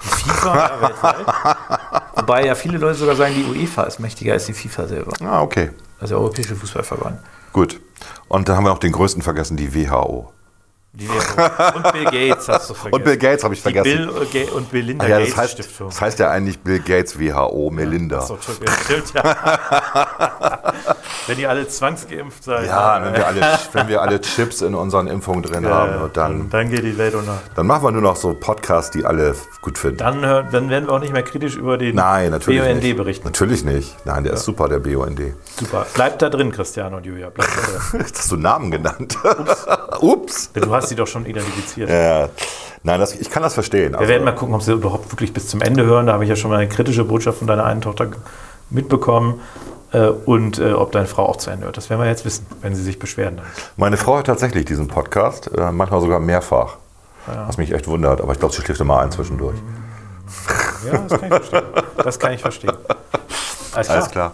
FIFA 0.00 0.54
ja, 0.56 0.70
weltweit. 0.80 1.26
Wobei 2.16 2.44
ja 2.46 2.54
viele 2.54 2.78
Leute 2.78 2.94
sogar 2.98 3.14
sagen, 3.16 3.34
die 3.34 3.44
UEFA 3.44 3.84
ist 3.84 3.98
mächtiger 4.00 4.32
als 4.32 4.46
die 4.46 4.52
FIFA 4.52 4.86
selber. 4.88 5.12
Ah, 5.24 5.40
okay. 5.42 5.70
Also 6.00 6.14
der 6.14 6.18
Europäische 6.20 6.54
Fußballverband. 6.56 7.20
Gut. 7.52 7.80
Und 8.28 8.48
dann 8.48 8.56
haben 8.56 8.64
wir 8.64 8.70
noch 8.70 8.78
den 8.78 8.92
größten 8.92 9.22
vergessen, 9.22 9.56
die 9.56 9.74
WHO. 9.74 10.32
Die 10.92 11.08
WHO. 11.08 11.76
Und 11.76 11.92
Bill 11.92 12.04
Gates 12.04 12.48
hast 12.48 12.70
du 12.70 12.74
vergessen. 12.74 12.94
Und 12.94 13.04
Bill 13.04 13.16
Gates 13.16 13.44
habe 13.44 13.54
ich 13.54 13.60
Die 13.62 13.72
vergessen. 13.72 14.06
Bill 14.06 14.26
Ga- 14.46 14.52
und 14.52 14.70
Belinda 14.70 15.04
Ah 15.04 15.08
ja, 15.08 15.18
das 15.18 15.28
Gates 15.28 15.36
heißt, 15.38 15.52
Stiftung. 15.54 15.88
das 15.88 16.00
heißt 16.00 16.18
ja 16.18 16.30
eigentlich 16.30 16.58
Bill 16.60 16.78
Gates 16.80 17.18
WHO, 17.18 17.70
Melinda. 17.70 18.20
So, 18.22 18.34
Entschuldigung, 18.34 18.74
stimmt, 18.84 19.12
ja. 19.14 20.74
Wenn 21.28 21.38
ihr 21.38 21.48
alle 21.50 21.68
zwangsgeimpft 21.68 22.42
seid. 22.42 22.66
Ja, 22.66 23.00
wenn 23.04 23.14
äh, 23.14 23.18
wir, 23.18 23.26
alle, 23.28 23.40
wenn 23.74 23.88
wir 23.88 24.02
alle 24.02 24.20
Chips 24.20 24.62
in 24.62 24.74
unseren 24.74 25.06
Impfungen 25.06 25.42
drin 25.42 25.66
haben, 25.66 25.92
äh, 26.00 26.02
und 26.04 26.16
dann, 26.16 26.50
dann 26.50 26.70
geht 26.70 26.82
die 26.82 26.98
Welt 26.98 27.14
unter. 27.14 27.38
dann 27.54 27.66
machen 27.66 27.84
wir 27.84 27.90
nur 27.92 28.02
noch 28.02 28.16
so 28.16 28.34
Podcasts, 28.34 28.90
die 28.90 29.04
alle 29.04 29.34
gut 29.62 29.78
finden. 29.78 29.98
Dann, 29.98 30.22
dann 30.22 30.68
werden 30.70 30.86
wir 30.88 30.92
auch 30.92 30.98
nicht 31.00 31.12
mehr 31.12 31.22
kritisch 31.22 31.54
über 31.56 31.78
den 31.78 31.94
Nein, 31.94 32.30
natürlich 32.30 32.60
BUND 32.60 32.82
nicht. 32.82 32.96
berichten. 32.96 33.24
Natürlich 33.28 33.64
nicht. 33.64 33.94
Nein, 34.04 34.24
der 34.24 34.32
ist 34.32 34.44
super, 34.44 34.68
der 34.68 34.78
BUND. 34.80 35.20
Super. 35.60 35.86
Bleibt 35.94 36.22
da 36.22 36.30
drin, 36.30 36.50
Cristiano 36.50 36.96
und 36.96 37.06
Julia. 37.06 37.30
Bleibt 37.30 37.50
da 37.56 37.62
drin. 37.92 38.00
Jetzt 38.06 38.18
hast 38.18 38.32
du 38.32 38.36
Namen 38.36 38.70
genannt. 38.70 39.16
Ups. 40.00 40.50
Du 40.58 40.74
hast 40.74 40.88
sie 40.88 40.96
doch 40.96 41.06
schon 41.06 41.24
identifiziert. 41.26 41.88
Ja. 41.88 42.28
Nein, 42.82 43.00
das, 43.00 43.14
ich 43.14 43.30
kann 43.30 43.42
das 43.42 43.54
verstehen. 43.54 43.92
Wir 43.92 43.98
Also, 44.00 44.08
werden 44.10 44.24
mal 44.24 44.32
gucken, 44.34 44.54
ob 44.54 44.62
sie 44.62 44.72
überhaupt 44.72 45.10
wirklich 45.12 45.32
bis 45.32 45.48
zum 45.48 45.60
Ende 45.60 45.84
hören. 45.84 46.06
Da 46.06 46.14
habe 46.14 46.24
ich 46.24 46.30
ja 46.30 46.36
schon 46.36 46.50
mal 46.50 46.58
eine 46.58 46.68
kritische 46.68 47.04
Botschaft 47.04 47.38
von 47.38 47.46
deiner 47.46 47.64
einen 47.64 47.80
Tochter 47.80 48.08
mitbekommen. 48.70 49.40
Äh, 49.92 50.08
und 50.08 50.58
äh, 50.58 50.72
ob 50.72 50.92
deine 50.92 51.06
Frau 51.06 51.26
auch 51.26 51.36
zu 51.36 51.50
Ende 51.50 51.64
hört. 51.64 51.76
Das 51.76 51.88
werden 51.88 52.00
wir 52.00 52.08
jetzt 52.08 52.24
wissen, 52.24 52.46
wenn 52.60 52.74
sie 52.74 52.82
sich 52.82 52.98
beschweren. 52.98 53.36
Dann. 53.38 53.46
meine 53.76 53.96
Frau 53.96 54.16
hört 54.16 54.26
tatsächlich 54.26 54.64
diesen 54.66 54.88
Podcast, 54.88 55.50
äh, 55.56 55.72
manchmal 55.72 56.00
sogar 56.00 56.20
mehrfach. 56.20 56.76
Was 57.26 57.58
mich 57.58 57.72
echt 57.72 57.86
wundert, 57.86 58.22
aber 58.22 58.32
ich 58.32 58.38
glaube, 58.38 58.54
sie 58.54 58.62
schläft 58.62 58.80
immer 58.80 59.00
ein 59.00 59.12
zwischendurch. 59.12 59.58
Ja, 60.90 60.98
das 60.98 61.10
kann 61.18 61.22
ich 61.22 61.30
verstehen. 61.30 61.62
Das 62.02 62.18
kann 62.18 62.32
ich 62.32 62.40
verstehen. 62.40 62.72
Alles 63.74 63.86
klar. 63.86 63.96
Alles 63.98 64.10
klar. 64.10 64.32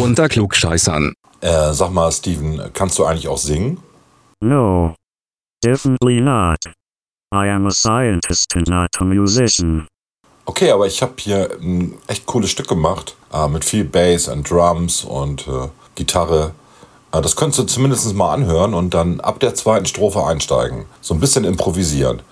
Unter 0.00 0.28
Klugscheißern. 0.28 1.12
Äh, 1.40 1.72
sag 1.72 1.90
mal, 1.90 2.10
Steven, 2.10 2.70
kannst 2.72 2.98
du 2.98 3.04
eigentlich 3.04 3.28
auch 3.28 3.38
singen? 3.38 3.78
No. 4.40 4.94
Definitely 5.62 6.20
not. 6.20 6.58
I 7.32 7.46
am 7.48 7.66
a 7.66 7.70
scientist 7.70 8.56
and 8.56 8.66
not 8.68 8.90
a 8.98 9.04
musician. 9.04 9.86
Okay, 10.46 10.70
aber 10.70 10.86
ich 10.86 11.02
habe 11.02 11.14
hier 11.18 11.50
ein 11.60 11.98
echt 12.06 12.26
cooles 12.26 12.50
Stück 12.50 12.66
gemacht. 12.66 13.14
Äh, 13.32 13.46
mit 13.48 13.64
viel 13.64 13.84
Bass 13.84 14.28
und 14.28 14.50
Drums 14.50 15.04
und 15.04 15.46
äh, 15.46 15.68
Gitarre. 15.94 16.54
Äh, 17.12 17.20
das 17.20 17.36
könntest 17.36 17.58
du 17.58 17.64
zumindest 17.64 18.12
mal 18.14 18.32
anhören 18.32 18.74
und 18.74 18.94
dann 18.94 19.20
ab 19.20 19.38
der 19.40 19.54
zweiten 19.54 19.86
Strophe 19.86 20.24
einsteigen. 20.24 20.86
So 21.02 21.14
ein 21.14 21.20
bisschen 21.20 21.44
improvisieren. 21.44 22.22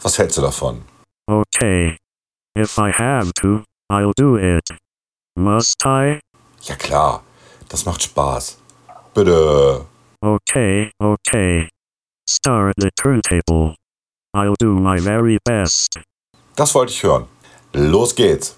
Was 0.00 0.18
hältst 0.18 0.38
du 0.38 0.42
davon? 0.42 0.82
Okay. 1.28 1.96
If 2.56 2.78
I 2.78 2.92
have 2.92 3.32
to, 3.40 3.62
I'll 3.90 4.12
do 4.16 4.36
it. 4.38 4.64
Must 5.36 5.76
I? 5.84 6.20
Ja 6.62 6.76
klar, 6.76 7.22
das 7.68 7.84
macht 7.84 8.02
Spaß. 8.02 8.58
Bitte. 9.14 9.84
Okay, 10.22 10.90
okay. 10.98 11.68
Start 12.32 12.74
the 12.76 12.92
turntable. 12.92 13.74
I'll 14.32 14.54
do 14.60 14.78
my 14.78 15.00
very 15.00 15.38
best. 15.44 15.98
Das 16.54 16.72
wollte 16.76 16.92
ich 16.92 17.02
hören. 17.02 17.26
Los 17.72 18.14
geht's. 18.14 18.56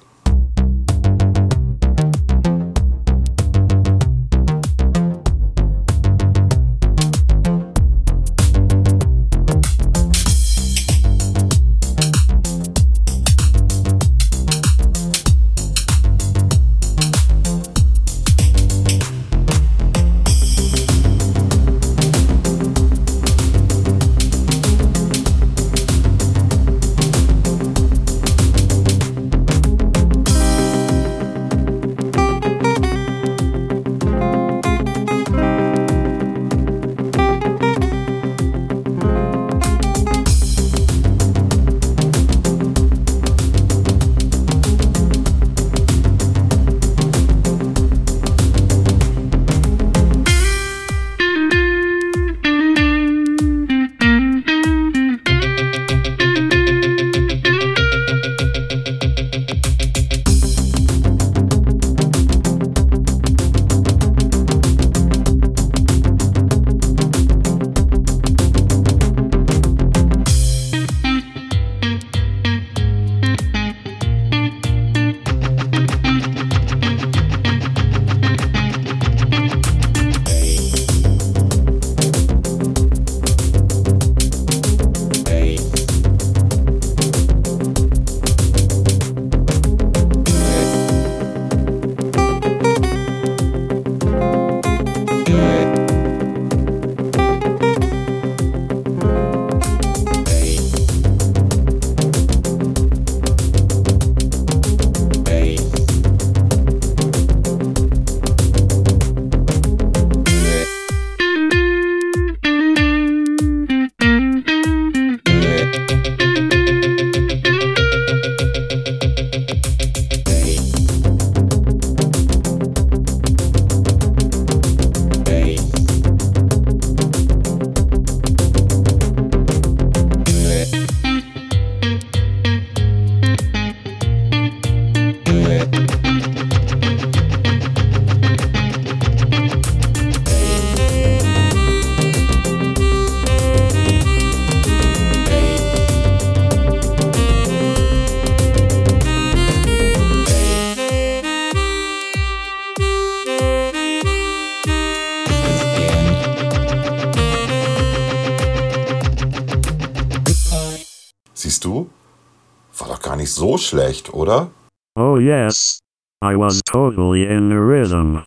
Schlecht, 163.73 164.13
oder? 164.13 164.51
Oh 164.99 165.17
yes. 165.19 165.79
I 166.23 166.37
was 166.37 166.61
totally 166.63 167.25
in 167.27 167.49
the 167.49 167.57
rhythm. 167.57 168.23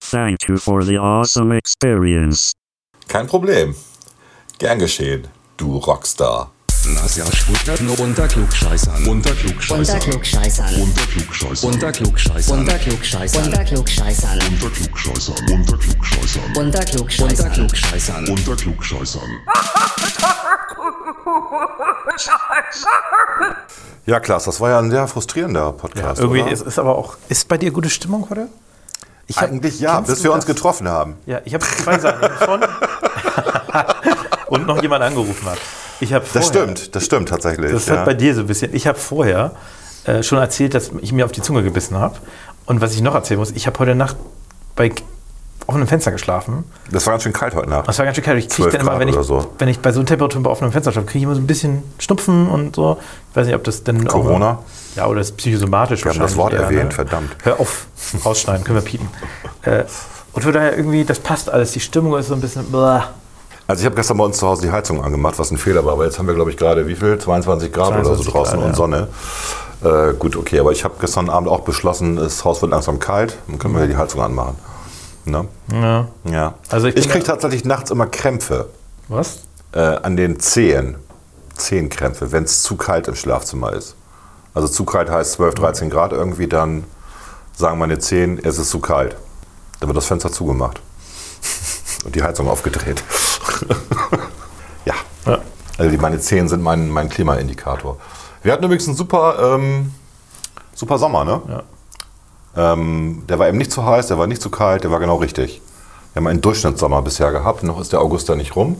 Thank 0.00 0.48
you 0.48 0.58
for 0.58 0.82
the 0.82 0.98
awesome 0.98 1.52
experience. 1.52 2.52
Kein 3.06 3.28
Problem. 3.28 3.74
Gern 4.58 4.78
geschehen, 4.80 5.28
du 5.56 5.76
Rockstar. 5.78 6.50
Lass 6.94 7.16
ja 7.16 7.26
sputtert 7.26 7.80
nur 7.82 7.98
unter 8.00 8.26
Klugscheißern. 8.26 9.06
Unter 9.06 9.34
Klugscheißern. 9.34 9.96
Unterklugscheißern. 9.96 10.74
Unter 10.80 11.06
Klugscheißern. 11.06 12.58
Unterklugscheißern. 12.58 12.58
Unterklugscheißern. 12.58 13.38
Unterklugscheißern. 13.44 14.28
Unter 15.52 15.74
Klugscheißern. 15.74 16.56
Unter 16.56 16.84
Klugscheißern. 16.84 17.36
Unterklugscheißern. 17.36 18.28
Unter 18.28 18.56
Klugscheißern. 18.56 19.30
Ja, 24.06 24.20
Klaas, 24.20 24.44
das 24.44 24.60
war 24.60 24.70
ja 24.70 24.78
ein 24.78 24.90
sehr 24.90 25.06
frustrierender 25.06 25.72
Podcast. 25.72 26.20
Irgendwie 26.20 26.42
oder? 26.42 26.50
ist, 26.52 26.62
ist 26.62 26.78
aber 26.78 26.96
auch. 26.96 27.16
Ist 27.28 27.48
bei 27.48 27.58
dir 27.58 27.70
gute 27.70 27.90
Stimmung 27.90 28.28
heute? 28.30 28.48
Ich 29.26 29.36
hab- 29.36 29.44
Eigentlich 29.44 29.78
ja, 29.80 30.00
bis 30.00 30.22
wir 30.24 30.32
uns 30.32 30.44
das? 30.44 30.54
getroffen 30.56 30.88
haben. 30.88 31.16
Ja, 31.26 31.40
ich 31.44 31.54
habe 31.54 31.64
zwei 31.64 31.98
Sachen 31.98 32.20
davon. 32.22 32.60
und 34.48 34.66
noch 34.66 34.82
jemand 34.82 35.02
angerufen 35.04 35.46
hat. 35.48 35.58
Ich 36.00 36.12
habe 36.12 36.24
Das 36.32 36.46
stimmt, 36.48 36.96
das 36.96 37.04
stimmt 37.04 37.28
tatsächlich. 37.28 37.70
Das 37.72 37.86
ja. 37.86 37.98
hat 37.98 38.06
bei 38.06 38.14
dir 38.14 38.34
so 38.34 38.40
ein 38.40 38.46
bisschen. 38.46 38.74
Ich 38.74 38.86
habe 38.86 38.98
vorher 38.98 39.52
äh, 40.04 40.22
schon 40.22 40.38
erzählt, 40.38 40.74
dass 40.74 40.90
ich 41.00 41.12
mir 41.12 41.24
auf 41.26 41.32
die 41.32 41.42
Zunge 41.42 41.62
gebissen 41.62 41.96
habe. 41.96 42.16
Und 42.66 42.80
was 42.80 42.94
ich 42.94 43.02
noch 43.02 43.14
erzählen 43.14 43.38
muss, 43.38 43.50
ich 43.50 43.66
habe 43.66 43.78
heute 43.78 43.94
Nacht 43.94 44.16
bei 44.76 44.92
offenem 45.66 45.86
Fenster 45.86 46.10
geschlafen. 46.10 46.64
das 46.90 47.06
war 47.06 47.12
ganz 47.12 47.22
schön 47.22 47.32
kalt 47.32 47.54
heute 47.54 47.68
Nacht. 47.68 47.88
Das 47.88 47.98
war 47.98 48.04
ganz 48.04 48.16
schön 48.16 48.24
kalt. 48.24 48.38
Ich 48.38 48.48
kriege 48.48 48.70
12 48.70 48.72
dann 48.72 48.80
immer, 48.82 48.98
wenn 48.98 49.08
ich, 49.08 49.16
so. 49.16 49.50
wenn 49.58 49.68
ich 49.68 49.80
bei 49.80 49.92
so 49.92 50.00
einer 50.00 50.06
Temperatur 50.06 50.42
bei 50.42 50.50
offenem 50.50 50.72
Fenster 50.72 50.92
schlafe, 50.92 51.06
kriege 51.06 51.18
ich 51.18 51.24
immer 51.24 51.34
so 51.34 51.40
ein 51.40 51.46
bisschen 51.46 51.82
Schnupfen 51.98 52.48
und 52.48 52.76
so. 52.76 52.98
Ich 53.30 53.36
weiß 53.36 53.46
nicht, 53.46 53.54
ob 53.54 53.64
das 53.64 53.84
denn. 53.84 54.06
Corona? 54.06 54.58
Ja, 54.96 55.06
oder 55.06 55.18
das 55.18 55.30
ist 55.30 55.36
psychosomatisch 55.36 56.04
Wir 56.04 56.12
haben 56.12 56.18
das 56.18 56.36
Wort 56.36 56.52
eher, 56.52 56.62
erwähnt, 56.62 56.84
ne? 56.84 56.90
verdammt. 56.90 57.36
Hör 57.42 57.60
auf, 57.60 57.86
rausschneiden, 58.24 58.64
können 58.64 58.78
wir 58.78 58.84
piepen. 58.84 59.08
äh, 59.62 59.84
und 60.32 60.42
von 60.42 60.52
daher 60.52 60.76
irgendwie, 60.76 61.04
das 61.04 61.18
passt 61.18 61.50
alles. 61.50 61.72
Die 61.72 61.80
Stimmung 61.80 62.16
ist 62.18 62.28
so 62.28 62.34
ein 62.34 62.40
bisschen. 62.40 62.64
Blah. 62.70 63.10
Also 63.66 63.82
ich 63.82 63.86
habe 63.86 63.94
gestern 63.94 64.16
bei 64.16 64.24
uns 64.24 64.38
zu 64.38 64.48
Hause 64.48 64.62
die 64.62 64.72
Heizung 64.72 65.04
angemacht, 65.04 65.38
was 65.38 65.52
ein 65.52 65.56
Fehler 65.56 65.84
war, 65.84 65.92
aber 65.92 66.04
jetzt 66.04 66.18
haben 66.18 66.26
wir, 66.26 66.34
glaube 66.34 66.50
ich, 66.50 66.56
gerade 66.56 66.88
wie 66.88 66.96
viel? 66.96 67.18
22 67.18 67.72
Grad 67.72 67.90
oder 67.92 68.04
so 68.16 68.24
22 68.24 68.32
draußen 68.32 68.54
Grad, 68.58 68.64
und 68.64 68.70
ja. 68.70 68.76
Sonne. 68.76 69.08
Äh, 69.82 70.14
gut, 70.14 70.36
okay, 70.36 70.58
aber 70.58 70.72
ich 70.72 70.82
habe 70.82 70.94
gestern 71.00 71.30
Abend 71.30 71.48
auch 71.48 71.60
beschlossen, 71.60 72.16
das 72.16 72.44
Haus 72.44 72.60
wird 72.62 72.72
langsam 72.72 72.98
kalt, 72.98 73.38
dann 73.46 73.58
können 73.58 73.78
wir 73.78 73.86
die 73.86 73.96
Heizung 73.96 74.20
anmachen. 74.22 74.56
Ne? 75.24 75.46
Ja. 75.72 76.08
Ja. 76.24 76.54
Also 76.68 76.88
ich 76.88 76.96
ich 76.96 77.08
kriege 77.08 77.24
tatsächlich 77.24 77.64
nachts 77.64 77.90
immer 77.90 78.06
Krämpfe 78.06 78.70
Was? 79.08 79.40
äh, 79.72 79.80
an 79.80 80.16
den 80.16 80.40
Zehen. 80.40 80.96
Zehenkrämpfe, 81.56 82.32
wenn 82.32 82.44
es 82.44 82.62
zu 82.62 82.76
kalt 82.76 83.06
im 83.06 83.14
Schlafzimmer 83.14 83.72
ist. 83.74 83.94
Also 84.54 84.66
zu 84.66 84.84
kalt 84.84 85.10
heißt 85.10 85.32
12, 85.32 85.54
13 85.56 85.90
Grad 85.90 86.12
irgendwie, 86.12 86.46
dann 86.46 86.84
sagen 87.54 87.78
meine 87.78 87.98
Zehen, 87.98 88.40
es 88.42 88.58
ist 88.58 88.70
zu 88.70 88.80
kalt. 88.80 89.16
Dann 89.78 89.88
wird 89.88 89.96
das 89.96 90.06
Fenster 90.06 90.32
zugemacht 90.32 90.80
und 92.04 92.14
die 92.14 92.22
Heizung 92.22 92.48
aufgedreht. 92.48 93.02
ja. 94.84 94.94
Ja. 95.26 95.38
Also 95.78 95.90
die, 95.90 95.98
meine 95.98 96.18
Zehen 96.18 96.48
sind 96.48 96.62
mein, 96.62 96.88
mein 96.88 97.08
Klimaindikator. 97.08 97.98
Wir 98.42 98.52
hatten 98.52 98.64
übrigens 98.64 98.86
einen 98.88 98.96
super, 98.96 99.54
ähm, 99.54 99.92
super 100.74 100.98
Sommer, 100.98 101.24
ne? 101.24 101.42
Ja. 101.48 101.62
Ähm, 102.56 103.22
der 103.28 103.38
war 103.38 103.48
eben 103.48 103.58
nicht 103.58 103.72
zu 103.72 103.84
heiß, 103.84 104.08
der 104.08 104.18
war 104.18 104.26
nicht 104.26 104.42
zu 104.42 104.50
kalt, 104.50 104.84
der 104.84 104.90
war 104.90 105.00
genau 105.00 105.16
richtig. 105.16 105.60
Wir 106.12 106.20
haben 106.20 106.26
einen 106.26 106.40
Durchschnittssommer 106.40 107.02
bisher 107.02 107.30
gehabt, 107.30 107.62
noch 107.62 107.80
ist 107.80 107.92
der 107.92 108.00
August 108.00 108.28
da 108.28 108.34
nicht 108.34 108.56
rum. 108.56 108.76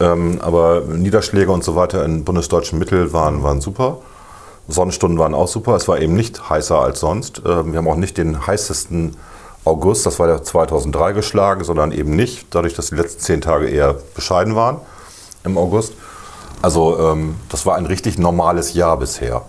Ähm, 0.00 0.40
aber 0.40 0.82
Niederschläge 0.82 1.50
und 1.50 1.64
so 1.64 1.76
weiter 1.76 2.04
in 2.04 2.24
bundesdeutschen 2.24 2.78
Mittel 2.78 3.12
waren, 3.12 3.42
waren 3.42 3.60
super. 3.60 3.98
Sonnenstunden 4.68 5.18
waren 5.18 5.34
auch 5.34 5.48
super. 5.48 5.74
Es 5.74 5.88
war 5.88 6.00
eben 6.00 6.14
nicht 6.14 6.48
heißer 6.48 6.78
als 6.78 7.00
sonst. 7.00 7.42
Ähm, 7.44 7.72
wir 7.72 7.78
haben 7.78 7.88
auch 7.88 7.96
nicht 7.96 8.16
den 8.16 8.46
heißesten 8.46 9.16
August, 9.64 10.06
das 10.06 10.18
war 10.18 10.26
der 10.26 10.42
2003 10.42 11.12
geschlagen, 11.12 11.62
sondern 11.62 11.92
eben 11.92 12.16
nicht, 12.16 12.46
dadurch, 12.50 12.74
dass 12.74 12.88
die 12.88 12.96
letzten 12.96 13.20
zehn 13.20 13.40
Tage 13.40 13.68
eher 13.68 13.94
bescheiden 14.14 14.56
waren 14.56 14.78
im 15.44 15.56
August. 15.56 15.94
Also 16.62 16.98
ähm, 16.98 17.36
das 17.48 17.64
war 17.64 17.76
ein 17.76 17.86
richtig 17.86 18.18
normales 18.18 18.74
Jahr 18.74 18.96
bisher. 18.96 19.42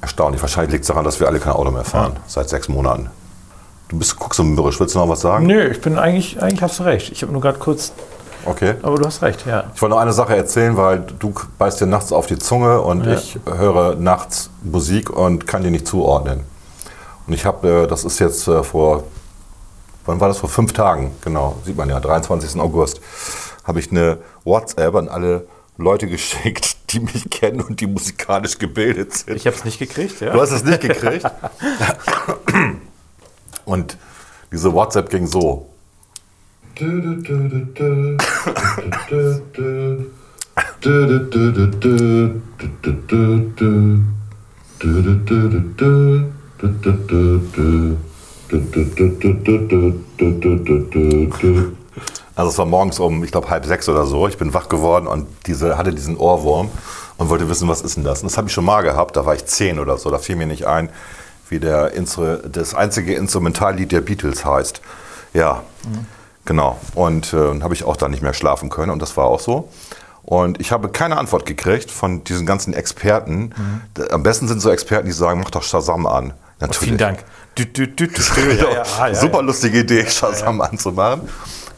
Erstaunlich. 0.00 0.40
Wahrscheinlich 0.40 0.72
liegt 0.72 0.82
es 0.84 0.88
daran, 0.88 1.04
dass 1.04 1.18
wir 1.20 1.26
alle 1.26 1.40
kein 1.40 1.52
Auto 1.52 1.70
mehr 1.70 1.84
fahren, 1.84 2.16
seit 2.26 2.48
sechs 2.48 2.68
Monaten. 2.68 3.10
Du 3.88 3.98
bist, 3.98 4.16
guckst 4.18 4.36
so 4.36 4.44
mürrisch. 4.44 4.78
Willst 4.78 4.94
du 4.94 4.98
noch 4.98 5.08
was 5.08 5.20
sagen? 5.22 5.46
Nö, 5.46 5.68
ich 5.68 5.80
bin 5.80 5.98
eigentlich, 5.98 6.40
eigentlich 6.42 6.62
hast 6.62 6.78
du 6.78 6.84
recht. 6.84 7.10
Ich 7.10 7.22
habe 7.22 7.32
nur 7.32 7.40
gerade 7.40 7.58
kurz, 7.58 7.92
Okay. 8.44 8.74
aber 8.82 8.96
du 8.98 9.04
hast 9.06 9.22
recht, 9.22 9.44
ja. 9.46 9.64
Ich 9.74 9.82
wollte 9.82 9.94
noch 9.94 10.00
eine 10.00 10.12
Sache 10.12 10.36
erzählen, 10.36 10.76
weil 10.76 11.00
du 11.18 11.34
beißt 11.58 11.80
dir 11.80 11.86
nachts 11.86 12.12
auf 12.12 12.26
die 12.26 12.38
Zunge 12.38 12.80
und 12.80 13.04
Ja. 13.04 13.14
ich 13.14 13.38
höre 13.46 13.94
nachts 13.96 14.50
Musik 14.62 15.10
und 15.10 15.46
kann 15.46 15.62
die 15.62 15.70
nicht 15.70 15.86
zuordnen. 15.88 16.44
Und 17.26 17.32
ich 17.34 17.44
habe, 17.44 17.84
äh, 17.84 17.86
das 17.86 18.04
ist 18.04 18.20
jetzt 18.20 18.46
äh, 18.48 18.62
vor, 18.62 19.04
wann 20.06 20.20
war 20.20 20.28
das? 20.28 20.38
Vor 20.38 20.48
fünf 20.48 20.72
Tagen, 20.72 21.10
genau, 21.22 21.56
sieht 21.64 21.76
man 21.76 21.88
ja, 21.90 21.98
23. 22.00 22.58
August, 22.60 23.00
habe 23.64 23.80
ich 23.80 23.90
eine 23.90 24.18
WhatsApp 24.44 24.94
an 24.94 25.08
alle 25.08 25.46
Leute 25.76 26.06
geschickt, 26.08 26.76
die 26.90 27.00
mich 27.00 27.28
kennen 27.30 27.60
und 27.60 27.80
die 27.80 27.86
musikalisch 27.86 28.58
gebildet 28.58 29.14
sind. 29.14 29.36
Ich 29.36 29.46
habe 29.46 29.56
es 29.56 29.64
nicht 29.64 29.78
gekriegt, 29.78 30.20
ja. 30.20 30.32
Du 30.32 30.40
hast 30.40 30.52
es 30.52 30.64
nicht 30.64 30.80
gekriegt. 30.80 31.26
Und 33.64 33.98
diese 34.50 34.72
WhatsApp 34.72 35.10
ging 35.10 35.26
so. 35.26 35.68
Also 52.38 52.50
es 52.52 52.58
war 52.58 52.66
morgens 52.66 53.00
um, 53.00 53.24
ich 53.24 53.32
glaube, 53.32 53.50
halb 53.50 53.66
sechs 53.66 53.88
oder 53.88 54.06
so. 54.06 54.28
Ich 54.28 54.38
bin 54.38 54.54
wach 54.54 54.68
geworden 54.68 55.08
und 55.08 55.26
diese, 55.46 55.76
hatte 55.76 55.92
diesen 55.92 56.16
Ohrwurm 56.16 56.70
und 57.16 57.28
wollte 57.30 57.48
wissen, 57.48 57.68
was 57.68 57.80
ist 57.80 57.96
denn 57.96 58.04
das? 58.04 58.22
Und 58.22 58.30
das 58.30 58.38
habe 58.38 58.46
ich 58.46 58.54
schon 58.54 58.64
mal 58.64 58.82
gehabt, 58.82 59.16
da 59.16 59.26
war 59.26 59.34
ich 59.34 59.44
zehn 59.46 59.80
oder 59.80 59.98
so. 59.98 60.08
Da 60.08 60.18
fiel 60.18 60.36
mir 60.36 60.46
nicht 60.46 60.64
ein, 60.64 60.88
wie 61.48 61.58
der 61.58 61.94
Instru 61.94 62.36
das 62.50 62.76
einzige 62.76 63.14
Instrumentallied 63.14 63.90
der 63.90 64.02
Beatles 64.02 64.44
heißt. 64.44 64.80
Ja, 65.34 65.64
genau. 66.44 66.78
Und 66.94 67.32
äh, 67.32 67.36
dann 67.38 67.64
habe 67.64 67.74
ich 67.74 67.82
auch 67.82 67.96
da 67.96 68.08
nicht 68.08 68.22
mehr 68.22 68.34
schlafen 68.34 68.70
können 68.70 68.92
und 68.92 69.02
das 69.02 69.16
war 69.16 69.24
auch 69.26 69.40
so. 69.40 69.68
Und 70.22 70.60
ich 70.60 70.70
habe 70.70 70.90
keine 70.90 71.16
Antwort 71.16 71.44
gekriegt 71.44 71.90
von 71.90 72.22
diesen 72.22 72.46
ganzen 72.46 72.72
Experten. 72.72 73.52
D- 73.96 74.10
Am 74.12 74.22
besten 74.22 74.46
sind 74.46 74.60
so 74.60 74.70
Experten, 74.70 75.06
die 75.06 75.12
sagen, 75.12 75.40
mach 75.42 75.50
doch 75.50 75.64
Shazam 75.64 76.06
an. 76.06 76.34
Natürlich. 76.60 76.78
Vielen 76.78 76.98
Dank. 76.98 77.24
Du, 77.56 77.64
du, 77.66 77.88
du, 77.88 78.04
ja, 78.04 78.70
ja, 78.70 78.82
ah, 79.00 79.08
ja, 79.08 79.14
Super 79.14 79.42
lustige 79.42 79.80
Idee, 79.80 80.06
Shazam 80.08 80.60
anzumachen. 80.60 81.22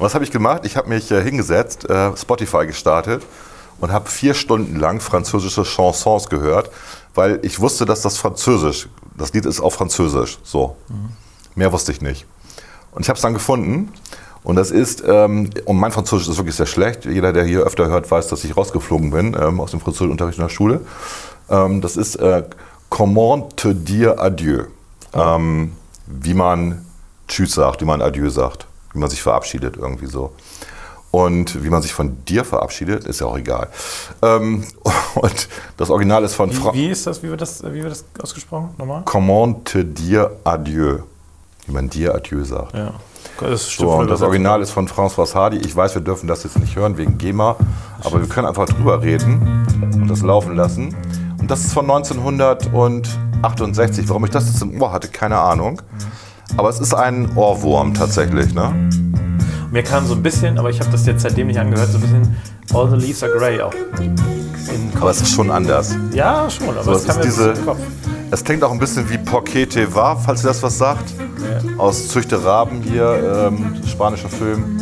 Und 0.01 0.07
was 0.07 0.15
habe 0.15 0.25
ich 0.25 0.31
gemacht? 0.31 0.63
Ich 0.65 0.79
habe 0.79 0.89
mich 0.89 1.11
äh, 1.11 1.23
hingesetzt, 1.23 1.85
äh, 1.91 2.17
Spotify 2.17 2.67
gestartet 2.67 3.23
und 3.81 3.93
habe 3.93 4.09
vier 4.09 4.33
Stunden 4.33 4.77
lang 4.77 4.99
französische 4.99 5.63
Chansons 5.63 6.31
gehört, 6.31 6.71
weil 7.15 7.39
ich 7.43 7.61
wusste, 7.61 7.85
dass 7.85 8.01
das 8.01 8.17
Französisch, 8.17 8.89
das 9.19 9.35
Lied 9.35 9.45
ist 9.45 9.61
auf 9.61 9.75
Französisch. 9.75 10.39
So. 10.43 10.75
Mehr 11.55 11.71
wusste 11.71 11.93
ich 11.93 12.01
nicht. 12.01 12.25
Und 12.93 13.03
ich 13.03 13.11
habe 13.11 13.19
es 13.19 13.21
dann 13.21 13.35
gefunden. 13.35 13.93
Und 14.43 14.57
das 14.57 14.71
ist, 14.71 15.05
ähm, 15.07 15.51
und 15.67 15.77
mein 15.77 15.93
Französisch 15.93 16.29
ist 16.29 16.39
wirklich 16.39 16.57
sehr 16.57 16.65
schlecht. 16.65 17.05
Jeder, 17.05 17.35
der 17.35 17.45
hier 17.45 17.61
öfter 17.61 17.87
hört, 17.89 18.11
weiß, 18.11 18.29
dass 18.29 18.43
ich 18.45 18.57
rausgeflogen 18.57 19.11
bin 19.11 19.37
ähm, 19.39 19.61
aus 19.61 19.73
dem 19.73 19.81
Französischunterricht 19.81 20.39
in 20.39 20.45
der 20.45 20.49
Schule. 20.49 20.81
Ähm, 21.51 21.83
das 21.83 21.99
ist 21.99 22.17
äh, 22.17 22.45
Comment 22.89 23.55
te 23.55 23.75
dire 23.75 24.19
adieu. 24.19 24.63
Ähm, 25.13 25.73
wie 26.07 26.33
man 26.33 26.87
Tschüss 27.29 27.53
sagt, 27.53 27.83
wie 27.83 27.85
man 27.85 28.01
Adieu 28.01 28.31
sagt, 28.31 28.67
wie 28.93 28.99
man 28.99 29.11
sich 29.11 29.23
verabschiedet, 29.23 29.77
irgendwie 29.77 30.07
so. 30.07 30.33
Und 31.11 31.65
wie 31.65 31.71
man 31.71 31.83
sich 31.83 31.93
von 31.93 32.25
dir 32.25 32.45
verabschiedet, 32.45 33.05
ist 33.05 33.21
ja 33.21 33.27
auch 33.27 33.37
egal. 33.37 33.69
Ähm, 34.23 34.65
und 35.17 35.49
das 35.77 35.91
Original 35.91 36.23
ist 36.25 36.35
von 36.35 36.53
Fra 36.53 36.73
Wie, 36.73 36.79
wie 36.79 36.91
ist 36.91 37.05
das, 37.07 37.23
wie 37.23 37.29
wird 37.31 37.41
das, 37.41 37.63
wie 37.65 37.83
wird 37.83 37.91
das 37.91 38.05
ausgesprochen? 38.23 38.71
Nochmal? 38.79 39.03
Comment 39.05 39.65
te 39.65 39.85
dire 39.85 40.37
adieu. 40.45 40.99
Wie 41.67 41.73
man 41.73 41.91
dir 41.91 42.15
Adieu 42.15 42.45
sagt. 42.45 42.75
Ja. 42.75 42.95
Das 43.39 43.71
So, 43.71 43.91
und 43.93 44.11
das 44.11 44.23
Original 44.23 44.63
ist 44.63 44.71
von 44.71 44.89
François 44.89 45.33
Hardy. 45.35 45.59
Ich 45.59 45.77
weiß, 45.77 45.95
wir 45.95 46.03
dürfen 46.03 46.27
das 46.27 46.43
jetzt 46.45 46.59
nicht 46.59 46.75
hören 46.77 46.99
wegen 46.99 47.17
GEMA, 47.19 47.57
aber 48.03 48.21
wir 48.21 48.29
können 48.29 48.47
einfach 48.47 48.67
drüber 48.67 49.03
reden 49.03 49.67
und 49.95 50.09
das 50.09 50.23
laufen 50.23 50.57
lassen. 50.57 50.95
Und 51.39 51.51
das 51.51 51.61
ist 51.61 51.73
von 51.73 51.91
1968. 51.91 54.09
Warum 54.09 54.25
ich 54.25 54.31
das 54.31 54.47
jetzt 54.47 54.63
im 54.63 54.81
Ohr 54.81 54.93
hatte, 54.93 55.09
keine 55.09 55.39
Ahnung. 55.39 55.83
Aber 56.57 56.69
es 56.69 56.81
ist 56.81 56.95
ein 56.95 57.31
Ohrwurm 57.37 57.95
tatsächlich. 57.95 58.55
Ne? 58.55 58.73
Mir 59.71 59.83
kam 59.83 60.07
so 60.07 60.15
ein 60.15 60.23
bisschen, 60.23 60.59
aber 60.59 60.71
ich 60.71 60.81
habe 60.81 60.91
das 60.91 61.07
jetzt 61.07 61.23
seitdem 61.23 61.47
nicht 61.47 61.59
angehört, 61.59 61.91
so 61.91 61.99
ein 61.99 62.01
bisschen 62.03 62.37
All 62.75 62.91
the 62.91 62.97
Leaves 62.97 63.23
are 63.23 63.33
Grey 63.33 63.61
auch. 63.61 63.73
In 63.99 64.17
Aber 65.01 65.11
es 65.11 65.21
ist 65.21 65.33
schon 65.33 65.51
anders. 65.51 65.97
ja, 66.13 66.49
schon, 66.51 66.71
aber 66.71 66.83
So, 66.85 66.93
es, 66.93 67.05
kam 67.07 67.21
diese, 67.23 67.55
Kopf. 67.55 67.79
es 68.31 68.45
klingt 68.45 68.63
auch 68.63 68.71
ein 68.73 68.79
bisschen 68.79 69.09
wie 69.11 69.19
Porquete 69.19 69.93
war, 69.95 70.17
falls 70.19 70.45
ihr 70.45 70.49
das 70.49 70.63
was 70.63 70.77
sagt. 70.79 71.13
Aus 71.79 72.09
Züchte 72.09 72.45
Raben 72.45 72.83
hier, 72.83 73.49
ähm, 73.49 73.77
spanischer 73.87 74.29
Film. 74.29 74.81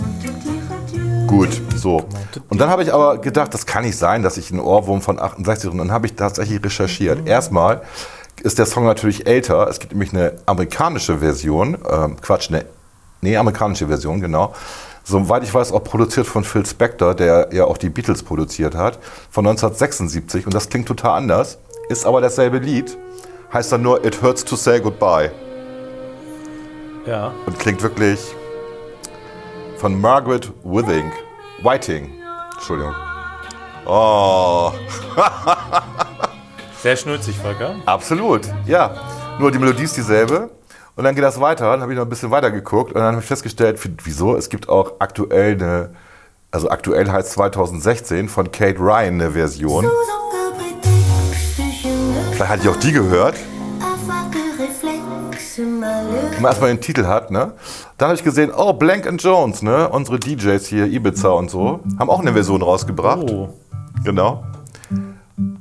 Gut, 1.26 1.60
so. 1.76 2.04
Und 2.48 2.58
dann 2.60 2.70
habe 2.70 2.82
ich 2.82 2.92
aber 2.92 3.18
gedacht, 3.18 3.52
das 3.54 3.66
kann 3.66 3.84
nicht 3.84 3.96
sein, 3.96 4.22
dass 4.22 4.36
ich 4.38 4.50
einen 4.50 4.60
Ohrwurm 4.60 5.00
von 5.02 5.18
68 5.18 5.70
und 5.70 5.78
dann 5.78 5.92
habe 5.92 6.06
ich 6.06 6.14
tatsächlich 6.14 6.62
recherchiert. 6.64 7.26
Erstmal 7.28 7.82
ist 8.40 8.58
der 8.58 8.66
Song 8.66 8.84
natürlich 8.84 9.26
älter. 9.26 9.68
Es 9.68 9.80
gibt 9.80 9.92
nämlich 9.92 10.12
eine 10.12 10.36
amerikanische 10.46 11.18
Version, 11.18 11.78
ähm, 11.90 12.20
Quatsch, 12.20 12.50
eine, 12.50 12.64
nee, 13.20 13.36
amerikanische 13.36 13.88
Version, 13.88 14.20
genau. 14.20 14.54
Soweit 15.04 15.42
ich 15.42 15.54
weiß, 15.54 15.72
auch 15.72 15.82
produziert 15.82 16.26
von 16.26 16.44
Phil 16.44 16.66
Spector, 16.66 17.14
der 17.14 17.48
ja 17.52 17.64
auch 17.64 17.78
die 17.78 17.88
Beatles 17.88 18.22
produziert 18.22 18.74
hat, 18.74 18.98
von 19.30 19.46
1976. 19.46 20.44
Und 20.44 20.54
das 20.54 20.68
klingt 20.68 20.86
total 20.86 21.16
anders, 21.16 21.58
ist 21.88 22.04
aber 22.04 22.20
dasselbe 22.20 22.58
Lied. 22.58 22.96
Heißt 23.52 23.72
dann 23.72 23.82
nur 23.82 24.04
It 24.04 24.20
Hurts 24.20 24.44
to 24.44 24.56
Say 24.56 24.80
Goodbye. 24.80 25.30
Ja. 27.06 27.32
Und 27.46 27.58
klingt 27.58 27.82
wirklich 27.82 28.20
von 29.78 29.98
Margaret 29.98 30.52
Withing. 30.62 31.10
Whiting. 31.62 32.10
Entschuldigung. 32.54 32.94
Oh, 33.86 34.72
Sehr 36.82 36.96
schnulzig, 36.96 37.36
Volker. 37.38 37.74
absolut. 37.86 38.42
Ja. 38.66 38.94
Nur 39.38 39.50
die 39.50 39.58
Melodie 39.58 39.84
ist 39.84 39.96
dieselbe. 39.96 40.50
Und 40.96 41.04
dann 41.04 41.14
geht 41.14 41.24
das 41.24 41.40
weiter. 41.40 41.70
Dann 41.70 41.80
habe 41.80 41.92
ich 41.92 41.96
noch 41.98 42.06
ein 42.06 42.08
bisschen 42.08 42.30
weiter 42.30 42.50
geguckt 42.50 42.92
und 42.92 43.00
dann 43.00 43.12
habe 43.14 43.20
ich 43.20 43.26
festgestellt, 43.28 43.78
wieso? 44.04 44.36
Es 44.36 44.48
gibt 44.48 44.68
auch 44.68 44.94
aktuell 44.98 45.52
eine, 45.54 45.90
also 46.50 46.70
aktuell 46.70 47.10
heißt 47.10 47.30
2016 47.32 48.28
von 48.28 48.50
Kate 48.50 48.78
Ryan 48.78 49.14
eine 49.14 49.30
Version. 49.32 49.88
Vielleicht 52.32 52.50
hatte 52.50 52.62
ich 52.62 52.68
auch 52.68 52.76
die 52.76 52.92
gehört. 52.92 53.36
Wenn 55.56 55.80
man 55.80 56.44
erstmal 56.44 56.70
den 56.70 56.80
Titel 56.80 57.06
hat, 57.06 57.32
ne? 57.32 57.52
Dann 57.96 58.08
habe 58.08 58.16
ich 58.16 58.22
gesehen, 58.22 58.52
oh, 58.56 58.72
Blank 58.72 59.06
and 59.08 59.20
Jones, 59.20 59.62
ne? 59.62 59.88
Unsere 59.88 60.20
DJs 60.20 60.64
hier, 60.66 60.86
Ibiza 60.86 61.30
und 61.30 61.50
so, 61.50 61.80
haben 61.98 62.10
auch 62.10 62.20
eine 62.20 62.32
Version 62.32 62.62
rausgebracht. 62.62 63.28
Oh. 63.28 63.48
Genau. 64.04 64.44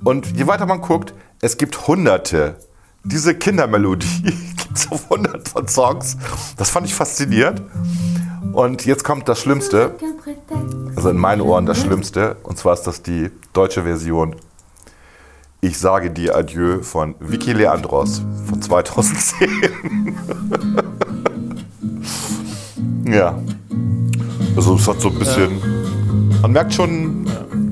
Und 0.04 0.36
je 0.38 0.48
weiter 0.48 0.66
man 0.66 0.82
guckt, 0.82 1.14
es 1.42 1.58
gibt 1.58 1.88
hunderte. 1.88 2.56
Diese 3.04 3.36
Kindermelodie 3.36 4.22
gibt 4.58 4.78
es 4.78 4.92
auf 4.92 5.10
hundert 5.10 5.48
von 5.48 5.68
Songs. 5.68 6.18
Das 6.58 6.70
fand 6.70 6.88
ich 6.88 6.96
faszinierend. 6.96 7.62
Und 8.54 8.86
jetzt 8.86 9.04
kommt 9.04 9.30
das 9.30 9.40
Schlimmste, 9.40 9.96
also 10.96 11.10
in 11.10 11.18
meinen 11.18 11.42
Ohren 11.42 11.66
das 11.66 11.80
Schlimmste, 11.80 12.38
und 12.44 12.58
zwar 12.58 12.74
ist 12.74 12.84
das 12.84 13.04
die 13.04 13.30
deutsche 13.54 13.84
Version 13.84 14.36
Ich 15.62 15.78
sage 15.78 16.10
dir 16.10 16.36
Adieu 16.36 16.82
von 16.82 17.14
Vicky 17.20 17.54
Leandros 17.54 18.24
von 18.48 18.62
2010. 18.62 20.18
ja. 23.12 23.40
Also 24.56 24.76
es 24.76 24.88
hat 24.88 25.02
so 25.02 25.10
ein 25.10 25.20
bisschen, 25.20 25.62
man 26.42 26.52
merkt 26.52 26.74
schon, 26.74 27.28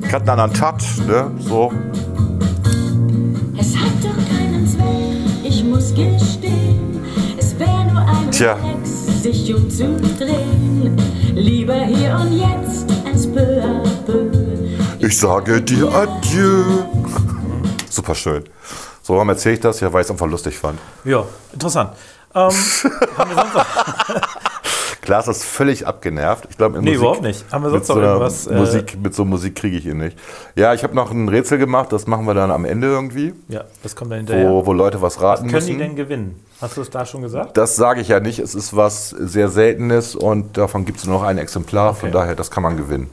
gerade 0.09 0.31
einen 0.31 0.39
anderen 0.41 0.53
Tat, 0.53 0.83
ne? 1.07 1.31
So. 1.39 1.71
Es 3.57 3.75
hat 3.75 3.91
doch 4.01 4.37
keinen 4.37 4.67
Zweck, 4.67 5.43
ich 5.43 5.63
muss 5.63 5.89
gestehen. 5.93 6.99
Es 7.37 7.57
wäre 7.59 7.85
nur 7.91 8.01
ein 8.01 8.31
Tja. 8.31 8.53
Reflex, 8.53 9.23
sich 9.23 9.53
umzudrehen. 9.53 10.97
Lieber 11.33 11.85
hier 11.85 12.17
und 12.19 12.37
jetzt 12.37 12.89
als 13.05 13.27
peu 13.27 13.61
à 13.61 13.81
peu. 14.05 14.29
Ich 14.99 15.17
sage 15.17 15.61
dir 15.61 15.93
Adieu. 15.93 16.63
Super 17.89 18.15
schön. 18.15 18.43
So, 19.03 19.13
warum 19.13 19.29
erzähle 19.29 19.55
ich 19.55 19.61
das? 19.61 19.79
Ja, 19.81 19.91
weil 19.93 20.01
ich 20.01 20.05
es 20.07 20.11
einfach 20.11 20.27
lustig 20.27 20.57
fand. 20.57 20.79
Ja, 21.03 21.23
interessant. 21.53 21.91
Ähm, 22.33 22.41
haben 23.17 23.29
wir 23.29 23.35
sonst 23.35 23.53
noch, 23.53 23.65
Klaas 25.05 25.27
ist 25.29 25.43
völlig 25.45 25.87
abgenervt. 25.87 26.47
Ich 26.49 26.57
glaube, 26.57 26.75
Nee, 26.79 26.81
Musik, 26.81 26.95
überhaupt 26.97 27.21
nicht. 27.21 27.45
Haben 27.51 27.63
wir 27.63 27.69
sonst 27.69 27.81
mit 27.81 27.85
so 27.87 27.93
noch 27.93 28.01
einer 28.01 28.11
irgendwas, 28.13 28.47
äh, 28.47 28.55
Musik, 28.57 28.97
mit 29.01 29.15
so 29.15 29.23
Musik 29.23 29.55
kriege 29.55 29.77
ich 29.77 29.85
ihn 29.85 29.97
nicht. 29.99 30.17
Ja, 30.55 30.73
ich 30.73 30.83
habe 30.83 30.93
noch 30.95 31.11
ein 31.11 31.29
Rätsel 31.29 31.57
gemacht. 31.57 31.93
Das 31.93 32.07
machen 32.07 32.25
wir 32.25 32.33
dann 32.33 32.51
am 32.51 32.65
Ende 32.65 32.87
irgendwie, 32.87 33.33
ja, 33.47 33.63
das 33.83 33.95
kommt 33.95 34.11
dann 34.11 34.17
hinterher. 34.19 34.49
wo, 34.49 34.65
wo 34.65 34.73
Leute 34.73 35.01
was 35.01 35.15
Was 35.17 35.23
raten 35.23 35.41
können 35.43 35.53
müssen. 35.53 35.67
die 35.73 35.77
denn 35.77 35.95
gewinnen? 35.95 36.43
Hast 36.59 36.75
du 36.75 36.81
es 36.81 36.89
da 36.89 37.05
schon 37.05 37.21
gesagt? 37.21 37.55
Das 37.55 37.75
sage 37.75 38.01
ich 38.01 38.07
ja 38.09 38.19
nicht. 38.19 38.39
Es 38.39 38.55
ist 38.55 38.75
was 38.75 39.09
sehr 39.11 39.47
Seltenes 39.49 40.15
und 40.15 40.57
davon 40.57 40.85
gibt 40.85 40.97
es 40.99 41.05
nur 41.05 41.19
noch 41.19 41.23
ein 41.23 41.37
Exemplar. 41.37 41.93
Von 41.93 42.09
Okay. 42.09 42.17
daher, 42.17 42.35
das 42.35 42.49
kann 42.51 42.63
man 42.63 42.75
gewinnen. 42.75 43.09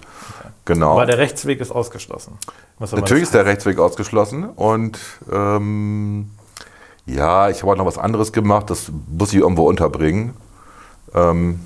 Genau. 0.64 0.92
Aber 0.92 1.06
der 1.06 1.18
Rechtsweg 1.18 1.60
ist 1.60 1.72
ausgeschlossen. 1.72 2.38
Was 2.78 2.92
Natürlich 2.92 3.24
ist 3.24 3.34
der 3.34 3.44
Rechtsweg 3.46 3.78
ausgeschlossen 3.78 4.44
und 4.44 4.98
ähm, 5.32 6.30
ja, 7.04 7.48
ich 7.50 7.62
habe 7.62 7.72
auch 7.72 7.76
noch 7.76 7.86
was 7.86 7.98
anderes 7.98 8.32
gemacht, 8.32 8.70
das 8.70 8.90
muss 9.08 9.32
ich 9.32 9.40
irgendwo 9.40 9.68
unterbringen. 9.68 10.34
Ähm, 11.14 11.58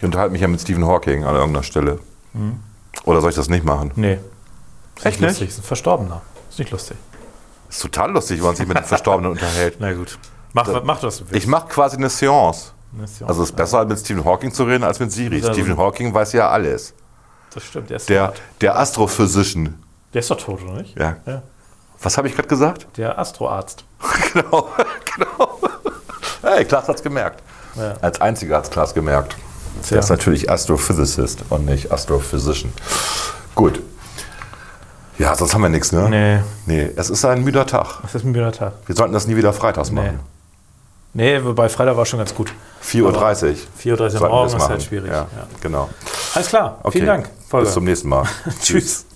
ich 0.00 0.04
unterhalte 0.04 0.32
mich 0.32 0.40
ja 0.40 0.48
mit 0.48 0.62
Stephen 0.62 0.86
Hawking 0.86 1.24
an 1.24 1.34
irgendeiner 1.34 1.62
Stelle. 1.62 1.98
Oder 3.04 3.20
soll 3.20 3.28
ich 3.30 3.36
das 3.36 3.50
nicht 3.50 3.64
machen? 3.66 3.92
Nee. 3.96 4.14
Ist 4.96 5.04
Echt 5.04 5.04
nicht 5.04 5.20
nicht? 5.20 5.28
lustig. 5.28 5.48
Ist 5.50 5.58
ein 5.58 5.62
Verstorbener. 5.62 6.22
Ist 6.48 6.58
nicht 6.58 6.70
lustig. 6.70 6.96
Ist 7.68 7.82
total 7.82 8.10
lustig, 8.12 8.38
wenn 8.38 8.46
man 8.46 8.56
sich 8.56 8.66
mit 8.66 8.78
einem 8.78 8.86
Verstorbenen 8.86 9.30
unterhält. 9.30 9.76
Na 9.78 9.92
gut. 9.92 10.18
Mach, 10.54 10.66
mach 10.84 11.02
was 11.02 11.18
du 11.18 11.24
willst. 11.24 11.36
Ich 11.36 11.46
mache 11.46 11.68
quasi 11.68 11.98
eine 11.98 12.08
Seance. 12.08 12.72
Eine 12.96 13.06
Seance, 13.06 13.26
Also 13.28 13.42
es 13.42 13.50
ist 13.50 13.56
besser, 13.56 13.84
mit 13.84 13.98
Stephen 13.98 14.24
Hawking 14.24 14.52
zu 14.54 14.64
reden, 14.64 14.84
als 14.84 14.98
mit 15.00 15.12
Siri. 15.12 15.40
Stephen 15.42 15.76
Hawking 15.76 16.14
weiß 16.14 16.32
ja 16.32 16.48
alles. 16.48 16.94
Das 17.52 17.62
stimmt. 17.62 17.90
Der 17.90 17.96
ist, 17.98 18.08
Der, 18.08 18.32
der 18.62 18.78
Astrophysician. 18.78 19.82
der 20.14 20.20
ist 20.20 20.30
doch 20.30 20.38
tot, 20.38 20.62
oder 20.62 20.74
nicht? 20.80 20.98
Ja. 20.98 21.16
ja. 21.26 21.42
Was 22.02 22.16
habe 22.16 22.26
ich 22.26 22.34
gerade 22.34 22.48
gesagt? 22.48 22.86
Der 22.96 23.18
Astroarzt. 23.18 23.84
genau, 24.32 24.70
genau. 25.14 25.58
Hey, 26.42 26.64
Klaas 26.64 26.88
hat's 26.88 27.02
gemerkt. 27.02 27.42
Ja. 27.76 27.96
Als 28.00 28.18
einziger 28.20 28.56
hat's 28.56 28.70
Klaas 28.70 28.94
gemerkt. 28.94 29.36
Der 29.90 29.98
ist 29.98 30.08
natürlich 30.10 30.50
Astrophysicist 30.50 31.40
und 31.50 31.64
nicht 31.66 31.90
Astrophysician. 31.92 32.72
Gut. 33.54 33.80
Ja, 35.18 35.34
sonst 35.34 35.52
haben 35.54 35.62
wir 35.62 35.68
nichts, 35.68 35.92
ne? 35.92 36.08
Nee. 36.08 36.40
Nee, 36.66 36.90
es 36.96 37.10
ist 37.10 37.24
ein 37.24 37.42
müder 37.44 37.66
Tag. 37.66 38.00
Das 38.02 38.14
ist 38.14 38.24
ein 38.24 38.32
müder 38.32 38.52
Tag. 38.52 38.72
Wir 38.86 38.94
sollten 38.94 39.12
das 39.12 39.26
nie 39.26 39.36
wieder 39.36 39.52
freitags 39.52 39.90
Nee. 39.90 39.96
machen. 40.00 40.20
Nee, 41.12 41.42
wobei 41.44 41.68
Freitag 41.68 41.96
war 41.96 42.06
schon 42.06 42.20
ganz 42.20 42.34
gut. 42.34 42.52
4.30 42.84 43.02
Uhr. 43.02 43.12
4.30 43.12 44.20
Uhr 44.20 44.28
morgens 44.28 44.52
das 44.52 44.52
ist 44.52 44.58
machen. 44.60 44.70
halt 44.70 44.82
schwierig. 44.82 45.10
Ja, 45.10 45.16
Ja. 45.22 45.46
genau. 45.60 45.88
Alles 46.34 46.48
klar. 46.48 46.78
Okay. 46.82 46.92
Vielen 46.92 47.06
Dank. 47.06 47.28
Volker. 47.48 47.64
Bis 47.64 47.74
zum 47.74 47.84
nächsten 47.84 48.08
Mal. 48.08 48.24
Tschüss. 48.62 49.06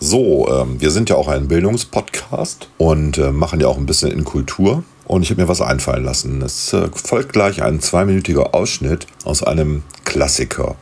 So, 0.00 0.48
ähm, 0.48 0.80
wir 0.80 0.92
sind 0.92 1.10
ja 1.10 1.16
auch 1.16 1.26
ein 1.26 1.48
Bildungspodcast 1.48 2.68
und 2.78 3.18
äh, 3.18 3.32
machen 3.32 3.58
ja 3.58 3.66
auch 3.66 3.76
ein 3.76 3.86
bisschen 3.86 4.12
in 4.12 4.22
Kultur. 4.24 4.84
Und 5.06 5.22
ich 5.22 5.30
habe 5.30 5.42
mir 5.42 5.48
was 5.48 5.60
einfallen 5.60 6.04
lassen. 6.04 6.40
Es 6.42 6.72
äh, 6.72 6.88
folgt 6.92 7.32
gleich 7.32 7.60
ein 7.62 7.80
zweiminütiger 7.80 8.54
Ausschnitt 8.54 9.08
aus 9.24 9.42
einem 9.42 9.82
Klassiker. 10.04 10.76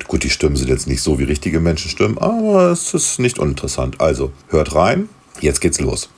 Gut, 0.09 0.25
die 0.25 0.31
Stimmen 0.31 0.57
sind 0.57 0.69
jetzt 0.69 0.89
nicht 0.89 1.03
so 1.03 1.21
wie 1.21 1.25
richtige 1.25 1.61
Menschenstimmen, 1.61 2.19
aber 2.19 2.73
es 2.73 2.93
ist 2.95 3.21
nicht 3.21 3.39
uninteressant. 3.39 4.01
Also, 4.01 4.33
hört 4.49 4.75
rein, 4.75 5.09
jetzt 5.41 5.61
geht's 5.61 5.79
los. 5.79 6.09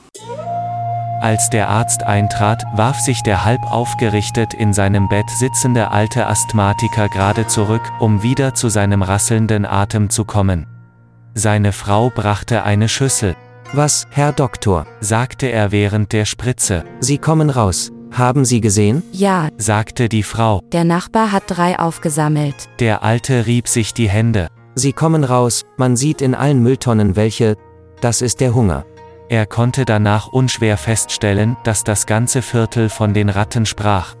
Als 1.19 1.49
der 1.49 1.67
Arzt 1.69 2.03
eintrat, 2.03 2.63
warf 2.75 2.99
sich 2.99 3.23
der 3.23 3.43
halb 3.43 3.63
aufgerichtet 3.63 4.53
in 4.53 4.71
seinem 4.71 5.09
Bett 5.09 5.29
sitzende 5.31 5.89
alte 5.89 6.27
Asthmatiker 6.27 7.09
gerade 7.09 7.47
zurück, 7.47 7.81
um 7.99 8.21
wieder 8.21 8.53
zu 8.53 8.69
seinem 8.69 9.01
rasselnden 9.01 9.65
Atem 9.65 10.11
zu 10.11 10.25
kommen. 10.25 10.67
Seine 11.33 11.71
Frau 11.71 12.11
brachte 12.11 12.63
eine 12.63 12.87
Schüssel. 12.87 13.35
Was, 13.73 14.07
Herr 14.11 14.31
Doktor? 14.31 14.85
sagte 14.99 15.47
er 15.47 15.71
während 15.71 16.13
der 16.13 16.25
Spritze. 16.25 16.83
Sie 16.99 17.17
kommen 17.17 17.49
raus. 17.49 17.91
Haben 18.11 18.45
Sie 18.45 18.61
gesehen? 18.61 19.03
Ja, 19.11 19.49
sagte 19.57 20.09
die 20.09 20.23
Frau. 20.23 20.61
der 20.71 20.83
Nachbar 20.83 21.31
hat 21.31 21.43
drei 21.47 21.77
aufgesammelt. 21.77 22.69
Der 22.79 23.03
Alte 23.03 23.45
rieb 23.47 23.67
sich 23.67 23.93
die 23.93 24.09
Hände. 24.09 24.47
Sie 24.75 24.93
kommen 24.93 25.23
raus, 25.23 25.63
man 25.77 25.97
sieht 25.97 26.21
in 26.21 26.35
allen 26.35 26.61
Mülltonnen 26.61 27.15
welche. 27.15 27.55
Das 28.01 28.21
ist 28.21 28.39
der 28.39 28.53
Hunger. 28.53 28.85
Er 29.29 29.45
konnte 29.45 29.83
danach 29.83 30.27
unschwer 30.27 30.77
feststellen, 30.77 31.57
dass 31.63 31.83
das 31.83 32.05
ganze 32.05 32.41
Viertel 32.41 32.89
von 32.89 33.13
den 33.13 33.29
Ratten 33.29 33.65
sprach. 33.65 34.15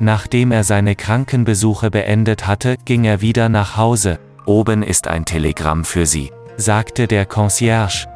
Nachdem 0.00 0.50
er 0.50 0.64
seine 0.64 0.96
Krankenbesuche 0.96 1.90
beendet 1.90 2.46
hatte, 2.46 2.76
ging 2.84 3.04
er 3.04 3.20
wieder 3.20 3.48
nach 3.48 3.76
Hause. 3.76 4.18
Oben 4.44 4.82
ist 4.82 5.06
ein 5.06 5.24
Telegramm 5.24 5.84
für 5.84 6.06
Sie, 6.06 6.32
sagte 6.56 7.06
der 7.06 7.24
Concierge. 7.24 8.08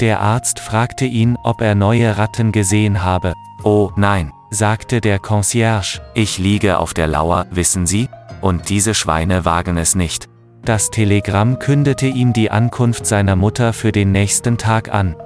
Der 0.00 0.20
Arzt 0.20 0.60
fragte 0.60 1.04
ihn, 1.04 1.36
ob 1.42 1.60
er 1.60 1.74
neue 1.74 2.16
Ratten 2.16 2.52
gesehen 2.52 3.02
habe. 3.02 3.32
Oh, 3.64 3.90
nein, 3.96 4.32
sagte 4.50 5.00
der 5.00 5.18
Concierge, 5.18 6.00
ich 6.14 6.38
liege 6.38 6.78
auf 6.78 6.94
der 6.94 7.08
Lauer, 7.08 7.46
wissen 7.50 7.86
Sie? 7.86 8.08
Und 8.40 8.68
diese 8.68 8.94
Schweine 8.94 9.44
wagen 9.44 9.78
es 9.78 9.96
nicht. 9.96 10.28
Das 10.64 10.90
Telegramm 10.90 11.58
kündete 11.58 12.06
ihm 12.06 12.32
die 12.32 12.50
Ankunft 12.50 13.06
seiner 13.06 13.34
Mutter 13.34 13.72
für 13.72 13.90
den 13.90 14.12
nächsten 14.12 14.58
Tag 14.58 14.92
an. 14.92 15.16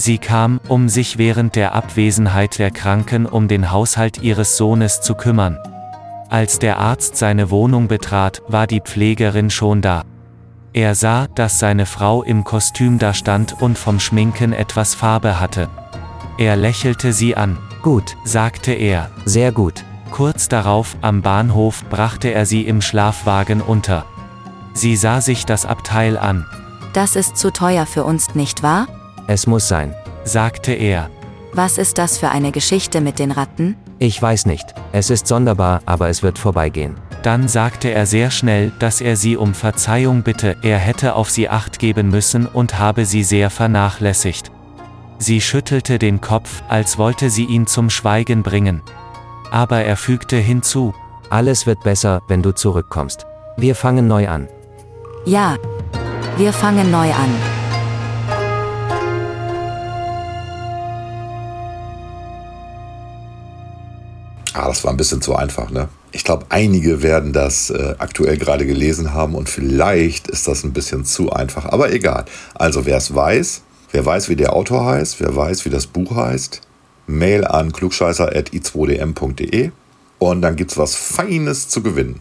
Sie 0.00 0.18
kam, 0.18 0.60
um 0.68 0.88
sich 0.88 1.18
während 1.18 1.56
der 1.56 1.74
Abwesenheit 1.74 2.60
der 2.60 2.70
Kranken 2.70 3.26
um 3.26 3.48
den 3.48 3.72
Haushalt 3.72 4.22
ihres 4.22 4.56
Sohnes 4.56 5.00
zu 5.00 5.16
kümmern. 5.16 5.58
Als 6.30 6.60
der 6.60 6.78
Arzt 6.78 7.16
seine 7.16 7.50
Wohnung 7.50 7.88
betrat, 7.88 8.40
war 8.46 8.68
die 8.68 8.80
Pflegerin 8.80 9.50
schon 9.50 9.82
da. 9.82 10.04
Er 10.72 10.94
sah, 10.94 11.26
dass 11.26 11.58
seine 11.58 11.84
Frau 11.84 12.22
im 12.22 12.44
Kostüm 12.44 13.00
da 13.00 13.12
stand 13.12 13.60
und 13.60 13.76
vom 13.76 13.98
Schminken 13.98 14.52
etwas 14.52 14.94
Farbe 14.94 15.40
hatte. 15.40 15.68
Er 16.38 16.54
lächelte 16.54 17.12
sie 17.12 17.36
an. 17.36 17.58
Gut, 17.82 18.16
sagte 18.22 18.72
er. 18.72 19.10
sehr 19.24 19.50
gut. 19.50 19.84
Kurz 20.12 20.48
darauf, 20.48 20.96
am 21.00 21.22
Bahnhof, 21.22 21.84
brachte 21.90 22.32
er 22.32 22.46
sie 22.46 22.62
im 22.62 22.82
Schlafwagen 22.82 23.60
unter. 23.60 24.04
Sie 24.74 24.94
sah 24.94 25.20
sich 25.20 25.44
das 25.44 25.66
Abteil 25.66 26.16
an, 26.16 26.46
Das 26.92 27.16
ist 27.16 27.36
zu 27.36 27.52
teuer 27.52 27.84
für 27.84 28.04
uns, 28.04 28.36
nicht 28.36 28.62
wahr? 28.62 28.86
Es 29.28 29.46
muss 29.46 29.68
sein. 29.68 29.94
sagte 30.24 30.72
er. 30.72 31.10
Was 31.52 31.78
ist 31.78 31.98
das 31.98 32.18
für 32.18 32.30
eine 32.30 32.50
Geschichte 32.50 33.00
mit 33.00 33.18
den 33.18 33.30
Ratten? 33.30 33.76
Ich 33.98 34.20
weiß 34.20 34.46
nicht. 34.46 34.74
Es 34.92 35.10
ist 35.10 35.26
sonderbar, 35.26 35.80
aber 35.86 36.08
es 36.08 36.22
wird 36.22 36.38
vorbeigehen. 36.38 36.96
Dann 37.22 37.48
sagte 37.48 37.90
er 37.90 38.06
sehr 38.06 38.30
schnell, 38.30 38.72
dass 38.78 39.00
er 39.00 39.16
sie 39.16 39.36
um 39.36 39.54
Verzeihung 39.54 40.22
bitte, 40.22 40.56
er 40.62 40.78
hätte 40.78 41.14
auf 41.14 41.30
sie 41.30 41.48
acht 41.48 41.78
geben 41.78 42.10
müssen 42.10 42.46
und 42.46 42.78
habe 42.78 43.04
sie 43.04 43.22
sehr 43.22 43.50
vernachlässigt. 43.50 44.50
Sie 45.18 45.40
schüttelte 45.40 45.98
den 45.98 46.20
Kopf, 46.20 46.62
als 46.68 46.96
wollte 46.96 47.28
sie 47.28 47.44
ihn 47.44 47.66
zum 47.66 47.90
Schweigen 47.90 48.42
bringen. 48.42 48.82
Aber 49.50 49.82
er 49.82 49.96
fügte 49.96 50.36
hinzu, 50.36 50.94
Alles 51.30 51.66
wird 51.66 51.82
besser, 51.82 52.22
wenn 52.28 52.42
du 52.42 52.52
zurückkommst. 52.52 53.26
Wir 53.58 53.74
fangen 53.74 54.06
neu 54.06 54.28
an. 54.28 54.48
Ja. 55.26 55.56
Wir 56.38 56.52
fangen 56.52 56.90
neu 56.90 57.10
an. 57.10 57.57
Ah, 64.58 64.66
das 64.66 64.82
war 64.82 64.90
ein 64.90 64.96
bisschen 64.96 65.22
zu 65.22 65.36
einfach, 65.36 65.70
ne? 65.70 65.88
Ich 66.10 66.24
glaube, 66.24 66.46
einige 66.48 67.00
werden 67.00 67.32
das 67.32 67.70
äh, 67.70 67.94
aktuell 67.98 68.38
gerade 68.38 68.66
gelesen 68.66 69.14
haben 69.14 69.36
und 69.36 69.48
vielleicht 69.48 70.26
ist 70.26 70.48
das 70.48 70.64
ein 70.64 70.72
bisschen 70.72 71.04
zu 71.04 71.30
einfach, 71.30 71.66
aber 71.66 71.92
egal. 71.92 72.24
Also, 72.54 72.84
wer 72.84 72.96
es 72.96 73.14
weiß, 73.14 73.62
wer 73.92 74.04
weiß, 74.04 74.28
wie 74.28 74.34
der 74.34 74.54
Autor 74.54 74.84
heißt, 74.84 75.20
wer 75.20 75.36
weiß, 75.36 75.64
wie 75.64 75.70
das 75.70 75.86
Buch 75.86 76.16
heißt, 76.16 76.62
Mail 77.06 77.46
an 77.46 77.70
klugscheißer.i2dm.de 77.70 79.70
und 80.18 80.42
dann 80.42 80.56
gibt's 80.56 80.76
was 80.76 80.96
Feines 80.96 81.68
zu 81.68 81.80
gewinnen. 81.80 82.20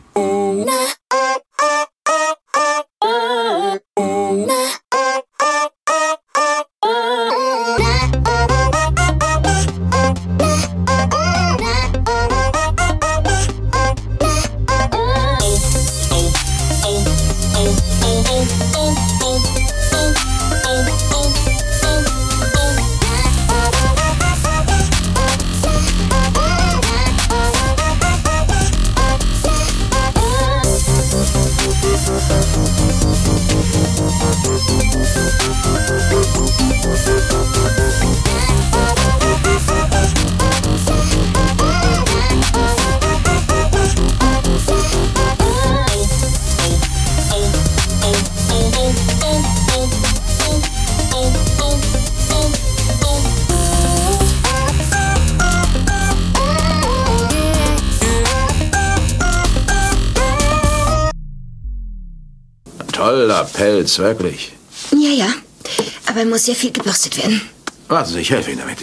Wirklich. 63.98 64.54
Ja, 64.92 65.10
ja. 65.10 65.34
Aber 66.06 66.24
muss 66.26 66.48
ja 66.48 66.54
viel 66.54 66.72
gebürstet 66.72 67.18
werden. 67.18 67.42
Warten 67.88 68.12
Sie, 68.12 68.20
ich 68.20 68.30
helfe 68.30 68.52
Ihnen 68.52 68.62
damit. 68.62 68.80